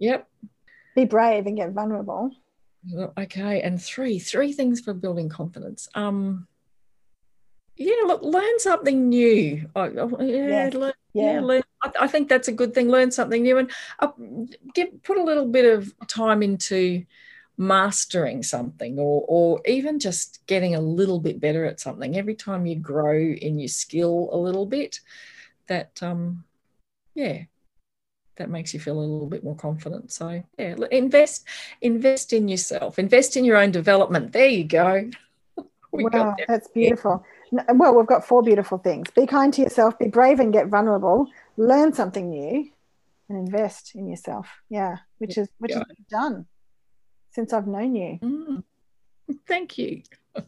Yep. 0.00 0.28
Be 0.96 1.04
brave 1.04 1.46
and 1.46 1.56
get 1.56 1.70
vulnerable. 1.70 2.32
Okay. 3.16 3.62
And 3.62 3.80
three, 3.80 4.18
three 4.18 4.52
things 4.52 4.80
for 4.80 4.94
building 4.94 5.28
confidence. 5.28 5.88
Um 5.94 6.46
yeah, 7.76 7.94
look, 8.06 8.22
learn 8.22 8.58
something 8.58 9.08
new. 9.08 9.68
Oh, 9.74 9.84
yeah, 9.84 10.46
yeah, 10.46 10.70
learn, 10.74 10.92
yeah. 11.14 11.32
yeah 11.34 11.40
learn. 11.40 11.62
I, 11.82 11.90
I, 12.02 12.06
think 12.06 12.28
that's 12.28 12.48
a 12.48 12.52
good 12.52 12.74
thing. 12.74 12.90
Learn 12.90 13.10
something 13.10 13.42
new 13.42 13.58
and 13.58 13.72
uh, 13.98 14.08
get 14.74 15.02
put 15.02 15.16
a 15.16 15.22
little 15.22 15.46
bit 15.46 15.64
of 15.64 15.92
time 16.06 16.42
into 16.42 17.04
mastering 17.56 18.42
something 18.42 18.98
or, 18.98 19.24
or 19.28 19.60
even 19.66 19.98
just 19.98 20.44
getting 20.46 20.74
a 20.74 20.80
little 20.80 21.20
bit 21.20 21.40
better 21.40 21.64
at 21.64 21.80
something 21.80 22.16
every 22.16 22.34
time 22.34 22.66
you 22.66 22.76
grow 22.76 23.18
in 23.18 23.58
your 23.58 23.68
skill 23.68 24.30
a 24.32 24.36
little 24.36 24.66
bit 24.66 25.00
that 25.66 26.02
um 26.02 26.44
yeah 27.14 27.42
that 28.36 28.50
makes 28.50 28.72
you 28.72 28.80
feel 28.80 28.98
a 28.98 29.00
little 29.00 29.26
bit 29.26 29.44
more 29.44 29.56
confident 29.56 30.10
so 30.12 30.42
yeah 30.58 30.74
invest 30.90 31.46
invest 31.80 32.32
in 32.32 32.48
yourself 32.48 32.98
invest 32.98 33.36
in 33.36 33.44
your 33.44 33.56
own 33.56 33.70
development 33.70 34.32
there 34.32 34.48
you 34.48 34.64
go 34.64 35.10
we 35.92 36.04
wow, 36.04 36.34
that's 36.48 36.68
beautiful. 36.68 37.24
Well, 37.50 37.94
we've 37.94 38.06
got 38.06 38.26
four 38.26 38.42
beautiful 38.42 38.78
things. 38.78 39.10
Be 39.10 39.26
kind 39.26 39.52
to 39.52 39.62
yourself, 39.62 39.98
be 39.98 40.08
brave 40.08 40.40
and 40.40 40.52
get 40.52 40.68
vulnerable, 40.68 41.28
learn 41.58 41.92
something 41.92 42.30
new, 42.30 42.70
and 43.28 43.38
invest 43.38 43.94
in 43.94 44.08
yourself. 44.08 44.48
Yeah, 44.70 44.96
which 45.18 45.36
is 45.36 45.48
which 45.58 45.72
yeah. 45.72 45.82
is 45.90 46.06
done 46.10 46.46
since 47.30 47.52
I've 47.52 47.66
known 47.66 47.94
you. 47.94 48.18
Mm. 48.22 48.64
Thank 49.46 49.76
you. 49.78 50.02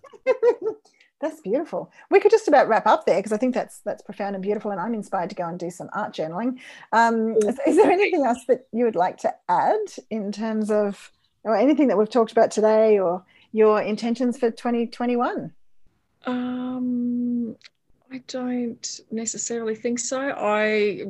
that's 1.24 1.40
beautiful. 1.40 1.90
We 2.10 2.20
could 2.20 2.30
just 2.30 2.48
about 2.48 2.68
wrap 2.68 2.86
up 2.86 3.06
there 3.06 3.16
because 3.16 3.32
I 3.32 3.36
think 3.36 3.54
that's 3.54 3.78
that's 3.78 4.02
profound 4.02 4.36
and 4.36 4.42
beautiful, 4.42 4.70
and 4.70 4.80
I'm 4.80 4.94
inspired 4.94 5.30
to 5.30 5.36
go 5.36 5.46
and 5.48 5.58
do 5.58 5.70
some 5.70 5.88
art 5.92 6.14
journaling. 6.14 6.58
Um, 6.92 7.36
is, 7.36 7.58
is, 7.66 7.76
there 7.76 7.90
anything 7.90 8.24
else 8.24 8.44
that 8.48 8.66
you 8.72 8.84
would 8.84 8.96
like 8.96 9.16
to 9.18 9.34
add 9.48 9.86
in 10.10 10.30
terms 10.32 10.70
of, 10.70 11.10
or 11.42 11.56
anything 11.56 11.88
that 11.88 11.98
we've 11.98 12.10
talked 12.10 12.32
about 12.32 12.50
today, 12.50 12.98
or 12.98 13.24
your 13.52 13.80
intentions 13.80 14.38
for 14.38 14.50
2021? 14.50 15.52
Um, 16.26 17.56
I 18.12 18.22
don't 18.28 19.00
necessarily 19.10 19.74
think 19.74 19.98
so. 19.98 20.20
I 20.20 21.02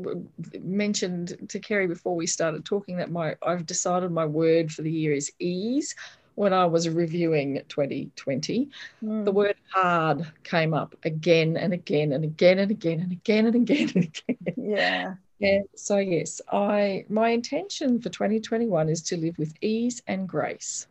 mentioned 0.62 1.48
to 1.48 1.58
Kerry 1.58 1.86
before 1.86 2.16
we 2.16 2.26
started 2.26 2.64
talking 2.64 2.96
that 2.96 3.10
my 3.10 3.36
I've 3.42 3.66
decided 3.66 4.10
my 4.10 4.24
word 4.24 4.72
for 4.72 4.82
the 4.82 4.90
year 4.90 5.12
is 5.12 5.30
ease. 5.38 5.94
When 6.36 6.52
I 6.52 6.66
was 6.66 6.88
reviewing 6.88 7.62
2020, 7.68 8.68
mm. 9.02 9.24
the 9.24 9.30
hmm. 9.30 9.36
word 9.36 9.56
hard 9.72 10.26
came 10.42 10.74
up 10.74 10.96
again 11.04 11.56
and 11.56 11.72
again 11.72 12.12
and 12.12 12.24
again 12.24 12.58
and 12.58 12.70
again 12.70 13.00
and 13.00 13.12
again 13.12 13.46
and 13.46 13.54
again 13.54 13.92
and 13.94 14.04
again. 14.04 14.54
Yeah. 14.56 15.14
And 15.40 15.64
so 15.76 15.98
yes, 15.98 16.40
I 16.50 17.04
my 17.08 17.30
intention 17.30 18.00
for 18.00 18.08
2021 18.08 18.88
is 18.88 19.02
to 19.02 19.16
live 19.16 19.36
with 19.38 19.54
ease 19.60 20.02
and 20.06 20.28
grace. 20.28 20.86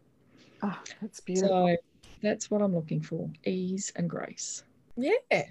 Oh, 0.62 0.78
that's 1.02 1.20
beautiful. 1.20 1.68
So 1.68 1.78
that's 2.22 2.50
what 2.50 2.62
I'm 2.62 2.76
looking 2.76 3.02
for 3.02 3.30
ease 3.46 3.92
and 3.96 4.10
grace. 4.10 4.64
Yeah. 4.96 5.46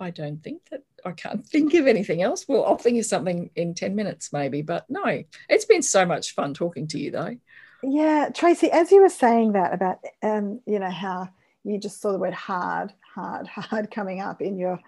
I 0.00 0.10
don't 0.10 0.42
think 0.42 0.62
that 0.70 0.82
I 1.04 1.12
can't 1.12 1.44
think 1.52 1.74
of 1.74 1.86
anything 1.86 2.22
else. 2.22 2.46
Well, 2.46 2.64
I'll 2.64 2.76
think 2.76 2.98
of 2.98 3.04
something 3.04 3.50
in 3.56 3.74
10 3.74 3.94
minutes 3.94 4.32
maybe, 4.32 4.62
but 4.62 4.88
no, 4.88 5.22
it's 5.48 5.64
been 5.64 5.82
so 5.82 6.06
much 6.06 6.34
fun 6.34 6.54
talking 6.54 6.86
to 6.88 6.98
you 6.98 7.10
though. 7.10 7.36
Yeah, 7.82 8.30
Tracy, 8.34 8.70
as 8.70 8.90
you 8.90 9.00
were 9.00 9.08
saying 9.08 9.52
that 9.52 9.72
about, 9.72 9.98
um, 10.22 10.60
you 10.66 10.78
know, 10.78 10.90
how 10.90 11.28
you 11.64 11.78
just 11.78 12.00
saw 12.00 12.12
the 12.12 12.18
word 12.18 12.34
hard, 12.34 12.92
hard, 13.14 13.46
hard 13.48 13.90
coming 13.90 14.20
up 14.20 14.42
in 14.42 14.58
your 14.58 14.78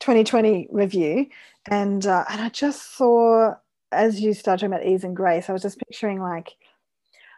2020 0.00 0.68
review. 0.70 1.26
And, 1.70 2.04
uh, 2.06 2.24
and 2.28 2.40
I 2.40 2.48
just 2.48 2.96
saw, 2.96 3.54
as 3.92 4.20
you 4.20 4.34
started 4.34 4.66
talking 4.66 4.74
about 4.74 4.86
ease 4.86 5.04
and 5.04 5.14
grace, 5.14 5.48
I 5.48 5.52
was 5.52 5.62
just 5.62 5.78
picturing 5.78 6.20
like, 6.20 6.56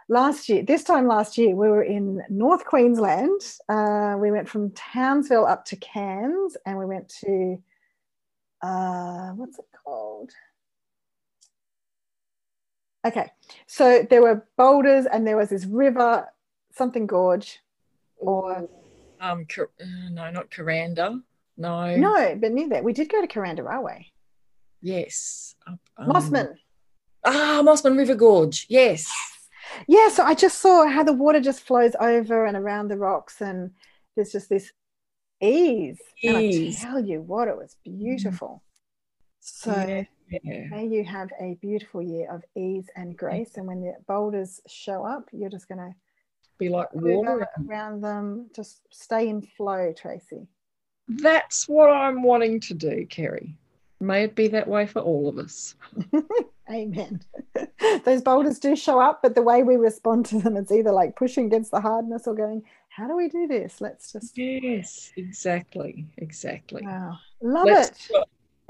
last 0.08 0.48
year, 0.48 0.62
this 0.62 0.84
time 0.84 1.06
last 1.06 1.36
year, 1.36 1.54
we 1.54 1.68
were 1.68 1.82
in 1.82 2.22
North 2.30 2.64
Queensland. 2.64 3.40
Uh, 3.68 4.16
we 4.18 4.30
went 4.30 4.48
from 4.48 4.70
Townsville 4.70 5.46
up 5.46 5.64
to 5.66 5.76
Cairns 5.76 6.56
and 6.64 6.78
we 6.78 6.86
went 6.86 7.08
to, 7.24 7.62
uh, 8.62 9.30
what's 9.30 9.58
it 9.58 9.64
called? 9.84 10.30
Okay, 13.04 13.30
so 13.66 14.06
there 14.08 14.22
were 14.22 14.46
boulders 14.56 15.06
and 15.06 15.26
there 15.26 15.36
was 15.36 15.48
this 15.50 15.64
river, 15.66 16.28
something 16.72 17.06
gorge, 17.06 17.60
or 18.16 18.68
um, 19.20 19.46
uh, 19.50 19.66
no, 20.10 20.30
not 20.30 20.50
Kuranda. 20.50 21.20
No, 21.56 21.96
no, 21.96 22.38
but 22.40 22.52
near 22.52 22.68
that 22.70 22.84
we 22.84 22.92
did 22.92 23.10
go 23.10 23.20
to 23.20 23.26
Kuranda 23.26 23.68
Railway. 23.68 24.06
Yes, 24.80 25.54
um, 25.66 25.78
Mossman. 26.00 26.54
Ah, 27.24 27.62
Mossman 27.64 27.96
River 27.96 28.14
Gorge. 28.14 28.66
Yes 28.68 29.12
yeah 29.86 30.08
so 30.08 30.24
i 30.24 30.34
just 30.34 30.60
saw 30.60 30.86
how 30.86 31.02
the 31.02 31.12
water 31.12 31.40
just 31.40 31.62
flows 31.62 31.92
over 32.00 32.46
and 32.46 32.56
around 32.56 32.88
the 32.88 32.96
rocks 32.96 33.40
and 33.40 33.70
there's 34.14 34.32
just 34.32 34.48
this 34.48 34.72
ease, 35.40 35.98
ease. 36.22 36.82
and 36.84 36.88
i 36.88 36.92
tell 36.92 37.04
you 37.04 37.20
what 37.20 37.48
it 37.48 37.56
was 37.56 37.76
beautiful 37.84 38.62
so 39.44 40.04
yeah. 40.30 40.68
May 40.70 40.86
you 40.86 41.04
have 41.04 41.30
a 41.40 41.58
beautiful 41.60 42.00
year 42.00 42.30
of 42.30 42.42
ease 42.56 42.88
and 42.96 43.16
grace 43.16 43.56
and 43.56 43.66
when 43.66 43.80
the 43.80 43.94
boulders 44.06 44.60
show 44.66 45.04
up 45.04 45.28
you're 45.32 45.50
just 45.50 45.68
going 45.68 45.78
to 45.78 45.94
be 46.58 46.68
like 46.68 46.88
water 46.94 47.46
around 47.68 48.02
them 48.02 48.48
just 48.54 48.82
stay 48.90 49.28
in 49.28 49.42
flow 49.42 49.92
tracy 49.92 50.46
that's 51.08 51.68
what 51.68 51.90
i'm 51.90 52.22
wanting 52.22 52.60
to 52.60 52.72
do 52.72 53.04
kerry 53.06 53.56
may 54.00 54.24
it 54.24 54.34
be 54.34 54.48
that 54.48 54.68
way 54.68 54.86
for 54.86 55.00
all 55.00 55.28
of 55.28 55.38
us 55.38 55.74
Amen. 56.70 57.20
Those 58.04 58.22
boulders 58.22 58.58
do 58.58 58.76
show 58.76 59.00
up, 59.00 59.20
but 59.22 59.34
the 59.34 59.42
way 59.42 59.62
we 59.62 59.76
respond 59.76 60.26
to 60.26 60.38
them, 60.38 60.56
it's 60.56 60.72
either 60.72 60.92
like 60.92 61.16
pushing 61.16 61.46
against 61.46 61.70
the 61.70 61.80
hardness 61.80 62.26
or 62.26 62.34
going, 62.34 62.62
how 62.88 63.06
do 63.06 63.16
we 63.16 63.28
do 63.28 63.46
this? 63.46 63.80
Let's 63.80 64.12
just. 64.12 64.38
Yes, 64.38 65.12
exactly. 65.16 66.06
Exactly. 66.18 66.82
Wow. 66.84 67.18
Love 67.42 67.66
Let's 67.66 68.10
it. 68.10 68.16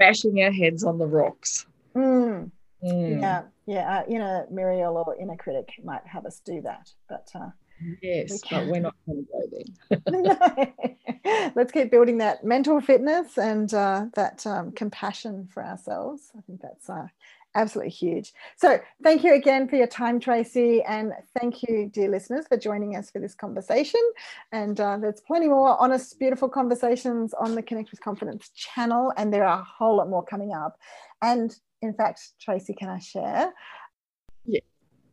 Bashing 0.07 0.43
our 0.43 0.51
heads 0.51 0.83
on 0.83 0.97
the 0.97 1.07
rocks. 1.07 1.65
Mm. 1.95 2.51
Mm. 2.83 3.21
Yeah. 3.21 3.43
Yeah. 3.65 3.99
Uh, 3.99 4.03
inner 4.09 4.45
Muriel 4.51 4.97
or 4.97 5.15
inner 5.15 5.37
critic 5.37 5.69
might 5.83 6.05
have 6.05 6.25
us 6.25 6.41
do 6.43 6.61
that. 6.61 6.91
But 7.07 7.29
uh, 7.35 7.49
yes, 8.01 8.41
we 8.51 8.57
but 8.57 8.67
we're 8.67 8.81
not 8.81 8.95
going 9.05 9.25
to 9.25 9.31
go 9.31 10.71
there. 11.25 11.51
Let's 11.55 11.71
keep 11.71 11.91
building 11.91 12.17
that 12.17 12.43
mental 12.43 12.81
fitness 12.81 13.37
and 13.37 13.73
uh, 13.73 14.07
that 14.15 14.45
um, 14.45 14.71
compassion 14.71 15.47
for 15.53 15.63
ourselves. 15.63 16.31
I 16.37 16.41
think 16.41 16.61
that's 16.61 16.89
uh, 16.89 17.07
absolutely 17.55 17.91
huge. 17.91 18.33
So 18.57 18.79
thank 19.03 19.23
you 19.23 19.33
again 19.35 19.67
for 19.67 19.75
your 19.75 19.87
time, 19.87 20.19
Tracy. 20.19 20.81
And 20.83 21.13
thank 21.39 21.63
you, 21.63 21.89
dear 21.91 22.09
listeners, 22.09 22.47
for 22.47 22.57
joining 22.57 22.95
us 22.95 23.11
for 23.11 23.19
this 23.19 23.35
conversation. 23.35 24.01
And 24.51 24.79
uh, 24.79 24.97
there's 24.97 25.21
plenty 25.21 25.47
more 25.47 25.79
honest, 25.81 26.17
beautiful 26.19 26.49
conversations 26.49 27.33
on 27.33 27.55
the 27.55 27.61
Connect 27.61 27.91
with 27.91 28.01
Confidence 28.01 28.49
channel. 28.49 29.13
And 29.17 29.33
there 29.33 29.45
are 29.45 29.59
a 29.59 29.63
whole 29.63 29.97
lot 29.97 30.09
more 30.09 30.23
coming 30.23 30.53
up. 30.53 30.77
And 31.21 31.55
in 31.81 31.93
fact, 31.93 32.21
Tracy, 32.39 32.73
can 32.73 32.89
I 32.89 32.99
share? 32.99 33.53
Yeah. 34.45 34.61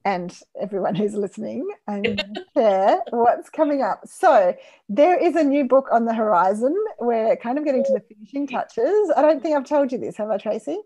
And 0.04 0.36
everyone 0.58 0.94
who's 0.94 1.14
listening, 1.14 1.68
and 1.86 2.24
share 2.56 3.00
what's 3.10 3.50
coming 3.50 3.82
up. 3.82 4.00
So, 4.06 4.56
there 4.88 5.22
is 5.22 5.36
a 5.36 5.44
new 5.44 5.66
book 5.66 5.88
on 5.92 6.06
the 6.06 6.14
horizon. 6.14 6.74
We're 6.98 7.36
kind 7.36 7.58
of 7.58 7.66
getting 7.66 7.84
to 7.84 7.92
the 7.92 8.00
finishing 8.00 8.46
touches. 8.46 9.12
I 9.14 9.20
don't 9.20 9.42
think 9.42 9.54
I've 9.54 9.66
told 9.66 9.92
you 9.92 9.98
this, 9.98 10.16
have 10.16 10.30
I, 10.30 10.38
Tracy? 10.38 10.78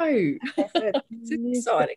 It's 0.00 1.30
exciting. 1.30 1.96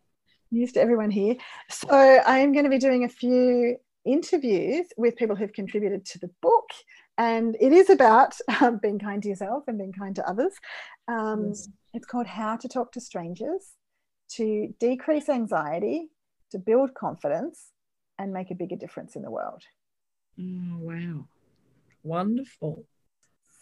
News 0.52 0.72
to 0.74 0.82
everyone 0.82 1.10
here. 1.10 1.36
So 1.70 1.90
I 1.90 2.40
am 2.40 2.54
going 2.54 2.66
to 2.66 2.70
be 2.70 2.78
doing 2.78 3.06
a 3.06 3.10
few 3.10 3.78
interviews 4.06 4.86
with 4.98 5.16
people 5.16 5.36
who've 5.36 5.54
contributed 5.54 6.06
to 6.06 6.20
the 6.20 6.30
book, 6.42 6.70
and 7.18 7.56
it 7.60 7.72
is 7.72 7.90
about 7.90 8.36
um, 8.62 8.78
being 8.78 9.00
kind 9.00 9.24
to 9.24 9.30
yourself 9.30 9.64
and 9.68 9.78
being 9.78 9.94
kind 9.94 10.16
to 10.18 10.28
others. 10.28 10.54
Um, 11.08 11.50
yes. 11.50 11.70
It's 11.94 12.06
called 12.06 12.28
How 12.28 12.58
to 12.58 12.68
Talk 12.68 12.92
to 12.94 13.02
Strangers 13.02 13.74
to 14.32 14.74
decrease 14.80 15.30
anxiety, 15.30 16.10
to 16.52 16.60
build 16.60 16.94
confidence, 16.94 17.72
and 18.20 18.34
make 18.34 18.52
a 18.52 18.56
bigger 18.56 18.76
difference 18.76 19.16
in 19.16 19.22
the 19.22 19.32
world. 19.32 19.64
Oh, 20.40 20.78
wow. 20.80 21.26
Wonderful. 22.04 22.86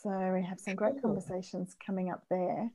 So 0.01 0.09
we 0.33 0.43
have 0.43 0.59
some 0.59 0.75
great 0.75 1.01
conversations 1.01 1.75
coming 1.85 2.09
up 2.09 2.23
there. 2.29 2.71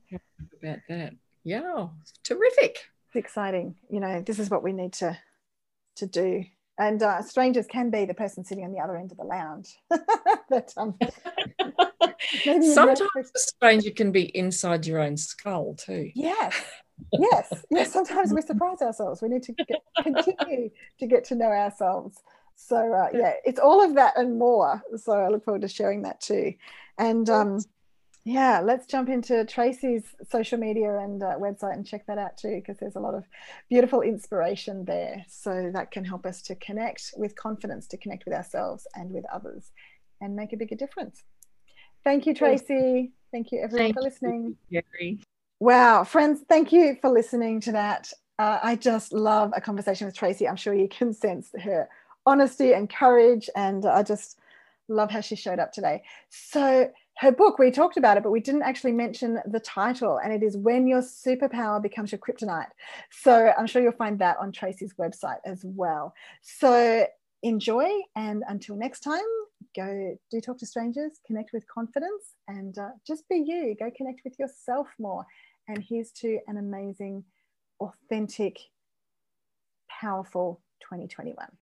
About 0.61 0.79
that 0.89 1.13
yeah. 1.47 1.87
Terrific. 2.23 2.89
It's 3.07 3.15
exciting. 3.15 3.75
You 3.89 4.01
know 4.01 4.21
this 4.21 4.37
is 4.37 4.49
what 4.49 4.63
we 4.63 4.73
need 4.73 4.93
to 4.93 5.17
to 5.95 6.05
do. 6.05 6.43
And 6.79 7.01
uh, 7.01 7.23
strangers 7.23 7.65
can 7.65 7.89
be 7.89 8.05
the 8.05 8.13
person 8.13 8.43
sitting 8.43 8.63
on 8.63 8.71
the 8.71 8.79
other 8.79 8.97
end 8.97 9.11
of 9.11 9.17
the 9.17 9.23
lounge. 9.23 9.75
But 10.49 10.73
um, 10.77 10.97
sometimes 12.63 13.31
a 13.35 13.39
stranger 13.39 13.91
can 13.91 14.13
be 14.13 14.23
inside 14.37 14.85
your 14.85 14.99
own 14.99 15.17
skull 15.17 15.75
too. 15.75 16.09
Yes. 16.15 16.55
Yes. 17.11 17.51
Yes. 17.69 17.91
Sometimes 17.91 18.33
we 18.33 18.41
surprise 18.41 18.81
ourselves. 18.81 19.21
We 19.21 19.27
need 19.27 19.43
to 19.43 19.51
get, 19.53 19.81
continue 20.01 20.69
to 20.99 21.05
get 21.05 21.25
to 21.25 21.35
know 21.35 21.47
ourselves. 21.47 22.17
So 22.55 22.77
uh, 22.93 23.09
yeah 23.13 23.33
it's 23.43 23.59
all 23.59 23.83
of 23.83 23.95
that 23.95 24.17
and 24.17 24.39
more. 24.39 24.81
So 24.95 25.13
i 25.13 25.27
look 25.27 25.43
forward 25.43 25.63
to 25.63 25.67
sharing 25.67 26.03
that 26.03 26.21
too. 26.21 26.53
And 26.97 27.29
um, 27.29 27.59
yeah, 28.27 28.59
let's 28.59 28.85
jump 28.87 29.07
into 29.07 29.45
Tracy's 29.45 30.03
social 30.29 30.57
media 30.57 30.97
and 30.99 31.23
uh, 31.23 31.37
website 31.39 31.75
and 31.75 31.87
check 31.87 32.05
that 32.07 32.17
out 32.17 32.35
too, 32.35 32.55
because 32.55 32.75
there's 32.77 32.97
a 32.97 32.99
lot 32.99 33.15
of 33.15 33.23
beautiful 33.69 34.01
inspiration 34.01 34.83
there. 34.83 35.23
So 35.29 35.71
that 35.73 35.91
can 35.91 36.03
help 36.03 36.25
us 36.25 36.41
to 36.43 36.55
connect 36.55 37.13
with 37.15 37.37
confidence, 37.37 37.87
to 37.87 37.97
connect 37.97 38.25
with 38.25 38.33
ourselves 38.33 38.85
and 38.95 39.11
with 39.11 39.23
others 39.33 39.71
and 40.19 40.35
make 40.35 40.51
a 40.51 40.57
bigger 40.57 40.75
difference. 40.75 41.23
Thank 42.03 42.25
you, 42.25 42.33
Tracy. 42.33 43.13
Thank 43.31 43.53
you, 43.53 43.61
everyone, 43.61 43.85
thank 43.85 43.95
for 43.95 44.01
listening. 44.01 44.57
You. 44.67 44.81
Wow, 45.61 46.03
friends, 46.03 46.41
thank 46.49 46.73
you 46.73 46.97
for 46.99 47.09
listening 47.09 47.61
to 47.61 47.71
that. 47.71 48.11
Uh, 48.37 48.59
I 48.61 48.75
just 48.75 49.13
love 49.13 49.53
a 49.55 49.61
conversation 49.61 50.05
with 50.05 50.15
Tracy. 50.17 50.49
I'm 50.49 50.57
sure 50.57 50.73
you 50.73 50.89
can 50.89 51.13
sense 51.13 51.51
her 51.63 51.87
honesty 52.25 52.73
and 52.73 52.89
courage, 52.89 53.49
and 53.55 53.85
I 53.85 54.03
just 54.03 54.37
love 54.89 55.11
how 55.11 55.21
she 55.21 55.37
showed 55.37 55.59
up 55.59 55.71
today. 55.71 56.03
So, 56.29 56.91
her 57.19 57.31
book, 57.31 57.57
we 57.57 57.71
talked 57.71 57.97
about 57.97 58.17
it, 58.17 58.23
but 58.23 58.31
we 58.31 58.39
didn't 58.39 58.61
actually 58.61 58.91
mention 58.91 59.39
the 59.47 59.59
title, 59.59 60.19
and 60.23 60.31
it 60.31 60.43
is 60.43 60.55
When 60.55 60.87
Your 60.87 61.01
Superpower 61.01 61.81
Becomes 61.81 62.11
Your 62.11 62.19
Kryptonite. 62.19 62.69
So 63.09 63.51
I'm 63.57 63.65
sure 63.65 63.81
you'll 63.81 63.91
find 63.93 64.19
that 64.19 64.37
on 64.37 64.51
Tracy's 64.51 64.93
website 64.99 65.39
as 65.43 65.61
well. 65.63 66.13
So 66.43 67.07
enjoy, 67.41 67.89
and 68.15 68.43
until 68.47 68.75
next 68.75 68.99
time, 68.99 69.19
go 69.75 70.15
do 70.29 70.41
talk 70.41 70.59
to 70.59 70.67
strangers, 70.67 71.19
connect 71.25 71.53
with 71.53 71.67
confidence, 71.67 72.35
and 72.47 72.77
uh, 72.77 72.89
just 73.05 73.27
be 73.29 73.37
you. 73.37 73.75
Go 73.79 73.89
connect 73.95 74.21
with 74.23 74.37
yourself 74.37 74.87
more. 74.99 75.25
And 75.67 75.83
here's 75.83 76.11
to 76.13 76.39
an 76.47 76.57
amazing, 76.57 77.23
authentic, 77.79 78.59
powerful 79.89 80.61
2021. 80.81 81.47